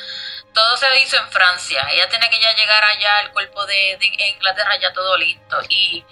todo 0.53 0.77
se 0.77 0.99
hizo 1.01 1.17
en 1.17 1.29
Francia, 1.29 1.87
ella 1.91 2.07
tenía 2.09 2.29
que 2.29 2.39
ya 2.39 2.53
llegar 2.55 2.83
allá, 2.83 3.21
el 3.21 3.31
cuerpo 3.31 3.65
de, 3.65 3.97
de 3.99 4.27
Inglaterra 4.29 4.75
ya 4.79 4.91
todo 4.93 5.17
listo, 5.17 5.61
y 5.69 6.03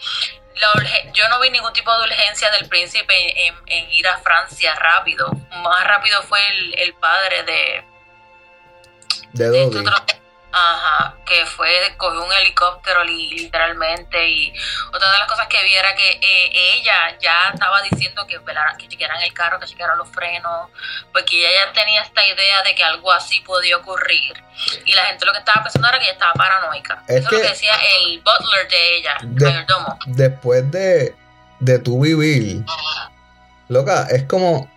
la 0.55 0.71
urge- 0.73 1.11
yo 1.13 1.27
no 1.29 1.39
vi 1.39 1.49
ningún 1.49 1.71
tipo 1.73 1.95
de 1.97 2.03
urgencia 2.03 2.49
del 2.51 2.67
príncipe 2.67 3.47
en, 3.47 3.55
en 3.67 3.91
ir 3.91 4.07
a 4.07 4.17
Francia 4.19 4.75
rápido, 4.75 5.31
más 5.51 5.83
rápido 5.85 6.21
fue 6.23 6.39
el, 6.49 6.79
el 6.79 6.93
padre 6.95 7.43
de, 7.43 7.85
De 9.33 9.49
de 9.83 9.91
ajá, 10.51 11.15
que 11.25 11.45
fue, 11.45 11.69
cogió 11.97 12.23
un 12.23 12.31
helicóptero 12.33 13.03
li- 13.03 13.29
literalmente 13.31 14.27
y 14.29 14.53
otra 14.93 15.11
de 15.11 15.19
las 15.19 15.27
cosas 15.27 15.47
que 15.47 15.61
vi 15.63 15.75
era 15.75 15.93
que 15.95 16.09
eh, 16.21 16.51
ella 16.79 17.17
ya 17.19 17.49
estaba 17.53 17.81
diciendo 17.83 18.25
que, 18.25 18.39
velaran- 18.39 18.77
que 18.77 18.87
chequearan 18.87 19.21
el 19.21 19.33
carro, 19.33 19.59
que 19.59 19.67
chequearan 19.67 19.97
los 19.97 20.09
frenos, 20.09 20.69
porque 21.11 21.37
ella 21.39 21.65
ya 21.65 21.73
tenía 21.73 22.01
esta 22.01 22.25
idea 22.25 22.63
de 22.63 22.73
que 22.75 22.83
algo 22.83 23.11
así 23.11 23.41
podía 23.41 23.77
ocurrir 23.77 24.41
y 24.85 24.93
la 24.93 25.03
gente 25.05 25.25
lo 25.25 25.33
que 25.33 25.39
estaba 25.39 25.63
pensando 25.63 25.87
era 25.89 25.99
que 25.99 26.05
ella 26.05 26.13
estaba 26.13 26.33
paranoica. 26.33 27.03
Es 27.07 27.17
Eso 27.17 27.27
es 27.27 27.31
lo 27.33 27.41
que- 27.41 27.49
decía 27.49 27.73
el 27.99 28.19
butler 28.21 28.67
de 28.69 28.97
ella, 28.97 29.17
el 29.21 29.35
De- 29.35 29.45
mayordomo. 29.45 29.99
Después 30.07 30.71
de, 30.71 31.15
de 31.59 31.79
tu 31.79 31.99
vivir, 32.01 32.63
loca, 33.67 34.07
es 34.09 34.23
como 34.23 34.69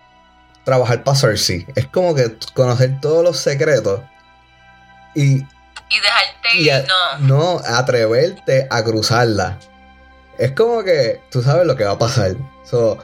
trabajar 0.63 1.03
para 1.03 1.17
Cersei. 1.17 1.65
Es 1.75 1.87
como 1.87 2.13
que 2.13 2.35
conocer 2.53 2.99
todos 3.01 3.23
los 3.23 3.39
secretos 3.39 4.01
y, 5.15 5.43
Y 5.91 5.99
dejarte 5.99 6.57
y 6.57 6.69
a- 6.69 6.85
no. 7.19 7.27
no 7.27 7.61
atreverte 7.65 8.67
a 8.69 8.83
cruzarla. 8.83 9.59
Es 10.37 10.53
como 10.53 10.83
que 10.83 11.19
tú 11.29 11.41
sabes 11.43 11.67
lo 11.67 11.75
que 11.75 11.83
va 11.83 11.91
a 11.91 11.99
pasar. 11.99 12.35
So, 12.63 12.97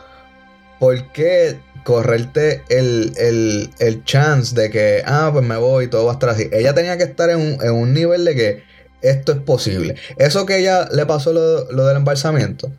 ¿Por 0.79 1.11
qué 1.11 1.59
correrte 1.83 2.63
el, 2.69 3.13
el, 3.17 3.69
el 3.79 4.03
chance 4.03 4.55
de 4.55 4.69
que, 4.69 5.03
ah, 5.05 5.29
pues 5.33 5.43
me 5.45 5.57
voy 5.57 5.85
y 5.85 5.87
todo 5.87 6.05
va 6.05 6.11
a 6.11 6.13
estar 6.13 6.29
así? 6.29 6.49
Ella 6.51 6.73
tenía 6.73 6.97
que 6.97 7.03
estar 7.03 7.29
en 7.29 7.37
un, 7.39 7.57
en 7.63 7.71
un 7.71 7.93
nivel 7.93 8.25
de 8.25 8.35
que 8.35 8.63
esto 9.01 9.31
es 9.33 9.39
posible. 9.39 9.95
Eso 10.17 10.45
que 10.45 10.57
ella 10.59 10.87
le 10.91 11.05
pasó 11.05 11.33
lo, 11.33 11.71
lo 11.71 11.85
del 11.85 11.97
embalsamiento. 11.97 12.71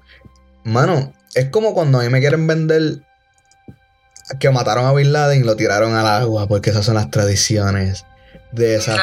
Mano, 0.65 1.13
es 1.35 1.47
como 1.51 1.75
cuando 1.75 1.99
a 2.01 2.03
mí 2.03 2.09
me 2.09 2.21
quieren 2.21 2.47
vender 2.47 3.01
que 4.39 4.51
mataron 4.51 4.85
a 4.87 4.93
Bin 4.93 5.13
Laden 5.13 5.41
y 5.41 5.45
lo 5.45 5.57
tiraron 5.57 5.95
al 5.95 6.07
agua, 6.07 6.47
porque 6.47 6.71
esas 6.71 6.85
son 6.85 6.95
las 6.97 7.11
tradiciones 7.11 8.05
de 8.53 8.77
esa. 8.77 8.97
No, 8.97 9.03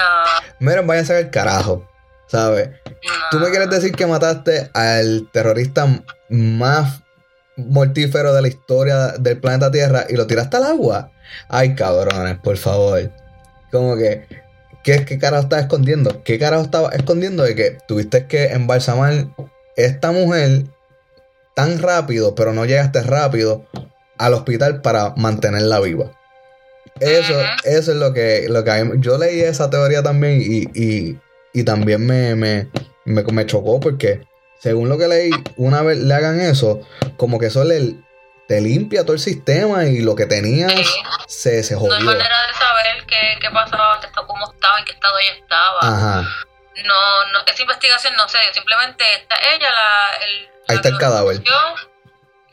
Miren, 0.60 0.88
váyanse 0.88 1.16
al 1.16 1.30
carajo, 1.30 1.88
¿sabes? 2.28 2.70
no. 2.86 3.12
¿Tú 3.32 3.39
me 3.39 3.50
quieres 3.50 3.70
decir 3.70 3.91
que 3.91 4.06
mataste 4.08 4.70
al 4.74 5.30
terrorista 5.32 5.88
más 6.30 7.02
mortífero 7.58 8.34
de 8.34 8.41
la 8.41 8.48
historia 8.48 9.08
del 9.20 9.39
planeta 9.39 9.72
Tierra 9.72 10.06
y 10.10 10.16
lo 10.16 10.28
tiraste 10.28 10.58
al 10.58 10.66
agua? 10.66 11.12
Ay, 11.50 11.76
cabrones, 11.76 12.38
por 12.39 12.58
favor. 12.58 13.12
Como 13.72 13.96
que, 13.98 14.26
¿qué, 14.84 15.06
qué 15.06 15.18
carajo 15.20 15.43
estás 15.43 15.62
escondiendo? 15.62 16.24
¿Qué 16.24 16.39
carajo 16.39 16.64
estaba 16.64 16.89
escondiendo 16.89 17.43
de 17.43 17.56
que 17.56 17.78
tuviste 17.88 18.28
que 18.28 18.48
embalsamar 18.48 19.28
esta 19.76 20.12
mujer 20.12 20.66
tan 21.56 21.80
rápido, 21.80 22.36
pero 22.36 22.54
no 22.54 22.66
llegaste 22.66 23.02
rápido 23.02 23.66
al 24.18 24.34
hospital 24.34 24.82
para 24.82 25.14
mantenerla 25.18 25.80
viva? 25.80 26.12
Eso, 27.00 27.34
eso 27.66 27.91
es 27.91 27.98
lo 27.98 28.14
que, 28.14 28.46
lo 28.50 28.64
que 28.64 28.91
yo 29.00 29.18
leí 29.18 29.41
esa 29.41 29.70
teoría 29.70 30.02
también 30.02 30.39
y, 30.41 30.64
y, 30.74 31.20
y 31.54 31.64
también 31.66 32.06
me, 32.06 32.36
me, 32.36 32.70
me, 33.04 33.24
me 33.24 33.46
chocó 33.46 33.80
porque 33.82 34.26
según 34.60 34.88
lo 34.88 34.98
que 34.98 35.08
leí, 35.08 35.30
una 35.58 35.82
vez 35.82 35.98
le 35.98 36.14
hagan 36.14 36.39
eso, 36.39 36.80
como 37.18 37.38
que 37.38 37.48
eso 37.48 37.64
le, 37.66 37.96
te 38.48 38.62
limpia 38.62 39.04
todo 39.04 39.14
el 39.14 39.20
sistema 39.20 39.86
y 39.86 40.00
lo 40.00 40.16
que 40.16 40.26
tenías 40.26 40.72
Sí. 40.72 40.84
se, 41.28 41.64
se 41.64 41.74
No 41.76 41.82
hay 41.82 41.88
jodió. 41.89 42.06
manera 42.06 42.36
de 42.48 42.54
saber 42.54 43.06
qué, 43.08 43.38
qué 43.41 43.50
pasaba, 43.52 44.00
está- 44.02 44.22
cómo 44.26 44.52
estaba, 44.54 44.80
en 44.80 44.86
qué 44.86 44.91
estado 44.93 45.18
ella 45.20 45.34
estaba. 45.41 45.80
Ajá, 45.82 46.22
No, 46.86 47.32
no, 47.34 47.39
esa 47.46 47.62
investigación 47.62 48.14
no 48.16 48.28
sé, 48.30 48.38
simplemente 48.54 49.04
está 49.22 49.36
ella, 49.54 49.70
la, 49.72 50.26
el, 50.26 50.32
Ahí 50.38 50.50
la 50.70 50.76
está 50.76 50.89
el 50.89 50.98
cadáver. 50.98 51.41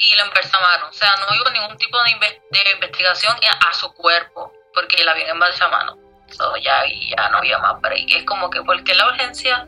Y 0.05 0.17
la 0.17 0.25
embalsamaron. 0.25 0.89
O 0.89 0.93
sea, 0.93 1.15
no 1.17 1.27
hubo 1.27 1.51
ningún 1.51 1.77
tipo 1.79 1.99
de, 2.03 2.41
de 2.51 2.71
investigación 2.73 3.37
a, 3.67 3.73
su 3.73 3.93
cuerpo, 3.95 4.53
porque 4.75 5.05
la 5.05 5.13
habían 5.13 5.31
embalsamado. 5.31 5.99
So, 6.31 6.57
ya, 6.57 6.81
ahí 6.81 7.11
ya 7.11 7.29
no 7.29 7.39
había 7.39 7.59
más 7.59 7.81
break. 7.81 8.11
Es 8.11 8.25
como 8.25 8.51
que, 8.51 8.63
¿por 8.63 8.83
qué 8.85 8.95
la 8.95 9.09
urgencia? 9.09 9.67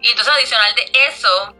Y 0.00 0.10
entonces, 0.10 0.34
adicional 0.34 0.74
de 0.74 0.90
eso, 1.08 1.54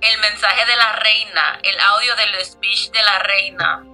el 0.00 0.20
mensaje 0.20 0.64
de 0.66 0.76
la 0.76 0.92
reina, 0.96 1.60
el 1.62 1.80
audio 1.80 2.14
del 2.16 2.44
speech 2.44 2.90
de 2.90 3.02
la 3.02 3.18
reina, 3.20 3.84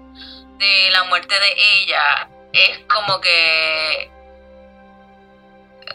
de 0.59 0.91
la 0.91 1.05
muerte 1.05 1.35
de 1.35 1.83
ella, 1.83 2.29
es 2.53 2.79
como 2.87 3.20
que. 3.20 4.11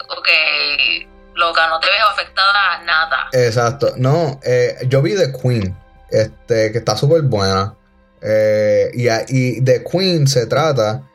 Ok, 0.08 0.28
loca, 1.34 1.68
no 1.68 1.80
te 1.80 1.88
ves 1.88 2.00
afectada 2.10 2.74
a 2.74 2.78
nada. 2.82 3.28
exacto. 3.32 3.92
No, 3.96 4.40
eh, 4.44 4.76
yo 4.86 5.02
vi 5.02 5.16
The 5.16 5.32
Queen, 5.32 5.76
este, 6.10 6.72
que 6.72 6.78
está 6.78 6.96
súper 6.96 7.22
buena. 7.22 7.74
Eh, 8.22 8.90
y, 8.94 9.08
y 9.28 9.60
The 9.62 9.82
Queen 9.84 10.26
se 10.26 10.46
trata 10.46 11.08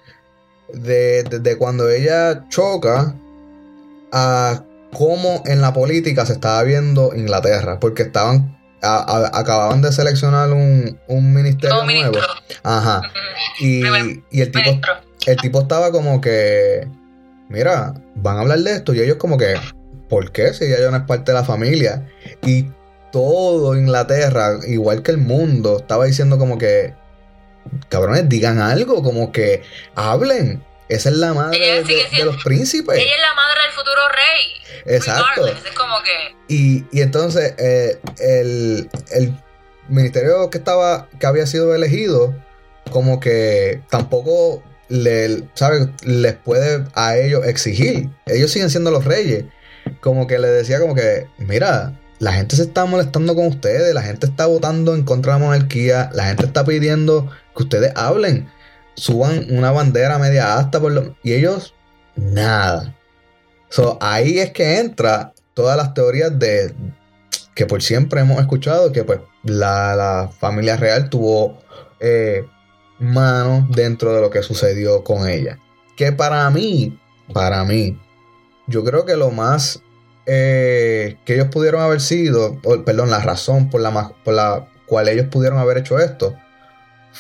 de, 0.74 1.24
de- 1.24 1.40
de 1.40 1.58
cuando 1.58 1.90
ella 1.90 2.48
choca 2.50 3.16
a 4.12 4.64
cómo 4.94 5.44
en 5.46 5.62
la 5.62 5.74
política 5.74 6.26
se 6.26 6.34
estaba 6.34 6.64
viendo 6.64 7.14
Inglaterra, 7.16 7.80
porque 7.80 8.04
estaban 8.04 8.58
a- 8.82 8.98
a- 9.34 9.40
acababan 9.40 9.82
de 9.82 9.92
seleccionar 9.92 10.52
un, 10.52 11.00
un 11.08 11.34
ministerio 11.34 11.78
Como 11.80 11.92
nuevo. 11.92 12.18
Ajá. 12.64 13.02
Y, 13.60 13.84
y 14.32 14.42
el 14.42 14.52
tipo 14.52 14.72
el 15.28 15.38
tipo 15.38 15.62
estaba 15.62 15.92
como 15.92 16.22
que, 16.22 16.88
mira, 17.50 17.94
van 18.16 18.38
a 18.38 18.42
hablar 18.42 18.60
de 18.60 18.74
esto 18.74 18.94
y 18.94 19.00
ellos 19.02 19.18
como 19.18 19.38
que, 19.38 19.56
¿por 20.08 20.32
qué? 20.32 20.54
Si 20.54 20.66
ella 20.66 20.92
no 20.92 20.98
es 20.98 21.04
parte 21.04 21.32
de 21.32 21.38
la 21.40 21.44
familia. 21.44 22.08
Y 22.44 22.68
todo 23.16 23.78
Inglaterra, 23.78 24.60
igual 24.68 25.02
que 25.02 25.12
el 25.12 25.18
mundo, 25.18 25.78
estaba 25.78 26.04
diciendo 26.04 26.38
como 26.38 26.58
que, 26.58 26.94
cabrones, 27.88 28.28
digan 28.28 28.60
algo, 28.60 29.02
como 29.04 29.32
que 29.32 29.64
hablen. 29.96 30.62
Esa 30.90 31.08
es 31.08 31.16
la 31.16 31.34
madre 31.34 31.82
de, 31.82 32.26
los 32.26 32.44
príncipes. 32.44 32.98
Ella 32.98 33.16
es 33.16 33.22
la 33.22 33.34
madre 33.34 33.62
del 33.62 33.72
futuro 33.72 34.02
rey. 34.10 34.96
Exacto. 34.98 35.48
Es 35.48 35.74
como 35.78 35.96
que. 36.04 36.36
Y, 36.50 36.84
y 36.92 37.02
entonces 37.02 37.54
eh, 37.58 38.02
el, 38.20 38.90
el 39.12 39.34
ministerio 39.88 40.50
que 40.50 40.58
estaba, 40.58 41.08
que 41.18 41.26
había 41.26 41.48
sido 41.48 41.74
elegido, 41.74 42.36
como 42.92 43.22
que 43.22 43.82
tampoco 43.90 44.62
le, 44.90 45.48
¿sabes? 45.54 45.88
les 46.04 46.34
puede 46.34 46.84
a 46.96 47.16
ellos 47.16 47.48
exigir. 47.48 48.10
Ellos 48.26 48.52
siguen 48.52 48.70
siendo 48.70 48.92
los 48.92 49.06
reyes. 49.06 49.46
Como 50.02 50.28
que 50.28 50.38
le 50.38 50.50
decía 50.50 50.82
como 50.82 50.96
que, 50.96 51.28
mira, 51.38 51.98
la 52.26 52.34
gente 52.34 52.56
se 52.56 52.64
está 52.64 52.86
molestando 52.86 53.36
con 53.36 53.46
ustedes, 53.46 53.94
la 53.94 54.02
gente 54.02 54.26
está 54.26 54.48
votando 54.48 54.96
en 54.96 55.04
contra 55.04 55.36
de 55.36 55.40
la 55.40 55.46
monarquía, 55.46 56.10
la 56.12 56.26
gente 56.26 56.48
está 56.48 56.66
pidiendo 56.66 57.30
que 57.56 57.62
ustedes 57.62 57.92
hablen, 57.96 58.52
suban 58.96 59.46
una 59.52 59.70
bandera 59.70 60.18
media 60.18 60.58
asta 60.58 60.82
por 60.82 60.92
lo... 60.92 61.16
Y 61.22 61.34
ellos, 61.34 61.76
nada. 62.16 62.96
So, 63.70 64.00
ahí 64.02 64.40
es 64.40 64.50
que 64.54 64.80
entra 64.80 65.36
todas 65.54 65.78
las 65.78 65.94
teorías 65.94 66.40
de 66.40 66.74
que 67.54 67.68
por 67.68 67.84
siempre 67.84 68.22
hemos 68.22 68.40
escuchado 68.40 68.92
que 68.92 69.04
pues 69.04 69.20
la, 69.44 69.96
la 69.96 70.32
familia 70.40 70.78
real 70.78 71.12
tuvo 71.12 71.60
eh, 72.00 72.44
mano 72.98 73.68
dentro 73.70 74.16
de 74.16 74.22
lo 74.22 74.32
que 74.32 74.42
sucedió 74.42 75.04
con 75.04 75.30
ella. 75.30 75.60
Que 75.96 76.12
para 76.12 76.50
mí, 76.50 77.00
para 77.32 77.64
mí, 77.66 78.02
yo 78.66 78.84
creo 78.84 79.06
que 79.06 79.16
lo 79.16 79.30
más 79.30 79.84
eh, 80.26 81.18
que 81.26 81.36
ellos 81.36 81.48
pudieron 81.52 81.82
haber 81.82 82.02
sido, 82.02 82.60
o, 82.64 82.84
perdón, 82.84 83.12
la 83.12 83.20
razón 83.20 83.70
por 83.70 83.82
la, 83.82 83.92
ma- 83.92 84.14
por 84.24 84.34
la 84.34 84.68
cual 84.86 85.08
ellos 85.10 85.28
pudieron 85.32 85.60
haber 85.60 85.78
hecho 85.78 86.00
esto, 86.00 86.36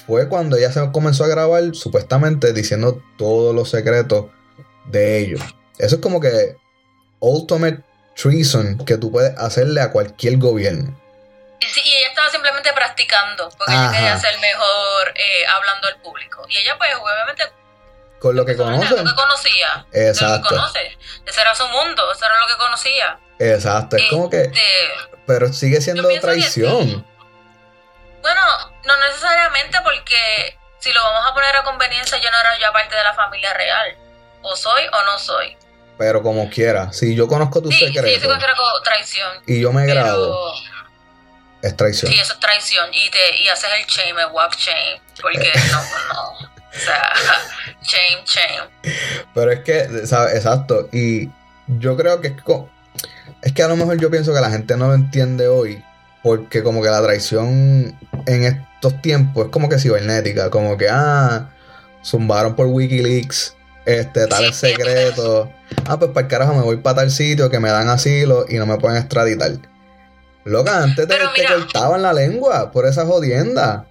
fue 0.05 0.27
cuando 0.27 0.57
ella 0.57 0.71
se 0.71 0.91
comenzó 0.91 1.23
a 1.23 1.27
grabar 1.27 1.63
supuestamente 1.73 2.51
diciendo 2.53 3.01
todos 3.17 3.55
los 3.55 3.69
secretos 3.69 4.25
de 4.85 5.19
ellos. 5.19 5.41
Eso 5.77 5.95
es 5.95 6.01
como 6.01 6.19
que 6.19 6.57
ultimate 7.19 7.81
treason 8.15 8.77
que 8.85 8.97
tú 8.97 9.11
puedes 9.11 9.37
hacerle 9.37 9.81
a 9.81 9.91
cualquier 9.91 10.37
gobierno. 10.37 10.99
Y, 11.59 11.65
sí, 11.65 11.81
y 11.83 11.93
ella 11.97 12.09
estaba 12.09 12.29
simplemente 12.29 12.71
practicando, 12.73 13.49
porque 13.57 13.73
Ajá. 13.73 13.89
ella 13.89 13.97
quería 13.97 14.19
ser 14.19 14.39
mejor 14.39 15.09
eh, 15.15 15.45
hablando 15.55 15.87
al 15.87 16.01
público. 16.01 16.45
Y 16.49 16.57
ella, 16.57 16.75
pues, 16.77 16.89
obviamente, 16.95 17.43
Con 18.25 18.35
lo 18.35 18.43
que 18.43 18.55
conocen. 18.57 19.05
lo 19.05 19.11
que 19.11 19.15
conocía. 19.15 19.85
de 19.91 20.01
Lo 20.03 20.09
Exacto. 20.09 20.49
que 20.49 20.55
conoce. 20.55 20.97
Ese 21.27 21.41
era 21.41 21.53
su 21.53 21.67
mundo, 21.67 22.11
eso 22.11 22.25
era 22.25 22.39
lo 22.39 22.47
que 22.47 22.57
conocía. 22.57 23.19
Exacto. 23.37 23.97
Es 23.97 24.05
como 24.09 24.31
que. 24.31 24.41
Este, 24.41 24.61
Pero 25.27 25.53
sigue 25.53 25.79
siendo 25.79 26.09
Yo 26.09 26.19
traición. 26.19 26.81
sí. 26.87 27.05
Bueno, 28.23 28.41
no 28.83 28.97
necesariamente 29.07 29.77
porque 29.83 30.57
si 30.79 30.91
lo 30.91 31.03
vamos 31.03 31.29
a 31.29 31.35
poner 31.35 31.55
a 31.55 31.63
conveniencia, 31.63 32.17
yo 32.19 32.31
no 32.31 32.39
era 32.39 32.57
ya 32.59 32.71
parte 32.71 32.95
de 32.95 33.03
la 33.03 33.13
familia 33.13 33.53
real. 33.53 33.95
O 34.41 34.55
soy 34.55 34.81
o 34.91 35.03
no 35.03 35.19
soy. 35.19 35.55
Pero 35.99 36.23
como 36.23 36.49
quiera, 36.49 36.91
si 36.93 37.15
yo 37.15 37.27
conozco 37.27 37.61
tus 37.61 37.75
Sí, 37.75 37.81
sí, 37.81 37.85
se 37.85 37.93
secretos 37.93 38.27
considera 38.27 38.55
como 38.55 38.81
traición. 38.81 39.43
y 39.45 39.61
yo 39.61 39.71
me 39.71 39.85
grado, 39.85 40.51
Pero 40.55 40.81
es 41.61 41.77
traición. 41.77 42.11
sí, 42.11 42.19
eso 42.19 42.33
es 42.33 42.39
traición. 42.39 42.89
Y, 42.91 43.07
te, 43.11 43.37
y 43.43 43.47
haces 43.49 43.69
el 43.77 43.85
shame, 43.85 44.19
el 44.19 44.27
walk 44.31 44.55
shame. 44.57 44.99
Porque 45.21 45.51
no, 45.71 45.83
no. 46.11 46.54
O 46.75 46.79
sea, 46.85 47.13
shame, 47.81 48.23
shame. 48.25 48.95
Pero 49.33 49.51
es 49.51 49.59
que, 49.61 50.05
¿sabes? 50.07 50.35
Exacto. 50.35 50.89
Y 50.91 51.29
yo 51.67 51.95
creo 51.97 52.21
que 52.21 52.27
es, 52.29 52.41
co- 52.41 52.69
es 53.41 53.53
que 53.53 53.63
a 53.63 53.67
lo 53.67 53.75
mejor 53.75 53.97
yo 53.97 54.09
pienso 54.11 54.33
que 54.33 54.41
la 54.41 54.49
gente 54.51 54.75
no 54.77 54.87
lo 54.87 54.93
entiende 54.95 55.47
hoy. 55.47 55.83
Porque 56.23 56.63
como 56.63 56.81
que 56.81 56.89
la 56.89 57.03
traición 57.03 57.95
en 58.25 58.43
estos 58.43 58.99
tiempos 59.01 59.45
es 59.45 59.51
como 59.51 59.69
que 59.69 59.77
cibernética. 59.79 60.49
Como 60.49 60.75
que, 60.77 60.87
ah, 60.89 61.49
zumbaron 62.03 62.55
por 62.55 62.65
Wikileaks 62.67 63.55
este, 63.85 64.25
tales 64.27 64.55
Sí. 64.55 64.67
secretos. 64.69 65.49
Ah, 65.87 65.99
pues 65.99 66.11
para 66.11 66.25
el 66.25 66.31
carajo 66.31 66.53
me 66.55 66.61
voy 66.61 66.77
para 66.77 66.97
tal 66.97 67.11
sitio 67.11 67.49
que 67.49 67.59
me 67.59 67.69
dan 67.69 67.89
asilo 67.89 68.45
y 68.49 68.55
no 68.55 68.65
me 68.65 68.77
pueden 68.77 68.97
extraditar. 68.97 69.51
Loca, 70.43 70.81
antes 70.83 71.07
te, 71.07 71.15
te 71.15 71.45
cortaban 71.47 72.01
la 72.03 72.13
lengua 72.13 72.71
por 72.71 72.85
esa 72.87 73.05
jodienda. 73.05 73.85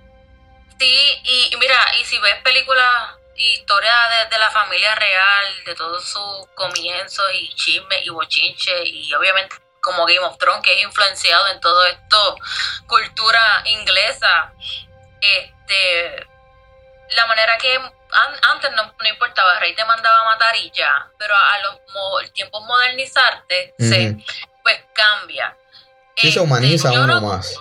Sí, 0.79 1.21
y, 1.25 1.55
y 1.55 1.57
mira, 1.59 1.79
y 2.01 2.05
si 2.05 2.19
ves 2.19 2.37
películas, 2.43 3.15
historia 3.37 3.93
de, 4.11 4.31
de 4.31 4.39
la 4.39 4.51
familia 4.51 4.95
real, 4.95 5.65
de 5.65 5.75
todos 5.75 6.05
sus 6.05 6.47
comienzos 6.55 7.25
y 7.35 7.55
chismes 7.55 8.05
y 8.05 8.09
bochinches, 8.11 8.83
y 8.87 9.13
obviamente 9.15 9.57
como 9.81 10.07
Game 10.07 10.21
of 10.21 10.39
Thrones, 10.39 10.63
que 10.63 10.75
es 10.75 10.83
influenciado 10.83 11.47
en 11.49 11.61
todo 11.61 11.85
esto, 11.87 12.37
cultura 12.87 13.63
inglesa, 13.67 14.53
este, 15.21 16.27
la 17.11 17.27
manera 17.27 17.57
que 17.59 17.75
an- 17.77 18.41
antes 18.53 18.71
no, 18.73 18.95
no 18.99 19.09
importaba, 19.09 19.55
el 19.55 19.61
rey 19.61 19.75
te 19.75 19.85
mandaba 19.85 20.21
a 20.23 20.25
matar 20.25 20.57
y 20.57 20.71
ya, 20.73 21.09
pero 21.19 21.35
a, 21.35 21.55
a 21.55 21.59
los 21.61 21.75
mo- 21.93 22.21
el 22.21 22.33
tiempo 22.33 22.61
modernizarte, 22.63 23.75
se, 23.79 24.11
Ujú. 24.11 24.25
pues 24.63 24.81
cambia. 24.95 25.57
Sí, 26.17 26.23
se 26.23 26.29
Este, 26.29 26.41
humaniza 26.41 26.93
yo 26.93 27.03
uno 27.05 27.21
no- 27.21 27.29
más. 27.29 27.55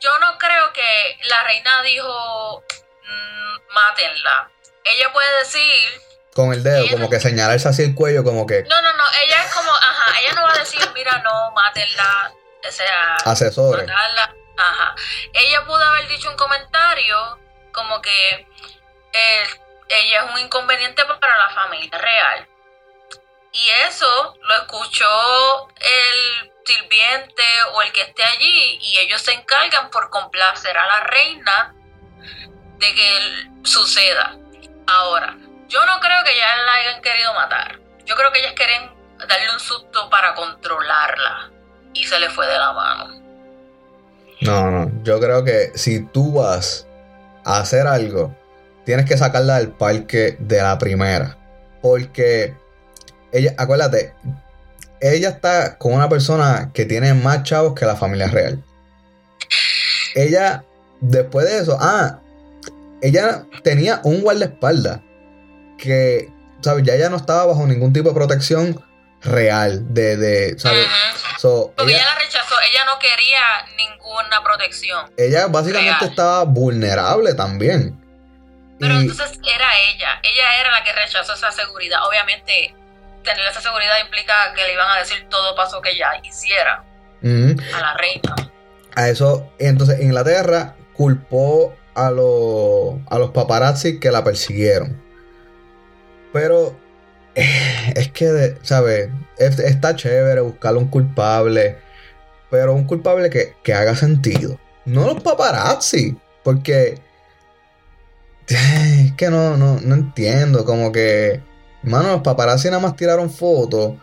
Yo 0.00 0.18
no 0.18 0.38
creo 0.38 0.72
que 0.72 1.18
la 1.28 1.42
reina 1.44 1.82
dijo 1.82 2.64
"Mm, 3.04 3.72
mátenla. 3.74 4.50
Ella 4.84 5.12
puede 5.12 5.38
decir, 5.38 6.02
Con 6.34 6.52
el 6.52 6.62
dedo, 6.62 6.86
como 6.90 7.04
no- 7.04 7.10
que 7.10 7.20
señalarse 7.20 7.68
así 7.68 7.82
el 7.82 7.94
cuello, 7.94 8.24
como 8.24 8.46
que 8.46 8.62
no, 8.64 8.80
no, 8.82 8.92
no, 8.94 9.04
ella 9.24 9.44
es 9.44 9.54
como, 9.54 9.70
ajá, 9.70 10.20
ella 10.20 10.32
no 10.34 10.42
va 10.44 10.52
a 10.54 10.58
decir, 10.58 10.80
mira, 10.94 11.18
no, 11.18 11.50
mátenla, 11.52 12.32
o 12.66 12.72
sea, 12.72 13.16
asesores. 13.24 13.86
matarla, 13.86 14.34
ajá. 14.56 14.94
Ella 15.34 15.64
pudo 15.64 15.84
haber 15.84 16.08
dicho 16.08 16.30
un 16.30 16.36
comentario 16.36 17.38
como 17.72 18.00
que 18.00 18.46
eh, 19.12 19.44
ella 19.88 20.24
es 20.24 20.30
un 20.32 20.38
inconveniente 20.38 21.04
para 21.04 21.36
la 21.38 21.50
familia 21.50 21.98
real. 21.98 22.48
Y 23.52 23.68
eso 23.88 24.36
lo 24.42 24.54
escuchó 24.56 25.68
el 25.76 26.50
sirviente 26.64 27.42
o 27.74 27.82
el 27.82 27.92
que 27.92 28.02
esté 28.02 28.22
allí 28.22 28.78
y 28.80 28.98
ellos 28.98 29.22
se 29.22 29.32
encargan 29.32 29.90
por 29.90 30.10
complacer 30.10 30.76
a 30.76 30.86
la 30.86 31.00
reina 31.00 31.74
de 32.78 32.94
que 32.94 33.48
suceda. 33.64 34.36
Ahora, 34.86 35.36
yo 35.68 35.84
no 35.86 36.00
creo 36.00 36.24
que 36.24 36.36
ya 36.36 36.56
la 36.56 36.72
hayan 36.74 37.02
querido 37.02 37.34
matar. 37.34 37.78
Yo 38.04 38.14
creo 38.14 38.32
que 38.32 38.40
ellas 38.40 38.54
quieren 38.54 38.90
darle 39.18 39.52
un 39.52 39.60
susto 39.60 40.08
para 40.10 40.34
controlarla 40.34 41.50
y 41.92 42.04
se 42.04 42.18
le 42.18 42.30
fue 42.30 42.46
de 42.46 42.58
la 42.58 42.72
mano. 42.72 43.20
No, 44.40 44.70
no. 44.70 44.90
Yo 45.02 45.20
creo 45.20 45.44
que 45.44 45.72
si 45.74 46.04
tú 46.06 46.34
vas 46.34 46.86
a 47.44 47.58
hacer 47.58 47.86
algo, 47.86 48.34
tienes 48.84 49.06
que 49.06 49.16
sacarla 49.16 49.58
del 49.58 49.72
parque 49.72 50.36
de 50.38 50.62
la 50.62 50.78
primera. 50.78 51.36
Porque 51.82 52.54
ella, 53.32 53.54
acuérdate, 53.58 54.14
ella 55.00 55.28
está 55.30 55.78
con 55.78 55.92
una 55.94 56.08
persona 56.08 56.70
que 56.74 56.84
tiene 56.84 57.14
más 57.14 57.42
chavos 57.44 57.74
que 57.74 57.86
la 57.86 57.96
familia 57.96 58.28
real. 58.28 58.62
Ella, 60.14 60.64
después 61.00 61.46
de 61.46 61.58
eso, 61.58 61.76
ah, 61.80 62.18
ella 63.02 63.44
tenía 63.62 64.00
un 64.04 64.20
guardaespaldas 64.22 65.00
que, 65.78 66.28
¿sabes? 66.60 66.84
Ya 66.84 66.94
ella 66.94 67.08
no 67.08 67.16
estaba 67.16 67.46
bajo 67.46 67.66
ningún 67.66 67.92
tipo 67.92 68.08
de 68.10 68.14
protección 68.14 68.84
real, 69.22 69.92
de, 69.94 70.16
de 70.16 70.58
¿sabes? 70.58 70.86
So, 71.38 71.72
Porque 71.76 71.92
ella- 71.92 72.02
ella 72.02 72.14
la 72.14 72.18
rechazó, 72.20 72.54
ella 72.70 72.84
no 72.84 72.98
quería 72.98 73.40
ninguna 73.76 74.42
protección. 74.42 75.10
ella 75.16 75.46
básicamente 75.46 75.98
Real. 76.00 76.10
estaba 76.10 76.44
vulnerable 76.44 77.34
también. 77.34 77.96
Pero 78.78 78.94
Y- 78.94 79.02
entonces 79.02 79.38
era 79.42 79.68
ella, 79.94 80.20
ella 80.22 80.60
era 80.60 80.70
la 80.70 80.82
que 80.84 80.92
rechazó 80.92 81.34
esa 81.34 81.52
seguridad. 81.52 82.00
Obviamente, 82.08 82.74
tener 83.24 83.46
esa 83.50 83.60
seguridad 83.60 83.94
implica 84.04 84.34
que 84.54 84.62
le 84.64 84.72
iban 84.74 84.90
a 84.90 84.98
decir 84.98 85.26
todo 85.28 85.54
paso 85.54 85.80
que 85.80 85.90
ella 85.90 86.10
hiciera 86.22 86.84
a 87.22 87.80
la 87.80 87.94
reina. 87.98 88.34
a 88.96 89.08
eso, 89.08 89.50
entonces 89.58 90.00
Inglaterra 90.00 90.76
culpó 90.94 91.74
a, 91.94 92.10
los 92.10 92.96
a 93.10 93.18
los 93.18 93.30
paparazzi 93.30 93.98
que 94.00 94.10
la 94.10 94.24
persiguieron. 94.24 95.00
Pero 96.32 96.76
eh, 97.34 97.92
es 97.96 98.10
que, 98.12 98.56
¿sabes? 98.62 99.08
Es- 99.38 99.58
Está 99.58 99.94
chévere 99.96 100.40
buscar 100.40 100.76
un 100.76 100.88
culpable, 100.88 101.78
pero 102.50 102.72
un 102.74 102.84
culpable 102.86 103.28
que, 103.30 103.54
que 103.62 103.74
haga 103.74 103.94
sentido. 103.96 104.58
No 104.86 105.06
los 105.06 105.22
paparazzi, 105.22 106.16
porque 106.42 106.98
es 108.48 109.12
que 109.16 109.28
no, 109.30 109.56
no, 109.56 109.78
no 109.80 109.94
entiendo, 109.94 110.64
como 110.64 110.90
que, 110.92 111.40
mano, 111.82 112.12
los 112.12 112.22
paparazzi 112.22 112.68
nada 112.68 112.80
más 112.80 112.96
tiraron 112.96 113.30
fotos 113.30 113.94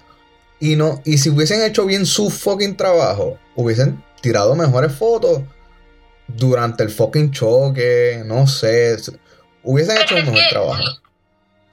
y 0.60 0.76
no, 0.76 1.02
y 1.06 1.18
si 1.20 1.30
hubiesen 1.30 1.62
hecho 1.64 1.86
bien 1.86 2.06
su 2.06 2.30
fucking 2.30 2.76
trabajo, 2.78 3.38
hubiesen 3.56 4.04
tirado 4.22 4.56
mejores 4.56 4.94
fotos 4.96 5.42
durante 6.28 6.84
el 6.84 6.90
fucking 6.90 7.32
choque, 7.32 8.22
no 8.26 8.48
sé, 8.48 8.98
hubiesen 9.64 9.98
hecho 9.98 10.16
un 10.16 10.26
mejor 10.26 10.40
que- 10.40 10.50
trabajo. 10.50 10.84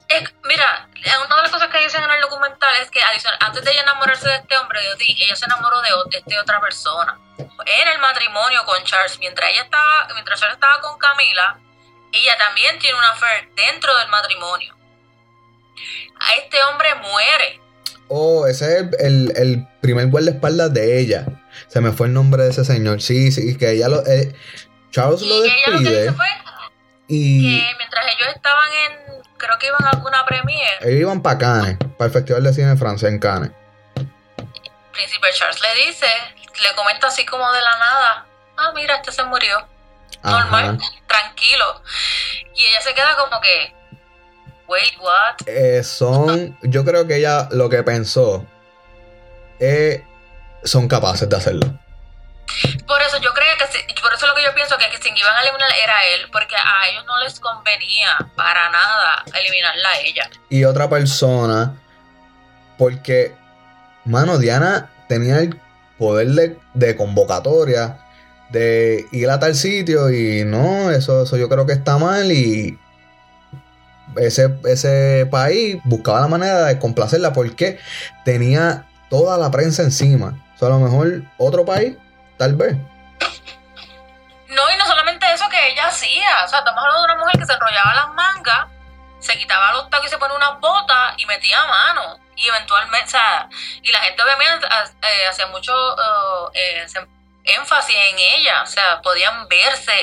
Es- 0.07 0.33
mira, 0.43 0.87
una 1.25 1.35
de 1.37 1.41
las 1.41 1.51
cosas 1.51 1.67
que 1.69 1.79
dicen 1.79 2.03
en 2.03 2.11
el 2.11 2.21
documental 2.21 2.75
es 2.81 2.91
que 2.91 3.01
adicional, 3.01 3.39
antes 3.41 3.63
de 3.63 3.71
ella 3.71 3.81
enamorarse 3.81 4.29
de 4.29 4.35
este 4.35 4.55
hombre, 4.57 4.79
ella 4.99 5.35
se 5.35 5.45
enamoró 5.45 5.81
de, 5.81 5.89
de 6.11 6.17
esta 6.19 6.41
otra 6.41 6.61
persona. 6.61 7.19
En 7.37 7.87
el 7.87 7.99
matrimonio 7.99 8.63
con 8.65 8.83
Charles, 8.83 9.17
mientras 9.19 9.49
ella 9.51 9.63
estaba, 9.63 10.07
mientras 10.13 10.39
Charles 10.39 10.55
estaba 10.57 10.79
con 10.81 10.97
Camila, 10.99 11.59
ella 12.11 12.37
también 12.37 12.77
tiene 12.77 12.97
una 12.97 13.09
affair 13.09 13.49
dentro 13.55 13.97
del 13.97 14.07
matrimonio. 14.09 14.75
A 16.19 16.33
este 16.35 16.57
hombre 16.71 16.87
muere. 16.95 17.59
Oh, 18.07 18.45
ese 18.47 18.79
es 18.79 18.85
el, 18.99 19.33
el- 19.35 19.67
primer 19.81 20.07
guardaespaldas 20.07 20.73
de 20.73 20.99
ella. 20.99 21.25
Se 21.67 21.79
me 21.81 21.91
fue 21.91 22.07
el 22.07 22.13
nombre 22.13 22.43
de 22.43 22.49
ese 22.51 22.65
señor. 22.65 23.01
Sí, 23.01 23.31
sí, 23.31 23.57
que 23.57 23.71
ella 23.71 23.87
lo. 23.87 24.05
eh, 24.05 24.33
Charles 24.91 25.21
Y 25.21 25.27
lo 25.29 25.43
ella 25.43 25.53
lo 25.67 25.77
que 25.79 25.83
despide. 25.83 26.05
hizo 26.05 26.15
fue 26.15 26.27
Y 27.07 27.59
que 27.59 27.75
mientras 27.77 28.05
ellos 28.07 28.35
estaban 28.35 28.69
en, 28.73 29.21
creo 29.37 29.57
que 29.59 29.67
iban 29.67 29.83
a 29.85 29.89
alguna 29.91 30.25
premiere, 30.25 30.77
ellos 30.81 31.01
iban 31.01 31.21
para 31.21 31.37
Cannes, 31.37 31.77
para 31.97 32.07
el 32.07 32.11
Festival 32.11 32.43
de 32.43 32.53
Cine 32.53 32.67
de 32.67 32.77
Francia 32.77 33.07
en 33.09 33.19
Cannes. 33.19 33.51
Príncipe 34.91 35.27
Charles 35.33 35.59
le 35.61 35.85
dice, 35.87 36.07
le 36.63 36.75
comenta 36.75 37.07
así 37.07 37.25
como 37.25 37.51
de 37.51 37.61
la 37.61 37.77
nada, 37.77 38.25
ah, 38.57 38.71
mira, 38.73 38.95
este 38.95 39.11
se 39.11 39.23
murió. 39.23 39.67
normal, 40.23 40.79
tranquilo. 41.07 41.83
Y 42.55 42.63
ella 42.65 42.81
se 42.81 42.93
queda 42.93 43.15
como 43.17 43.39
que, 43.41 43.74
wait, 44.67 44.93
what? 44.99 45.35
Eh, 45.47 45.83
son. 45.83 46.57
Yo 46.63 46.83
creo 46.85 47.05
que 47.07 47.17
ella 47.17 47.47
lo 47.51 47.69
que 47.69 47.83
pensó. 47.83 48.45
eh, 49.59 50.03
son 50.63 50.87
capaces 50.87 51.29
de 51.29 51.35
hacerlo. 51.35 51.79
Por 52.87 53.01
eso 53.01 53.17
yo 53.21 53.31
creo 53.33 53.57
que, 53.57 53.65
si- 53.67 54.01
por 54.01 54.13
eso 54.13 54.27
lo 54.27 54.35
que 54.35 54.43
yo 54.43 54.53
pienso 54.53 54.75
que, 54.77 54.89
que 54.91 54.99
quien 54.99 55.15
iban 55.17 55.35
a 55.35 55.41
eliminar 55.41 55.69
era 55.83 56.05
él, 56.13 56.21
porque 56.31 56.55
a 56.55 56.89
ellos 56.89 57.05
no 57.05 57.19
les 57.23 57.39
convenía 57.39 58.09
para 58.35 58.69
nada 58.69 59.23
eliminarla 59.39 59.89
a 59.89 59.99
ella. 60.01 60.29
y 60.49 60.63
otra 60.63 60.89
persona. 60.89 61.79
Porque, 62.77 63.33
mano, 64.05 64.37
Diana 64.37 64.89
tenía 65.07 65.39
el 65.39 65.59
poder 65.97 66.27
de, 66.29 66.57
de 66.73 66.95
convocatoria, 66.95 67.99
de 68.49 69.05
ir 69.11 69.29
a 69.29 69.39
tal 69.39 69.55
sitio 69.55 70.09
y 70.11 70.43
no, 70.45 70.91
eso, 70.91 71.23
eso 71.23 71.37
yo 71.37 71.47
creo 71.49 71.65
que 71.65 71.73
está 71.73 71.97
mal 71.97 72.31
y 72.31 72.77
ese, 74.17 74.57
ese 74.65 75.27
país 75.29 75.77
buscaba 75.83 76.21
la 76.21 76.27
manera 76.27 76.63
de 76.65 76.79
complacerla 76.79 77.33
porque 77.33 77.79
tenía 78.23 78.85
toda 79.09 79.37
la 79.37 79.51
prensa 79.51 79.83
encima. 79.83 80.33
O 80.55 80.57
sea, 80.57 80.67
a 80.69 80.71
lo 80.71 80.79
mejor 80.79 81.23
otro 81.37 81.65
país, 81.65 81.97
tal 82.37 82.55
vez. 82.55 82.75
No, 84.47 84.71
y 84.71 84.77
no 84.77 84.85
solamente 84.85 85.25
eso 85.33 85.45
que 85.49 85.71
ella 85.71 85.87
hacía, 85.87 86.45
o 86.45 86.47
sea, 86.47 86.59
estamos 86.59 86.81
hablando 86.81 87.07
de 87.07 87.13
una 87.13 87.23
mujer 87.23 87.39
que 87.39 87.45
se 87.45 87.53
enrollaba 87.53 87.95
las 87.95 88.13
mangas, 88.13 88.67
se 89.19 89.37
quitaba 89.37 89.73
los 89.73 89.89
tacos 89.89 90.07
y 90.07 90.09
se 90.09 90.17
ponía 90.17 90.35
unas 90.35 90.59
botas 90.59 91.15
y 91.17 91.25
metía 91.25 91.65
mano. 91.65 92.19
Y 92.37 92.47
eventualmente, 92.47 93.05
o 93.05 93.09
sea, 93.09 93.49
y 93.81 93.91
la 93.91 93.99
gente 93.99 94.21
obviamente 94.21 94.67
eh, 94.67 95.27
hacía 95.27 95.47
mucho 95.47 95.73
eh, 95.73 96.83
eh, 96.83 96.87
énfasis 97.45 97.95
en 97.95 98.19
ella, 98.19 98.61
o 98.63 98.65
sea, 98.65 99.01
podían 99.01 99.47
verse 99.47 99.93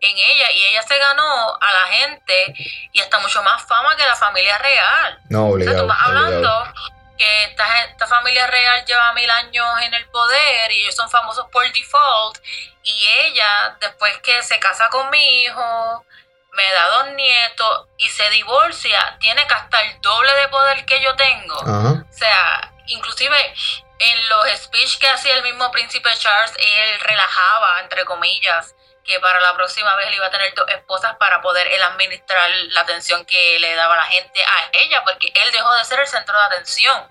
en 0.00 0.18
ella 0.18 0.50
y 0.52 0.64
ella 0.66 0.82
se 0.82 0.98
ganó 0.98 1.56
a 1.60 1.72
la 1.72 1.86
gente 1.94 2.54
y 2.92 3.00
hasta 3.00 3.18
mucho 3.18 3.42
más 3.42 3.66
fama 3.66 3.96
que 3.96 4.04
la 4.04 4.16
familia 4.16 4.58
real. 4.58 5.18
No, 5.30 5.48
O 5.48 5.58
sea, 5.58 5.64
tú 5.66 5.84
obligado. 5.84 5.86
vas 5.86 6.02
hablando 6.02 6.58
obligado. 6.60 6.74
que 7.18 7.44
esta, 7.44 7.84
esta 7.84 8.06
familia 8.06 8.46
real 8.46 8.84
lleva 8.84 9.12
mil 9.14 9.30
años 9.30 9.66
en 9.82 9.94
el 9.94 10.06
poder 10.10 10.70
y 10.72 10.82
ellos 10.82 10.94
son 10.94 11.10
famosos 11.10 11.46
por 11.50 11.64
default 11.72 12.38
y 12.82 13.06
ella 13.06 13.76
después 13.80 14.16
que 14.18 14.42
se 14.42 14.58
casa 14.58 14.88
con 14.90 15.10
mi 15.10 15.42
hijo 15.42 16.04
me 16.52 16.72
da 16.72 16.88
dos 16.88 17.08
nietos 17.14 17.86
y 17.98 18.08
se 18.08 18.28
divorcia 18.30 19.16
tiene 19.20 19.46
que 19.46 19.54
hasta 19.54 19.80
el 19.82 20.00
doble 20.00 20.32
de 20.34 20.48
poder 20.48 20.84
que 20.86 21.00
yo 21.02 21.14
tengo 21.14 21.60
Ajá. 21.60 22.04
o 22.08 22.12
sea 22.12 22.72
inclusive 22.86 23.54
en 23.98 24.28
los 24.28 24.48
speech 24.56 24.98
que 24.98 25.08
hacía 25.08 25.36
el 25.36 25.42
mismo 25.42 25.70
príncipe 25.70 26.08
Charles 26.16 26.52
él 26.58 27.00
relajaba 27.00 27.80
entre 27.80 28.04
comillas 28.04 28.74
que 29.08 29.18
para 29.20 29.40
la 29.40 29.54
próxima 29.54 29.96
vez 29.96 30.06
él 30.08 30.14
iba 30.14 30.26
a 30.26 30.30
tener 30.30 30.52
dos 30.54 30.68
esposas 30.68 31.16
para 31.16 31.40
poder 31.40 31.66
él 31.68 31.82
administrar 31.82 32.50
la 32.50 32.82
atención 32.82 33.24
que 33.24 33.58
le 33.58 33.74
daba 33.74 33.96
la 33.96 34.02
gente 34.02 34.44
a 34.44 34.68
ella, 34.72 35.02
porque 35.02 35.32
él 35.34 35.50
dejó 35.50 35.74
de 35.74 35.84
ser 35.84 35.98
el 36.00 36.06
centro 36.06 36.38
de 36.38 36.44
atención 36.44 37.06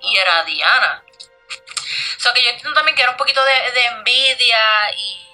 y 0.00 0.16
era 0.16 0.42
Diana. 0.44 1.04
O 2.16 2.20
sea 2.20 2.32
que 2.32 2.42
yo 2.42 2.50
entiendo 2.50 2.72
también 2.72 2.96
que 2.96 3.02
era 3.02 3.10
un 3.10 3.18
poquito 3.18 3.44
de, 3.44 3.70
de 3.72 3.84
envidia 3.86 4.90
y 4.96 5.27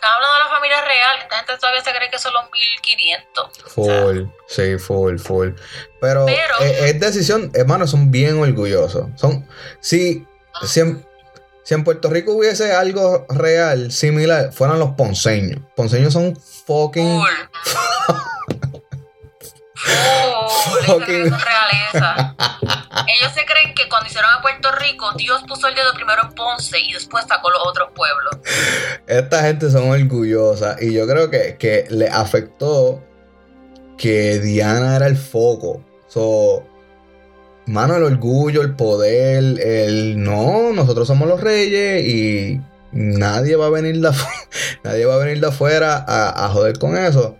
estaba 0.00 0.14
hablando 0.14 0.34
de 0.34 0.40
la 0.44 0.48
familia 0.48 0.80
real, 0.80 1.18
esta 1.22 1.36
gente 1.36 1.58
todavía 1.58 1.84
se 1.84 1.92
cree 1.92 2.10
que 2.10 2.18
son 2.18 2.32
los 2.32 2.44
1500. 2.50 3.50
Full, 3.74 4.22
sí, 4.48 4.78
full, 4.78 5.18
full. 5.18 5.50
Pero, 6.00 6.24
Pero- 6.24 6.60
eh, 6.62 6.88
es 6.88 7.00
decisión, 7.00 7.50
hermano, 7.54 7.86
son 7.86 8.10
bien 8.10 8.40
orgullosos. 8.40 9.08
Son, 9.16 9.46
si, 9.80 10.26
si, 10.66 10.80
en, 10.80 11.04
si 11.64 11.74
en 11.74 11.84
Puerto 11.84 12.08
Rico 12.08 12.32
hubiese 12.32 12.72
algo 12.72 13.26
real 13.28 13.92
similar, 13.92 14.54
fueran 14.54 14.78
los 14.78 14.92
ponceños. 14.92 15.60
Ponceños 15.76 16.14
son 16.14 16.34
fucking. 16.66 17.20
Full. 17.20 18.14
Full, 19.74 20.29
Fucking- 20.86 21.30
realeza. 21.30 22.36
Ellos 23.08 23.32
se 23.34 23.44
creen 23.44 23.74
que 23.74 23.88
cuando 23.88 24.08
hicieron 24.08 24.30
a 24.32 24.42
Puerto 24.42 24.70
Rico, 24.72 25.10
Dios 25.16 25.42
puso 25.46 25.68
el 25.68 25.74
dedo 25.74 25.92
primero 25.94 26.22
en 26.24 26.32
Ponce 26.34 26.78
y 26.80 26.92
después 26.92 27.24
sacó 27.28 27.50
los 27.50 27.60
otros 27.66 27.88
pueblos. 27.94 28.38
Esta 29.06 29.42
gente 29.42 29.70
son 29.70 29.90
orgullosas. 29.90 30.80
Y 30.82 30.92
yo 30.92 31.06
creo 31.06 31.30
que, 31.30 31.56
que 31.56 31.86
le 31.90 32.08
afectó 32.08 33.02
que 33.96 34.38
Diana 34.40 34.96
era 34.96 35.06
el 35.06 35.16
foco. 35.16 35.84
So, 36.08 36.66
mano, 37.66 37.96
el 37.96 38.02
orgullo, 38.04 38.62
el 38.62 38.74
poder, 38.74 39.60
el 39.60 40.22
no, 40.22 40.72
nosotros 40.72 41.06
somos 41.06 41.28
los 41.28 41.40
reyes 41.40 42.04
y 42.04 42.60
nadie 42.92 43.56
va 43.56 43.66
a 43.66 43.70
venir 43.70 44.00
de, 44.00 44.08
afu- 44.08 44.48
nadie 44.84 45.04
va 45.06 45.14
a 45.14 45.18
venir 45.18 45.40
de 45.40 45.46
afuera 45.48 46.04
a, 46.06 46.44
a 46.44 46.48
joder 46.50 46.78
con 46.78 46.96
eso. 46.96 47.36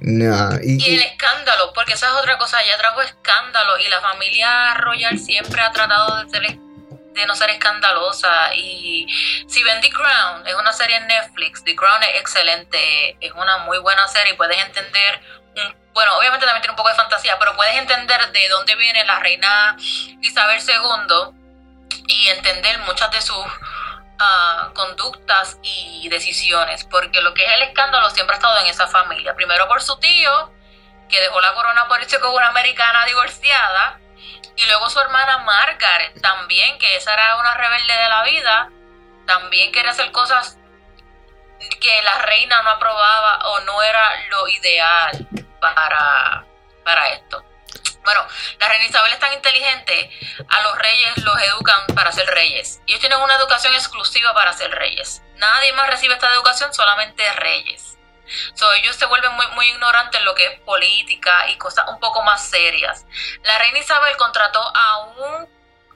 Nah, 0.00 0.56
y, 0.62 0.82
Y 0.82 0.94
el 0.94 1.02
escándalo, 1.02 1.72
porque 1.74 1.92
esa 1.92 2.06
es 2.06 2.12
otra 2.14 2.38
cosa, 2.38 2.60
ella 2.62 2.78
trajo 2.78 3.02
escándalo 3.02 3.78
y 3.78 3.88
la 3.88 4.00
familia 4.00 4.74
royal 4.74 5.18
siempre 5.18 5.60
ha 5.60 5.70
tratado 5.72 6.24
de, 6.24 6.30
ser, 6.30 6.42
de 6.42 7.26
no 7.26 7.34
ser 7.34 7.50
escandalosa. 7.50 8.54
Y 8.54 9.06
si 9.46 9.62
ven 9.62 9.80
The 9.82 9.90
Crown, 9.90 10.46
es 10.46 10.54
una 10.54 10.72
serie 10.72 10.96
en 10.96 11.06
Netflix, 11.06 11.62
The 11.64 11.76
Crown 11.76 12.02
es 12.02 12.20
excelente, 12.20 13.16
es 13.20 13.32
una 13.32 13.58
muy 13.58 13.78
buena 13.78 14.08
serie 14.08 14.32
y 14.32 14.36
puedes 14.36 14.56
entender, 14.64 15.20
bueno, 15.92 16.16
obviamente 16.16 16.46
también 16.46 16.62
tiene 16.62 16.72
un 16.72 16.76
poco 16.76 16.88
de 16.88 16.94
fantasía, 16.94 17.38
pero 17.38 17.54
puedes 17.54 17.76
entender 17.76 18.32
de 18.32 18.48
dónde 18.48 18.74
viene 18.76 19.04
la 19.04 19.18
reina 19.18 19.76
Isabel 20.22 20.60
II 20.66 21.36
y 22.06 22.28
entender 22.28 22.78
muchas 22.80 23.10
de 23.10 23.20
sus 23.20 23.44
ah, 24.20 24.70
conductas 24.74 25.58
y 25.62 26.08
decisiones, 26.08 26.84
porque 26.84 27.20
lo 27.20 27.34
que 27.34 27.44
es 27.44 27.52
el 27.52 27.62
escándalo 27.62 28.10
siempre 28.10 28.34
ha 28.34 28.38
estado 28.38 28.58
en 28.58 28.66
esa 28.66 28.86
familia. 28.86 29.34
Primero 29.34 29.66
por 29.66 29.82
su 29.82 29.98
tío, 29.98 30.52
que 31.08 31.20
dejó 31.20 31.40
la 31.40 31.54
corona 31.54 31.88
por 31.88 32.00
irse 32.00 32.20
con 32.20 32.32
una 32.32 32.48
americana 32.48 33.04
divorciada, 33.06 33.98
y 34.56 34.66
luego 34.66 34.90
su 34.90 35.00
hermana 35.00 35.38
Margaret 35.38 36.20
también, 36.20 36.78
que 36.78 36.96
esa 36.96 37.14
era 37.14 37.36
una 37.36 37.54
rebelde 37.54 37.94
de 37.94 38.08
la 38.08 38.22
vida, 38.24 38.70
también 39.26 39.72
quería 39.72 39.90
hacer 39.92 40.12
cosas 40.12 40.58
que 41.80 42.02
la 42.02 42.18
reina 42.18 42.62
no 42.62 42.70
aprobaba 42.70 43.38
o 43.48 43.60
no 43.60 43.82
era 43.82 44.26
lo 44.28 44.48
ideal 44.48 45.28
para, 45.60 46.44
para 46.84 47.08
esto. 47.10 47.44
Bueno, 48.04 48.26
la 48.58 48.68
reina 48.68 48.86
Isabel 48.86 49.12
es 49.12 49.18
tan 49.18 49.32
inteligente, 49.32 50.10
a 50.48 50.62
los 50.62 50.78
reyes 50.78 51.18
los 51.18 51.42
educan 51.42 51.86
para 51.94 52.12
ser 52.12 52.26
reyes. 52.26 52.80
Ellos 52.86 53.00
tienen 53.00 53.20
una 53.20 53.36
educación 53.36 53.74
exclusiva 53.74 54.32
para 54.32 54.52
ser 54.52 54.70
reyes. 54.70 55.22
Nadie 55.36 55.72
más 55.74 55.88
recibe 55.88 56.14
esta 56.14 56.32
educación, 56.32 56.72
solamente 56.72 57.30
reyes. 57.34 57.98
So, 58.54 58.72
ellos 58.72 58.96
se 58.96 59.06
vuelven 59.06 59.32
muy, 59.32 59.46
muy 59.48 59.68
ignorantes 59.68 60.18
en 60.18 60.24
lo 60.24 60.34
que 60.34 60.44
es 60.44 60.60
política 60.60 61.48
y 61.48 61.56
cosas 61.56 61.88
un 61.88 61.98
poco 61.98 62.22
más 62.22 62.46
serias. 62.46 63.04
La 63.42 63.58
reina 63.58 63.78
Isabel 63.78 64.16
contrató 64.16 64.60
a 64.74 64.98
un 64.98 65.48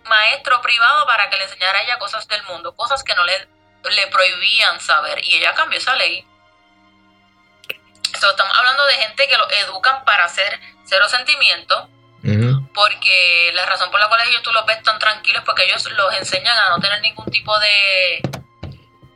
maestro 0.05 0.61
privado 0.61 1.07
para 1.07 1.31
que 1.31 1.37
le 1.37 1.45
enseñara 1.45 1.79
a 1.79 1.83
ella 1.83 1.99
cosas 1.99 2.27
del 2.29 2.43
mundo, 2.45 2.75
cosas 2.77 3.03
que 3.03 3.15
no 3.15 3.25
le, 3.25 3.49
le 3.85 4.07
prohibían 4.09 4.81
saber, 4.81 5.25
y 5.25 5.37
ella 5.37 5.55
cambió 5.55 5.79
esa 5.79 5.95
ley. 5.95 6.27
Estamos 8.13 8.59
hablando 8.59 8.85
de 8.87 8.95
gente 8.95 9.29
que 9.29 9.37
lo 9.37 9.51
educan 9.51 10.05
para 10.05 10.25
hacer 10.25 10.61
cero 10.85 11.09
sentimiento, 11.09 11.89
porque 12.75 13.51
la 13.55 13.67
razón 13.67 13.91
por 13.91 14.01
la 14.01 14.09
cual 14.09 14.21
ellos 14.29 14.43
tú 14.43 14.51
los 14.53 14.65
ves 14.67 14.83
tan 14.83 14.99
tranquilos 14.99 15.41
es 15.41 15.45
porque 15.45 15.65
ellos 15.65 15.85
los 15.93 16.15
enseñan 16.15 16.57
a 16.57 16.71
no 16.71 16.81
tener 16.81 17.01
ningún 17.03 17.27
tipo 17.31 17.59
de, 17.59 18.21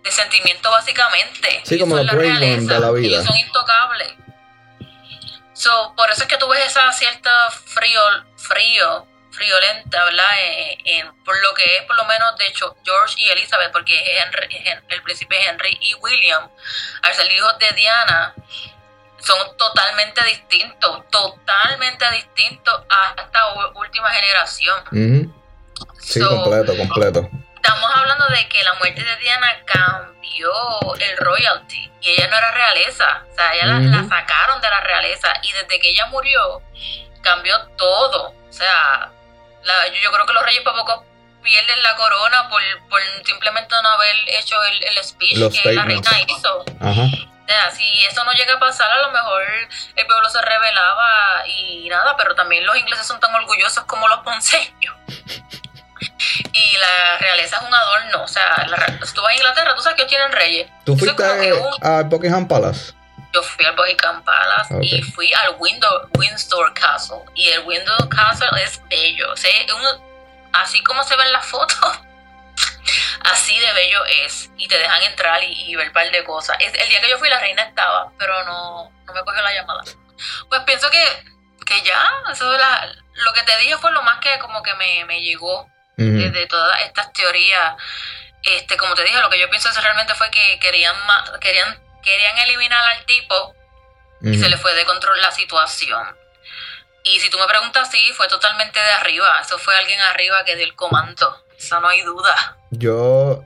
de 0.03 0.11
sentimiento 0.11 0.71
básicamente. 0.71 1.63
Sí, 1.65 1.75
Ellos 1.77 1.85
como 1.87 1.97
son 1.97 2.07
la 2.07 2.13
realeza, 2.13 2.75
de 2.75 2.81
la 2.81 2.91
vida. 2.91 3.17
Ellos 3.17 3.25
son 3.27 3.37
intocables. 3.37 4.13
So, 5.55 5.95
por 5.97 6.09
eso 6.11 6.23
es 6.23 6.29
que 6.29 6.37
tú 6.37 6.47
ves 6.49 6.67
esa 6.67 6.93
cierta 6.93 7.51
frío, 7.51 8.01
frío, 8.37 9.07
friolenta, 9.33 10.05
¿verdad? 10.05 10.31
En, 10.45 10.87
en- 10.87 11.25
por 11.25 11.37
lo 11.43 11.53
que 11.55 11.65
es 11.79 11.83
por 11.85 11.97
lo 11.97 12.05
menos 12.05 12.37
de 12.37 12.47
hecho 12.47 12.77
George 12.85 13.15
y 13.19 13.29
Elizabeth, 13.31 13.73
porque 13.73 13.95
Henry- 14.21 14.49
Hen- 14.65 14.85
el 14.89 15.03
príncipe 15.03 15.37
Henry 15.49 15.77
y 15.81 15.95
William, 15.95 16.49
al 17.03 17.15
ser 17.15 17.31
hijos 17.33 17.59
de 17.59 17.71
Diana, 17.73 18.35
son 19.21 19.57
totalmente 19.57 20.23
distintos, 20.25 21.09
totalmente 21.11 22.11
distintos 22.13 22.83
a 22.89 23.15
esta 23.21 23.41
última 23.75 24.11
generación. 24.11 25.33
Sí, 26.01 26.21
So, 26.21 26.29
completo, 26.29 26.77
completo. 26.77 27.29
Estamos 27.57 27.91
hablando 27.95 28.27
de 28.29 28.49
que 28.49 28.63
la 28.63 28.75
muerte 28.75 29.03
de 29.03 29.17
Diana 29.17 29.49
cambió 29.67 30.51
el 30.99 31.17
royalty 31.19 31.91
y 32.01 32.11
ella 32.11 32.29
no 32.29 32.37
era 32.39 32.51
realeza, 32.53 33.25
o 33.31 33.35
sea, 33.35 33.53
ella 33.55 33.67
la- 33.67 34.09
sacaron 34.09 34.61
de 34.61 34.71
la 34.71 34.81
realeza 34.81 35.29
y 35.43 35.53
desde 35.53 35.79
que 35.81 35.91
ella 35.91 36.07
murió 36.07 36.63
cambió 37.23 37.59
todo, 37.77 38.29
o 38.49 38.53
sea, 38.53 39.11
la- 39.65 39.89
yo, 39.89 39.95
yo 40.03 40.13
creo 40.13 40.25
que 40.27 40.33
los 40.33 40.43
reyes 40.45 40.63
poco 40.63 41.05
pierden 41.43 41.83
la 41.83 41.95
corona 41.97 42.49
por, 42.49 42.63
por 42.89 43.01
simplemente 43.25 43.75
no 43.83 43.89
haber 43.89 44.17
hecho 44.29 44.57
el, 44.65 44.85
el 44.85 45.05
speech 45.05 45.37
Los 45.39 45.53
que 45.61 45.73
la 45.73 45.83
reina 45.85 46.11
hizo. 46.29 46.65
Ajá. 46.81 47.03
Sea, 47.49 47.71
si 47.71 48.05
eso 48.05 48.23
no 48.25 48.33
llega 48.33 48.55
a 48.55 48.59
pasar, 48.59 48.91
a 48.91 48.99
lo 49.03 49.11
mejor 49.11 49.43
el 49.97 50.07
pueblo 50.07 50.29
se 50.29 50.41
rebelaba 50.43 51.47
y 51.47 51.89
nada, 51.89 52.15
pero 52.17 52.35
también 52.35 52.67
los 52.67 52.77
ingleses 52.77 53.07
son 53.07 53.19
tan 53.21 53.35
orgullosos 53.35 53.85
como 53.85 54.07
los 54.07 54.19
ponceños. 54.21 54.95
Y 56.53 56.77
la 56.77 57.19
realeza 57.19 57.57
es 57.57 57.63
un 57.63 57.75
adorno, 57.75 58.23
o 58.23 58.29
sea, 58.29 58.67
la 58.69 58.77
si 59.07 59.15
tú 59.15 59.23
vas 59.23 59.33
a 59.33 59.35
Inglaterra, 59.35 59.75
tú 59.75 59.83
sabes 59.83 59.97
que 59.97 60.03
ellos 60.03 60.11
tienen 60.11 60.33
reyes. 60.33 60.71
¿Tú 60.85 60.97
fuiste 60.97 61.17
que 61.41 61.53
un- 61.55 61.75
al 61.87 62.05
Buckingham 62.05 62.47
Palace? 62.47 62.93
yo 63.33 63.43
fui 63.43 63.65
al 63.65 63.77
Buckingham 63.77 64.23
Palace 64.25 64.75
y 64.83 65.03
fui 65.03 65.33
al 65.35 65.57
Window, 65.59 66.09
Windsor 66.17 66.73
Castle. 66.75 67.19
Y 67.35 67.49
el 67.49 67.61
Windsor 67.67 68.09
Castle 68.09 68.49
es 68.63 68.81
bello. 68.89 69.33
O 69.33 69.37
sea, 69.37 69.51
es 69.51 69.73
un- 69.73 70.49
así 70.53 70.83
como 70.85 71.03
se 71.05 71.17
ven 71.17 71.31
las 71.33 71.45
fotos, 71.47 72.01
así 73.25 73.59
de 73.59 73.73
bello 73.73 74.05
es. 74.07 74.51
Y 74.57 74.69
te 74.69 74.79
dejan 74.79 75.03
entrar 75.03 75.43
y, 75.43 75.71
y 75.71 75.77
ver 75.77 75.89
un 75.89 75.93
par 75.93 76.11
de 76.11 76.25
cosas. 76.25 76.57
Es- 76.61 76.75
el 76.75 76.89
día 76.89 77.01
que 77.01 77.11
yo 77.11 77.19
fui, 77.19 77.29
la 77.29 77.39
reina 77.41 77.63
estaba, 77.63 78.13
pero 78.19 78.43
no, 78.45 78.91
no 79.05 79.13
me 79.13 79.21
cogió 79.23 79.43
la 79.43 79.53
llamada. 79.55 79.83
Pues 80.49 80.63
pienso 80.65 80.91
que, 80.91 81.05
que 81.67 81.83
ya, 81.83 82.09
eso 82.33 82.51
la- 82.57 82.93
lo 83.15 83.33
que 83.33 83.43
te 83.43 83.57
dije 83.59 83.77
fue 83.79 83.91
lo 83.93 84.03
más 84.03 84.19
que 84.21 84.39
como 84.39 84.63
que 84.63 84.75
me, 84.75 85.05
me 85.07 85.21
llegó 85.21 85.63
Ujú. 85.63 85.71
de, 85.97 86.31
de 86.31 86.47
todas 86.47 86.81
estas 86.83 87.13
teorías. 87.13 87.75
Este, 88.43 88.77
como 88.77 88.95
te 88.95 89.03
dije, 89.03 89.21
lo 89.21 89.29
que 89.31 89.39
yo 89.41 89.51
pienso 89.51 89.69
es 89.69 89.83
realmente 89.83 90.15
fue 90.15 90.31
que 90.31 90.59
querían 90.61 90.95
querían 91.41 91.83
querían 92.03 92.39
eliminar 92.39 92.83
al 92.85 93.05
tipo 93.05 93.55
y 94.23 94.39
se 94.39 94.49
le 94.49 94.57
fue 94.57 94.73
de 94.75 94.85
control 94.87 95.21
la 95.21 95.31
situación. 95.33 96.17
Y 97.05 97.21
si 97.21 97.31
tú 97.31 97.39
me 97.39 97.47
preguntas, 97.47 97.91
sí, 97.91 98.13
fue 98.17 98.27
totalmente 98.29 98.79
de 98.81 98.91
arriba. 98.93 99.39
Eso 99.41 99.59
fue 99.59 99.77
alguien 99.77 100.01
arriba 100.01 100.45
que 100.45 100.57
dio 100.57 100.65
el 100.65 100.75
comando. 100.75 101.45
Eso 101.59 101.81
no 101.81 101.89
hay 101.89 102.03
duda. 102.03 102.59
Yo, 102.71 103.45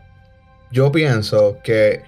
yo 0.70 0.92
pienso 0.92 1.58
que, 1.64 2.04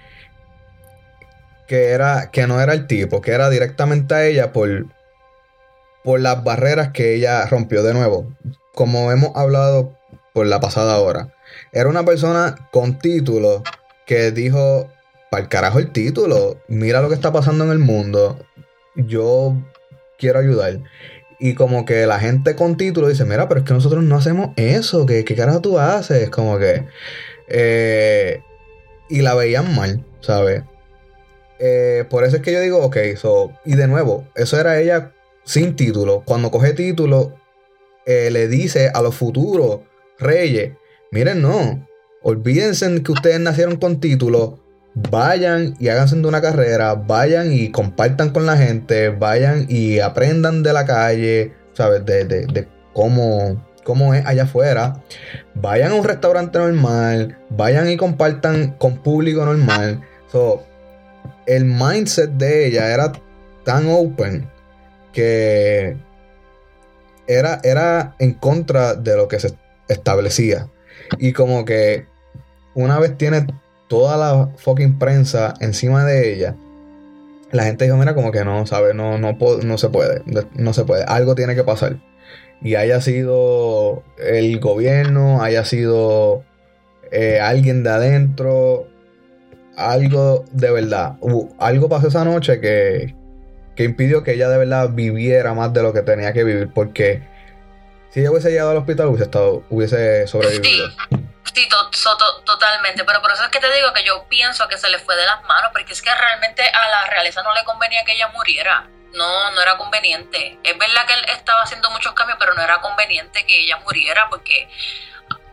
que, 1.67 1.89
era, 1.89 2.29
que 2.31 2.47
no 2.47 2.61
era 2.61 2.73
el 2.73 2.87
tipo, 2.87 3.21
que 3.21 3.31
era 3.31 3.49
directamente 3.49 4.13
a 4.13 4.25
ella 4.25 4.53
por, 4.53 4.85
por 6.03 6.19
las 6.19 6.43
barreras 6.43 6.91
que 6.91 7.15
ella 7.15 7.45
rompió 7.47 7.81
de 7.83 7.93
nuevo. 7.93 8.31
Como 8.73 9.11
hemos 9.11 9.35
hablado 9.35 9.97
por 10.33 10.45
la 10.45 10.59
pasada 10.59 10.99
hora. 10.99 11.29
Era 11.71 11.89
una 11.89 12.03
persona 12.03 12.55
con 12.71 12.99
título 12.99 13.63
que 14.05 14.31
dijo, 14.31 14.89
para 15.31 15.43
el 15.43 15.49
carajo 15.49 15.79
el 15.79 15.91
título, 15.91 16.61
mira 16.67 17.01
lo 17.01 17.07
que 17.07 17.15
está 17.15 17.31
pasando 17.31 17.63
en 17.63 17.71
el 17.71 17.79
mundo, 17.79 18.37
yo 18.95 19.55
quiero 20.17 20.39
ayudar. 20.39 20.79
Y 21.39 21.53
como 21.53 21.85
que 21.85 22.05
la 22.05 22.19
gente 22.19 22.55
con 22.55 22.77
título 22.77 23.09
dice, 23.09 23.25
mira, 23.25 23.47
pero 23.47 23.59
es 23.61 23.65
que 23.65 23.73
nosotros 23.73 24.03
no 24.03 24.15
hacemos 24.15 24.51
eso, 24.55 25.05
¿qué, 25.05 25.25
qué 25.25 25.35
carajo 25.35 25.61
tú 25.61 25.79
haces? 25.79 26.29
Como 26.29 26.57
que... 26.57 26.85
eh, 27.47 28.41
y 29.09 29.21
la 29.21 29.35
veían 29.35 29.75
mal, 29.75 30.03
¿sabes? 30.21 30.63
Eh, 31.59 32.05
por 32.09 32.23
eso 32.23 32.37
es 32.37 32.41
que 32.41 32.51
yo 32.51 32.59
digo, 32.59 32.79
ok, 32.79 32.97
so, 33.15 33.51
y 33.65 33.75
de 33.75 33.87
nuevo, 33.87 34.27
eso 34.35 34.59
era 34.59 34.79
ella 34.79 35.11
sin 35.43 35.75
título. 35.75 36.23
Cuando 36.25 36.51
coge 36.51 36.73
título, 36.73 37.35
eh, 38.05 38.29
le 38.31 38.47
dice 38.47 38.89
a 38.93 39.01
los 39.01 39.15
futuros 39.15 39.81
reyes, 40.17 40.73
miren, 41.11 41.41
no, 41.41 41.87
olvídense 42.23 43.03
que 43.03 43.11
ustedes 43.11 43.39
nacieron 43.39 43.77
con 43.77 43.99
título, 43.99 44.59
vayan 44.95 45.75
y 45.79 45.89
háganse 45.89 46.15
de 46.15 46.27
una 46.27 46.41
carrera, 46.41 46.95
vayan 46.95 47.51
y 47.51 47.69
compartan 47.69 48.29
con 48.31 48.45
la 48.45 48.57
gente, 48.57 49.09
vayan 49.09 49.65
y 49.69 49.99
aprendan 49.99 50.63
de 50.63 50.73
la 50.73 50.85
calle, 50.85 51.53
¿sabes? 51.73 52.05
De, 52.05 52.25
de- 52.25 52.45
de 52.47 52.67
cómo, 52.93 53.61
cómo 53.83 54.13
es 54.13 54.25
allá 54.25 54.43
afuera. 54.43 55.01
Vayan 55.53 55.91
a 55.91 55.95
un 55.95 56.03
restaurante 56.05 56.57
normal, 56.59 57.37
vayan 57.49 57.89
y 57.89 57.97
compartan 57.97 58.71
con 58.77 58.97
público 58.97 59.45
normal. 59.45 60.01
So, 60.31 60.65
el 61.45 61.65
mindset 61.65 62.31
de 62.31 62.67
ella 62.67 62.91
era 62.93 63.11
tan 63.65 63.87
open 63.89 64.49
que 65.11 65.97
era, 67.27 67.59
era 67.63 68.15
en 68.19 68.33
contra 68.33 68.95
de 68.95 69.15
lo 69.17 69.27
que 69.27 69.39
se 69.39 69.53
establecía. 69.87 70.69
Y 71.17 71.33
como 71.33 71.65
que 71.65 72.07
una 72.73 72.99
vez 72.99 73.17
tiene 73.17 73.45
toda 73.87 74.17
la 74.17 74.49
fucking 74.57 74.97
prensa 74.97 75.53
encima 75.59 76.05
de 76.05 76.33
ella, 76.33 76.55
la 77.51 77.63
gente 77.63 77.85
dijo, 77.85 77.97
mira, 77.97 78.15
como 78.15 78.31
que 78.31 78.43
no, 78.43 78.65
¿sabes? 78.65 78.95
No, 78.95 79.17
no, 79.17 79.37
no 79.63 79.77
se 79.77 79.89
puede, 79.89 80.21
no 80.53 80.73
se 80.73 80.83
puede, 80.83 81.03
algo 81.03 81.35
tiene 81.35 81.55
que 81.55 81.63
pasar. 81.63 81.97
Y 82.61 82.75
haya 82.75 83.01
sido 83.01 84.03
el 84.17 84.59
gobierno, 84.59 85.41
haya 85.41 85.65
sido 85.65 86.43
eh, 87.11 87.39
alguien 87.39 87.83
de 87.83 87.89
adentro, 87.91 88.87
algo 89.77 90.45
de 90.51 90.71
verdad. 90.71 91.17
Algo 91.59 91.89
pasó 91.89 92.07
esa 92.07 92.25
noche 92.25 92.59
que, 92.59 93.15
que 93.75 93.83
impidió 93.83 94.23
que 94.23 94.33
ella 94.33 94.49
de 94.49 94.57
verdad 94.57 94.89
viviera 94.93 95.53
más 95.53 95.73
de 95.73 95.83
lo 95.83 95.93
que 95.93 96.01
tenía 96.01 96.33
que 96.33 96.43
vivir, 96.43 96.69
porque 96.73 97.21
si 98.09 98.21
ella 98.21 98.31
hubiese 98.31 98.49
llegado 98.49 98.71
al 98.71 98.77
hospital 98.77 99.07
hubiese, 99.07 99.25
estado, 99.25 99.63
hubiese 99.69 100.27
sobrevivido. 100.27 100.87
Sí, 101.55 101.67
to- 101.69 101.89
so- 101.93 102.17
to- 102.17 102.41
totalmente, 102.41 103.05
pero 103.05 103.21
por 103.21 103.31
eso 103.31 103.43
es 103.45 103.49
que 103.49 103.59
te 103.61 103.71
digo 103.73 103.93
que 103.93 104.03
yo 104.03 104.25
pienso 104.27 104.67
que 104.67 104.77
se 104.77 104.89
le 104.89 104.99
fue 104.99 105.15
de 105.15 105.25
las 105.25 105.41
manos, 105.43 105.71
porque 105.71 105.93
es 105.93 106.01
que 106.01 106.13
realmente 106.13 106.67
a 106.67 106.89
la 106.89 107.05
realeza 107.05 107.41
no 107.43 107.53
le 107.53 107.63
convenía 107.63 108.03
que 108.03 108.11
ella 108.11 108.27
muriera. 108.27 108.87
No, 109.13 109.51
no 109.51 109.61
era 109.61 109.77
conveniente. 109.77 110.59
Es 110.63 110.77
verdad 110.77 111.05
que 111.07 111.13
él 111.13 111.25
estaba 111.29 111.61
haciendo 111.61 111.89
muchos 111.91 112.13
cambios, 112.13 112.37
pero 112.37 112.53
no 112.53 112.61
era 112.61 112.81
conveniente 112.81 113.45
que 113.45 113.61
ella 113.61 113.77
muriera, 113.77 114.27
porque 114.29 114.69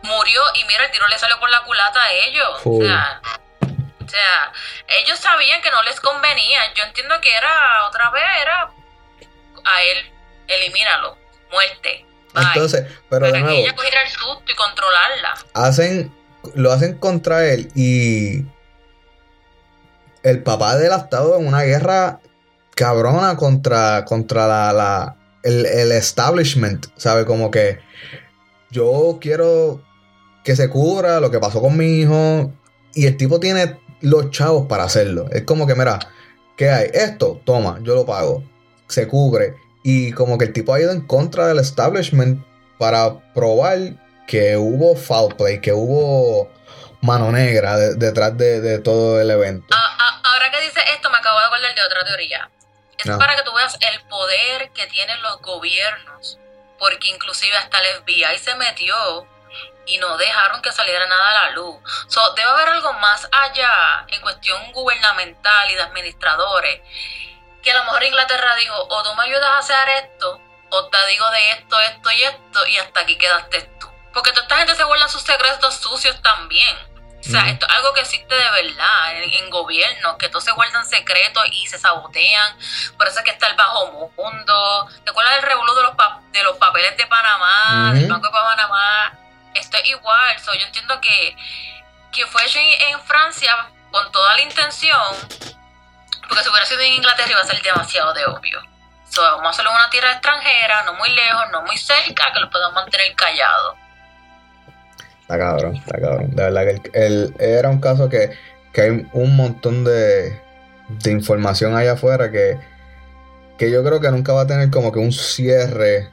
murió 0.03 0.43
y 0.55 0.65
mira, 0.65 0.85
el 0.87 0.91
tiro 0.91 1.07
le 1.07 1.17
salió 1.17 1.39
por 1.39 1.49
la 1.49 1.61
culata 1.63 2.03
a 2.03 2.11
ellos. 2.11 2.61
O 2.65 2.83
sea, 2.85 3.21
o 4.05 4.09
sea, 4.09 4.53
ellos 4.89 5.17
sabían 5.21 5.63
que 5.63 5.71
no 5.71 5.81
les 5.85 6.01
convenía. 6.01 6.75
Yo 6.75 6.83
entiendo 6.83 7.21
que 7.21 7.33
era, 7.33 7.87
otra 7.87 8.11
vez, 8.11 8.25
era 8.41 8.69
a 9.65 9.83
él, 9.83 10.13
elimínalo, 10.49 11.17
muerte. 11.53 12.05
Bye. 12.35 12.45
Entonces, 12.55 12.85
pero 13.11 13.27
de 13.27 13.33
para 13.33 13.47
que 13.47 13.61
ella 13.61 13.75
cogiera 13.77 14.03
el 14.03 14.09
susto 14.09 14.45
y 14.53 14.55
controlarla. 14.55 15.35
hacen, 15.55 16.15
lo 16.55 16.73
hacen 16.73 16.97
contra 16.99 17.47
él 17.47 17.71
y 17.75 18.45
el 20.23 20.43
papá 20.43 20.77
de 20.77 20.87
él 20.87 20.93
ha 20.93 20.97
estado 20.99 21.39
en 21.39 21.47
una 21.47 21.63
guerra 21.63 22.21
cabrona 22.75 23.37
contra, 23.37 24.05
contra 24.05 24.47
la, 24.47 24.73
la- 24.73 25.17
el, 25.43 25.67
el 25.67 25.93
establishment, 25.93 26.87
¿sabe? 26.97 27.25
Como 27.27 27.51
que 27.51 27.81
yo 28.71 29.19
quiero 29.21 29.83
que 30.45 30.55
se 30.57 30.69
cubra 30.71 31.21
lo 31.21 31.31
que 31.31 31.39
pasó 31.41 31.61
con 31.61 31.77
mi 31.77 32.01
hijo 32.01 32.53
y 32.95 33.07
el 33.07 33.17
tipo 33.17 33.41
tiene 33.41 33.79
los 34.01 34.31
chavos 34.31 34.67
para 34.69 34.85
hacerlo. 34.85 35.27
Es 35.31 35.43
como 35.43 35.67
que, 35.67 35.75
mira, 35.75 35.99
¿qué 36.57 36.71
hay? 36.71 36.91
Esto, 36.95 37.41
toma, 37.45 37.79
yo 37.83 37.95
lo 37.95 38.07
pago. 38.07 38.45
Se 38.89 39.07
cubre. 39.09 39.55
Y 39.83 40.13
como 40.13 40.39
que 40.39 40.47
el 40.47 40.53
tipo 40.53 40.75
ha 40.75 40.81
ido 40.81 40.93
en 40.93 41.07
contra 41.07 41.47
del 41.49 41.59
establishment 41.59 42.45
para 42.79 43.19
probar 43.35 43.79
que 44.27 44.57
hubo 44.57 44.97
foul 44.97 45.35
play, 45.37 45.61
que 45.61 45.73
hubo 45.73 46.51
mano 47.01 47.33
negra 47.33 47.77
de- 47.77 47.95
detrás 47.97 48.37
de, 48.39 48.61
de 48.61 48.79
todo 48.79 49.21
el 49.21 49.31
evento. 49.31 49.75
A- 49.75 49.77
a- 49.79 50.21
ahora 50.33 50.51
que 50.53 50.61
dice 50.61 50.81
esto, 50.95 51.11
me 51.11 51.19
acabo 51.19 51.39
de 51.41 51.47
acordar 51.47 51.75
de 51.75 51.83
otra 51.83 52.05
teoría. 52.05 52.49
Es 52.99 53.11
Ah. 53.11 53.19
para 53.19 53.35
que 53.35 53.43
tú 53.43 53.53
veas 53.55 53.77
el 53.81 54.01
poder 54.09 54.71
que 54.71 54.87
tienen 54.87 55.21
los 55.23 55.41
gobiernos, 55.43 56.39
porque 56.79 57.09
inclusive 57.09 57.57
hasta 57.57 57.79
el 57.81 57.87
FBI 58.03 58.39
se 58.39 58.55
metió 58.55 58.95
y 59.87 59.99
no 59.99 60.17
dejaron 60.17 60.63
que 60.63 60.71
saliera 60.71 61.05
nada 61.09 61.31
a 61.31 61.47
la 61.47 61.51
luz. 61.57 61.77
So, 62.07 62.21
debe 62.35 62.49
haber 62.49 62.69
algo 62.69 62.93
más 62.95 63.29
allá 63.33 64.07
en 64.09 64.21
cuestión 64.21 64.73
gubernamental 64.73 65.71
y 65.73 65.75
de 65.75 65.83
administradores, 65.83 66.81
que 67.63 67.71
a 67.71 67.75
lo 67.75 67.85
mejor 67.85 68.03
Inglaterra 68.05 68.55
dijo, 68.57 68.75
o 68.89 69.03
tú 69.03 69.15
me 69.15 69.25
ayudas 69.25 69.49
a 69.51 69.59
hacer 69.59 69.89
esto, 70.05 70.41
o 70.71 70.89
te 70.89 71.07
digo 71.09 71.31
de 71.31 71.51
esto, 71.53 71.81
esto 71.81 72.11
y 72.11 72.23
esto, 72.23 72.67
y 72.67 72.79
hasta 72.79 73.01
aquí 73.01 73.17
quedaste 73.17 73.63
tú. 73.81 73.89
Porque 74.13 74.31
toda 74.33 74.43
esta 74.43 74.57
gente 74.57 74.75
se 74.75 74.85
guarda 74.85 75.09
sus 75.09 75.23
secretos 75.23 75.75
sucios 75.77 76.21
también. 76.23 76.77
O 77.21 77.25
sea, 77.25 77.49
esto 77.49 77.67
es 77.67 77.73
algo 77.73 77.95
que 77.95 78.01
existe 78.01 78.35
de 78.35 78.51
verdad 78.51 79.13
en, 79.17 79.31
en 79.33 79.49
gobiernos, 79.51 80.17
que 80.17 80.29
todos 80.29 80.43
se 80.43 80.51
guardan 80.51 80.85
secretos 80.85 81.45
y 81.53 81.67
se 81.69 81.79
sabotean. 81.79 82.59
Por 82.99 83.07
eso 83.07 83.21
es 83.21 83.25
que 83.25 83.31
está 83.31 83.47
el 83.47 83.55
bajo 83.55 84.11
mundo. 84.17 84.89
¿Te 85.05 85.11
acuerdas 85.11 85.37
del 85.37 85.45
revuelo 85.45 85.73
de 85.77 85.83
los, 85.85 85.95
pa- 85.95 86.21
de 86.33 86.43
los 86.43 86.57
papeles 86.57 86.97
de 86.97 87.07
Panamá, 87.07 87.93
del. 87.95 88.09
Banco 88.09 88.27
de 88.27 88.33
Panamá? 88.33 89.17
Esto 89.55 89.77
es 89.77 89.85
igual. 89.87 90.41
So, 90.41 90.53
yo 90.55 90.67
entiendo 90.67 91.01
que, 91.01 91.37
que 92.11 92.27
fue 92.27 92.45
hecho 92.45 92.59
en 92.59 93.01
Francia 93.03 93.69
con 93.93 94.11
toda 94.11 94.35
la 94.35 94.41
intención, 94.43 95.01
porque 96.33 96.45
si 96.45 96.49
hubiera 96.51 96.65
sido 96.65 96.81
en 96.81 96.93
Inglaterra 96.95 97.31
iba 97.31 97.41
a 97.41 97.45
ser 97.45 97.61
demasiado 97.63 98.15
de 98.15 98.25
obvio. 98.25 98.59
So, 99.11 99.21
vamos 99.21 99.49
a 99.49 99.51
hacerlo 99.51 99.71
en 99.73 99.77
una 99.77 99.91
tierra 99.91 100.13
extranjera, 100.13 100.83
no 100.85 100.95
muy 100.95 101.11
lejos, 101.11 101.43
no 101.53 101.61
muy 101.61 101.77
cerca, 101.77 102.33
que 102.33 102.41
lo 102.41 102.49
podamos 102.49 102.75
mantener 102.75 103.15
callados. 103.15 103.75
Está 105.21 105.39
cabrón, 105.39 105.77
está 105.77 106.01
cabrón. 106.01 106.31
De 106.31 106.43
verdad 106.43 106.65
que 106.65 106.91
el- 106.95 107.35
era 107.39 107.69
un 107.69 107.81
caso 107.81 108.09
que, 108.09 108.31
que 108.73 108.81
hay 108.81 109.07
un 109.13 109.37
montón 109.37 109.85
de, 109.85 110.41
de 110.89 111.11
información 111.11 111.77
allá 111.77 111.93
afuera 111.93 112.31
que, 112.31 112.57
que 113.59 113.71
yo 113.71 113.85
creo 113.85 114.01
que 114.01 114.11
nunca 114.11 114.33
va 114.33 114.43
a 114.43 114.47
tener 114.47 114.71
como 114.71 114.91
que 114.91 115.01
un 115.01 115.13
cierre 115.13 116.09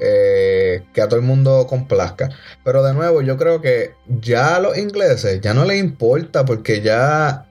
eh, 0.00 0.82
que 0.94 1.02
a 1.02 1.08
todo 1.08 1.20
el 1.20 1.26
mundo 1.26 1.66
complazca. 1.68 2.30
Pero 2.64 2.82
de 2.82 2.94
nuevo, 2.94 3.20
yo 3.20 3.36
creo 3.36 3.60
que 3.60 3.92
ya 4.06 4.56
a 4.56 4.60
los 4.60 4.78
ingleses 4.78 5.42
ya 5.42 5.52
no 5.52 5.66
les 5.66 5.76
importa 5.78 6.46
porque 6.46 6.80
ya 6.80 7.44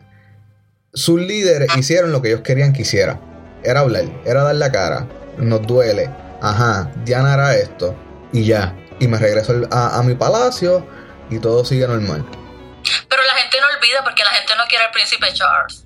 sus 0.98 1.22
líderes 1.22 1.70
hicieron 1.78 2.12
lo 2.12 2.22
que 2.22 2.30
ellos 2.30 2.41
querían 2.41 2.74
que 2.74 2.82
hiciera. 2.82 3.20
Era 3.64 3.82
hablar, 3.82 4.06
era 4.26 4.43
dar 4.43 4.56
la 4.56 4.72
cara. 4.72 5.08
Nos 5.38 5.62
duele. 5.62 6.10
Ajá, 6.41 6.91
Diana 7.06 7.34
hará 7.34 7.56
esto. 7.56 7.95
Y 8.34 8.45
ya. 8.45 8.76
Y 9.00 9.08
me 9.08 9.20
regreso 9.20 9.54
a, 9.72 10.00
a 10.00 10.04
mi 10.04 10.16
palacio 10.16 10.88
y 11.30 11.38
todo 11.38 11.64
sigue 11.64 11.88
normal. 11.88 12.26
Pero 13.08 13.24
la 13.24 13.34
gente 13.34 13.58
no 13.62 13.68
olvida 13.78 14.04
porque 14.04 14.24
la 14.24 14.32
gente 14.32 14.54
no 14.58 14.64
quiere 14.68 14.86
al 14.86 14.91
príncipe 14.91 15.28
Charles. 15.34 15.86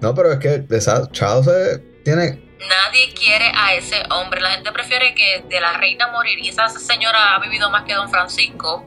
No, 0.00 0.12
pero 0.14 0.32
es 0.32 0.38
que 0.38 0.64
esa 0.70 1.08
Charles 1.12 1.80
tiene. 2.04 2.42
Nadie 2.68 3.14
quiere 3.14 3.52
a 3.54 3.74
ese 3.74 4.02
hombre. 4.10 4.40
La 4.40 4.50
gente 4.50 4.72
prefiere 4.72 5.14
que 5.14 5.44
de 5.48 5.60
la 5.60 5.74
reina 5.74 6.08
morir. 6.08 6.36
Y 6.40 6.48
esa 6.48 6.68
señora 6.68 7.36
ha 7.36 7.38
vivido 7.38 7.70
más 7.70 7.84
que 7.84 7.94
don 7.94 8.10
Francisco. 8.10 8.84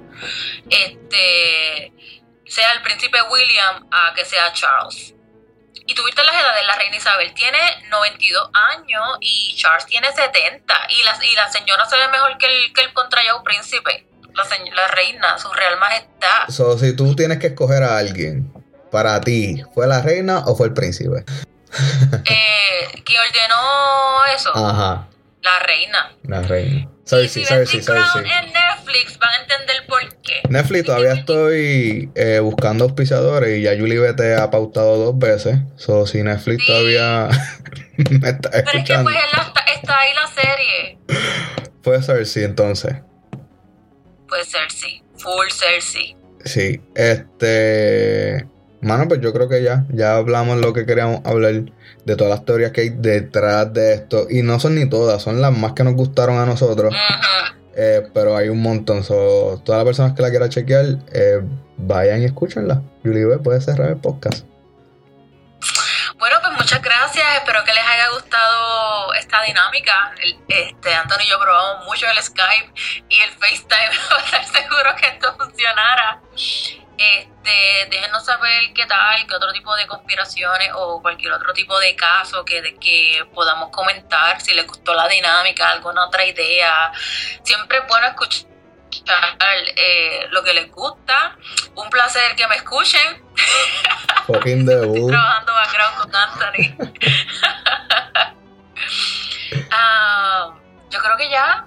Este 0.69 1.93
sea 2.45 2.74
el 2.74 2.82
príncipe 2.82 3.17
William 3.32 3.88
a 3.89 4.13
que 4.13 4.26
sea 4.26 4.51
Charles. 4.51 5.15
Y 5.88 5.93
tuviste 5.95 6.23
las 6.23 6.36
edades, 6.36 6.65
la 6.67 6.75
reina 6.75 6.95
Isabel 6.95 7.34
tiene 7.34 7.57
92 7.89 8.49
años 8.53 9.17
y 9.19 9.55
Charles 9.57 9.86
tiene 9.88 10.11
70. 10.11 10.73
Y 10.89 11.03
la, 11.03 11.25
y 11.25 11.36
la 11.36 11.51
señora 11.51 11.86
se 11.86 11.97
ve 11.97 12.07
mejor 12.09 12.38
que 12.38 12.45
el, 12.45 12.73
que 12.73 12.82
el 12.82 12.93
contrayado 12.93 13.43
príncipe. 13.43 14.07
La, 14.34 14.43
la 14.75 14.88
reina, 14.88 15.38
su 15.38 15.51
real 15.51 15.77
majestad. 15.79 16.47
So, 16.49 16.77
si 16.77 16.95
tú 16.95 17.15
tienes 17.15 17.39
que 17.39 17.47
escoger 17.47 17.84
a 17.84 17.97
alguien 17.97 18.51
para 18.91 19.19
ti, 19.19 19.61
¿fue 19.73 19.88
la 19.88 20.01
reina 20.01 20.43
o 20.45 20.55
fue 20.55 20.67
el 20.67 20.73
príncipe? 20.73 21.25
Eh, 22.25 23.01
¿Quién 23.03 23.19
ordenó 23.21 24.25
eso? 24.36 24.51
Ajá, 24.55 25.07
La 25.41 25.59
reina. 25.59 26.11
la 26.23 26.41
reina. 26.41 26.89
Cersei, 27.20 27.66
si 27.66 27.78
ven 27.78 27.84
Cersei, 27.84 28.22
en 28.22 28.53
Netflix 28.53 29.18
van 29.20 29.30
a 29.34 29.41
entender 29.41 29.86
por 29.88 29.99
qué. 30.22 30.41
Netflix 30.49 30.86
todavía 30.86 31.14
estoy 31.14 32.09
eh, 32.16 32.39
buscando 32.39 32.86
auspiciadores 32.86 33.57
y 33.59 33.62
ya 33.64 33.72
Julie 33.78 33.99
B 33.99 34.14
te 34.14 34.36
ha 34.36 34.49
pautado 34.49 34.97
dos 34.97 35.18
veces. 35.20 35.57
So, 35.76 36.05
si 36.07 36.24
Netflix 36.24 36.62
Sí. 36.64 36.68
todavía 36.68 37.28
me 38.22 38.30
está 38.30 38.49
Pero 38.51 38.80
es 38.80 38.84
que 38.86 38.97
pues 39.03 39.16
está, 39.16 39.62
está 39.76 39.99
ahí 39.99 40.12
la 40.14 40.28
serie. 40.28 40.97
fue 41.84 42.01
Cersei 42.01 42.43
entonces. 42.43 42.95
Puede 44.28 44.45
ser 44.45 44.72
sí. 44.72 45.03
Full 45.18 45.49
Cersei. 45.51 46.16
Sí, 46.45 46.82
este. 46.95 48.47
Mano, 48.82 49.07
pues 49.07 49.21
yo 49.21 49.32
creo 49.32 49.47
que 49.47 49.61
ya, 49.61 49.86
ya 49.89 50.15
hablamos 50.15 50.57
lo 50.57 50.73
que 50.73 50.86
queríamos 50.86 51.21
hablar 51.23 51.53
de 52.03 52.15
todas 52.15 52.32
las 52.32 52.45
teorías 52.45 52.71
que 52.71 52.82
hay 52.82 52.89
detrás 52.89 53.71
de 53.73 53.93
esto. 53.93 54.25
Y 54.29 54.41
no 54.41 54.59
son 54.59 54.75
ni 54.75 54.89
todas, 54.89 55.21
son 55.21 55.39
las 55.39 55.55
más 55.55 55.73
que 55.73 55.84
nos 55.84 55.93
gustaron 55.93 56.39
a 56.39 56.45
nosotros. 56.45 56.93
Eh, 57.75 58.07
pero 58.13 58.36
hay 58.36 58.49
un 58.49 58.61
montón. 58.61 59.03
So, 59.03 59.61
todas 59.63 59.79
las 59.79 59.86
personas 59.86 60.13
que 60.13 60.21
la 60.21 60.29
quieran 60.29 60.49
chequear, 60.49 60.86
eh, 61.13 61.41
vayan 61.77 62.21
y 62.21 62.25
escúchenla. 62.25 62.82
Julie 63.03 63.25
B 63.25 63.38
puede 63.38 63.61
cerrar 63.61 63.89
el 63.89 63.97
podcast. 63.97 64.45
Bueno, 66.17 66.38
pues 66.41 66.53
muchas 66.53 66.82
gracias. 66.82 67.25
Espero 67.38 67.63
que 67.63 67.73
les 67.73 67.84
haya 67.84 68.09
gustado 68.13 69.13
esta 69.13 69.41
dinámica. 69.43 70.13
Este, 70.47 70.93
Antonio 70.93 71.25
y 71.25 71.29
yo 71.29 71.39
probamos 71.39 71.86
mucho 71.86 72.05
el 72.07 72.17
Skype 72.21 72.73
y 73.09 73.19
el 73.19 73.32
FaceTime 73.32 73.89
para 74.09 74.23
estar 74.23 74.45
seguros 74.45 74.93
que 74.99 75.07
esto 75.07 75.36
funcionara. 75.38 76.21
Este, 76.97 77.87
déjenos 77.89 78.23
saber 78.25 78.73
qué 78.75 78.85
tal, 78.85 79.25
qué 79.27 79.35
otro 79.35 79.51
tipo 79.53 79.75
de 79.75 79.87
conspiraciones 79.87 80.69
o 80.75 81.01
cualquier 81.01 81.33
otro 81.33 81.51
tipo 81.53 81.77
de 81.79 81.95
caso 81.95 82.45
que, 82.45 82.61
de 82.61 82.75
que 82.75 83.25
podamos 83.33 83.69
comentar, 83.71 84.39
si 84.41 84.53
les 84.53 84.67
gustó 84.67 84.93
la 84.93 85.07
dinámica, 85.07 85.71
alguna 85.71 86.05
otra 86.05 86.25
idea. 86.25 86.91
Siempre 87.43 87.79
es 87.79 87.87
bueno 87.87 88.07
escuchar 88.07 88.47
eh, 89.75 90.27
lo 90.31 90.43
que 90.43 90.53
les 90.53 90.71
gusta. 90.71 91.35
Un 91.75 91.89
placer 91.89 92.35
que 92.35 92.47
me 92.47 92.55
escuchen. 92.55 93.23
Fucking 94.27 94.61
Estoy 94.69 95.07
trabajando 95.07 95.53
background 95.53 95.97
con 95.97 96.15
Anthony. 96.15 96.75
Ah, 99.69 100.53
yo 100.89 100.99
creo 100.99 101.17
que 101.17 101.29
ya. 101.29 101.65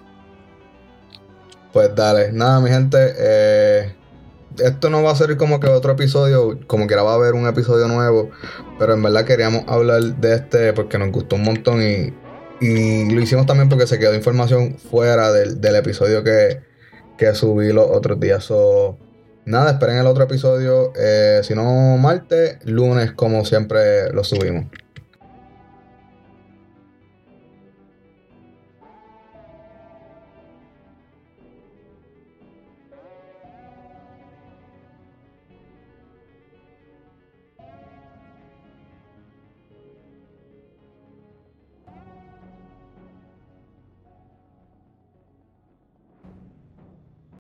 Pues 1.72 1.94
dale, 1.94 2.32
nada, 2.32 2.60
mi 2.60 2.70
gente. 2.70 3.14
eh, 3.18 3.96
esto 4.58 4.90
no 4.90 5.02
va 5.02 5.10
a 5.10 5.16
ser 5.16 5.36
como 5.36 5.60
que 5.60 5.68
otro 5.68 5.92
episodio, 5.92 6.58
como 6.66 6.86
que 6.86 6.94
ahora 6.94 7.04
va 7.04 7.12
a 7.12 7.16
haber 7.16 7.34
un 7.34 7.46
episodio 7.46 7.88
nuevo, 7.88 8.30
pero 8.78 8.94
en 8.94 9.02
verdad 9.02 9.24
queríamos 9.24 9.64
hablar 9.66 10.02
de 10.02 10.34
este 10.34 10.72
porque 10.72 10.98
nos 10.98 11.10
gustó 11.10 11.36
un 11.36 11.42
montón 11.42 11.82
y, 11.82 12.12
y 12.60 13.10
lo 13.10 13.20
hicimos 13.20 13.46
también 13.46 13.68
porque 13.68 13.86
se 13.86 13.98
quedó 13.98 14.14
información 14.14 14.76
fuera 14.78 15.32
del, 15.32 15.60
del 15.60 15.76
episodio 15.76 16.22
que, 16.22 16.60
que 17.16 17.34
subí 17.34 17.72
los 17.72 17.86
otros 17.90 18.20
días. 18.20 18.44
So, 18.44 18.98
nada, 19.44 19.72
esperen 19.72 19.98
el 19.98 20.06
otro 20.06 20.24
episodio, 20.24 20.92
eh, 20.96 21.40
si 21.42 21.54
no 21.54 21.96
martes, 21.98 22.58
lunes 22.64 23.12
como 23.12 23.44
siempre 23.44 24.12
lo 24.12 24.24
subimos. 24.24 24.66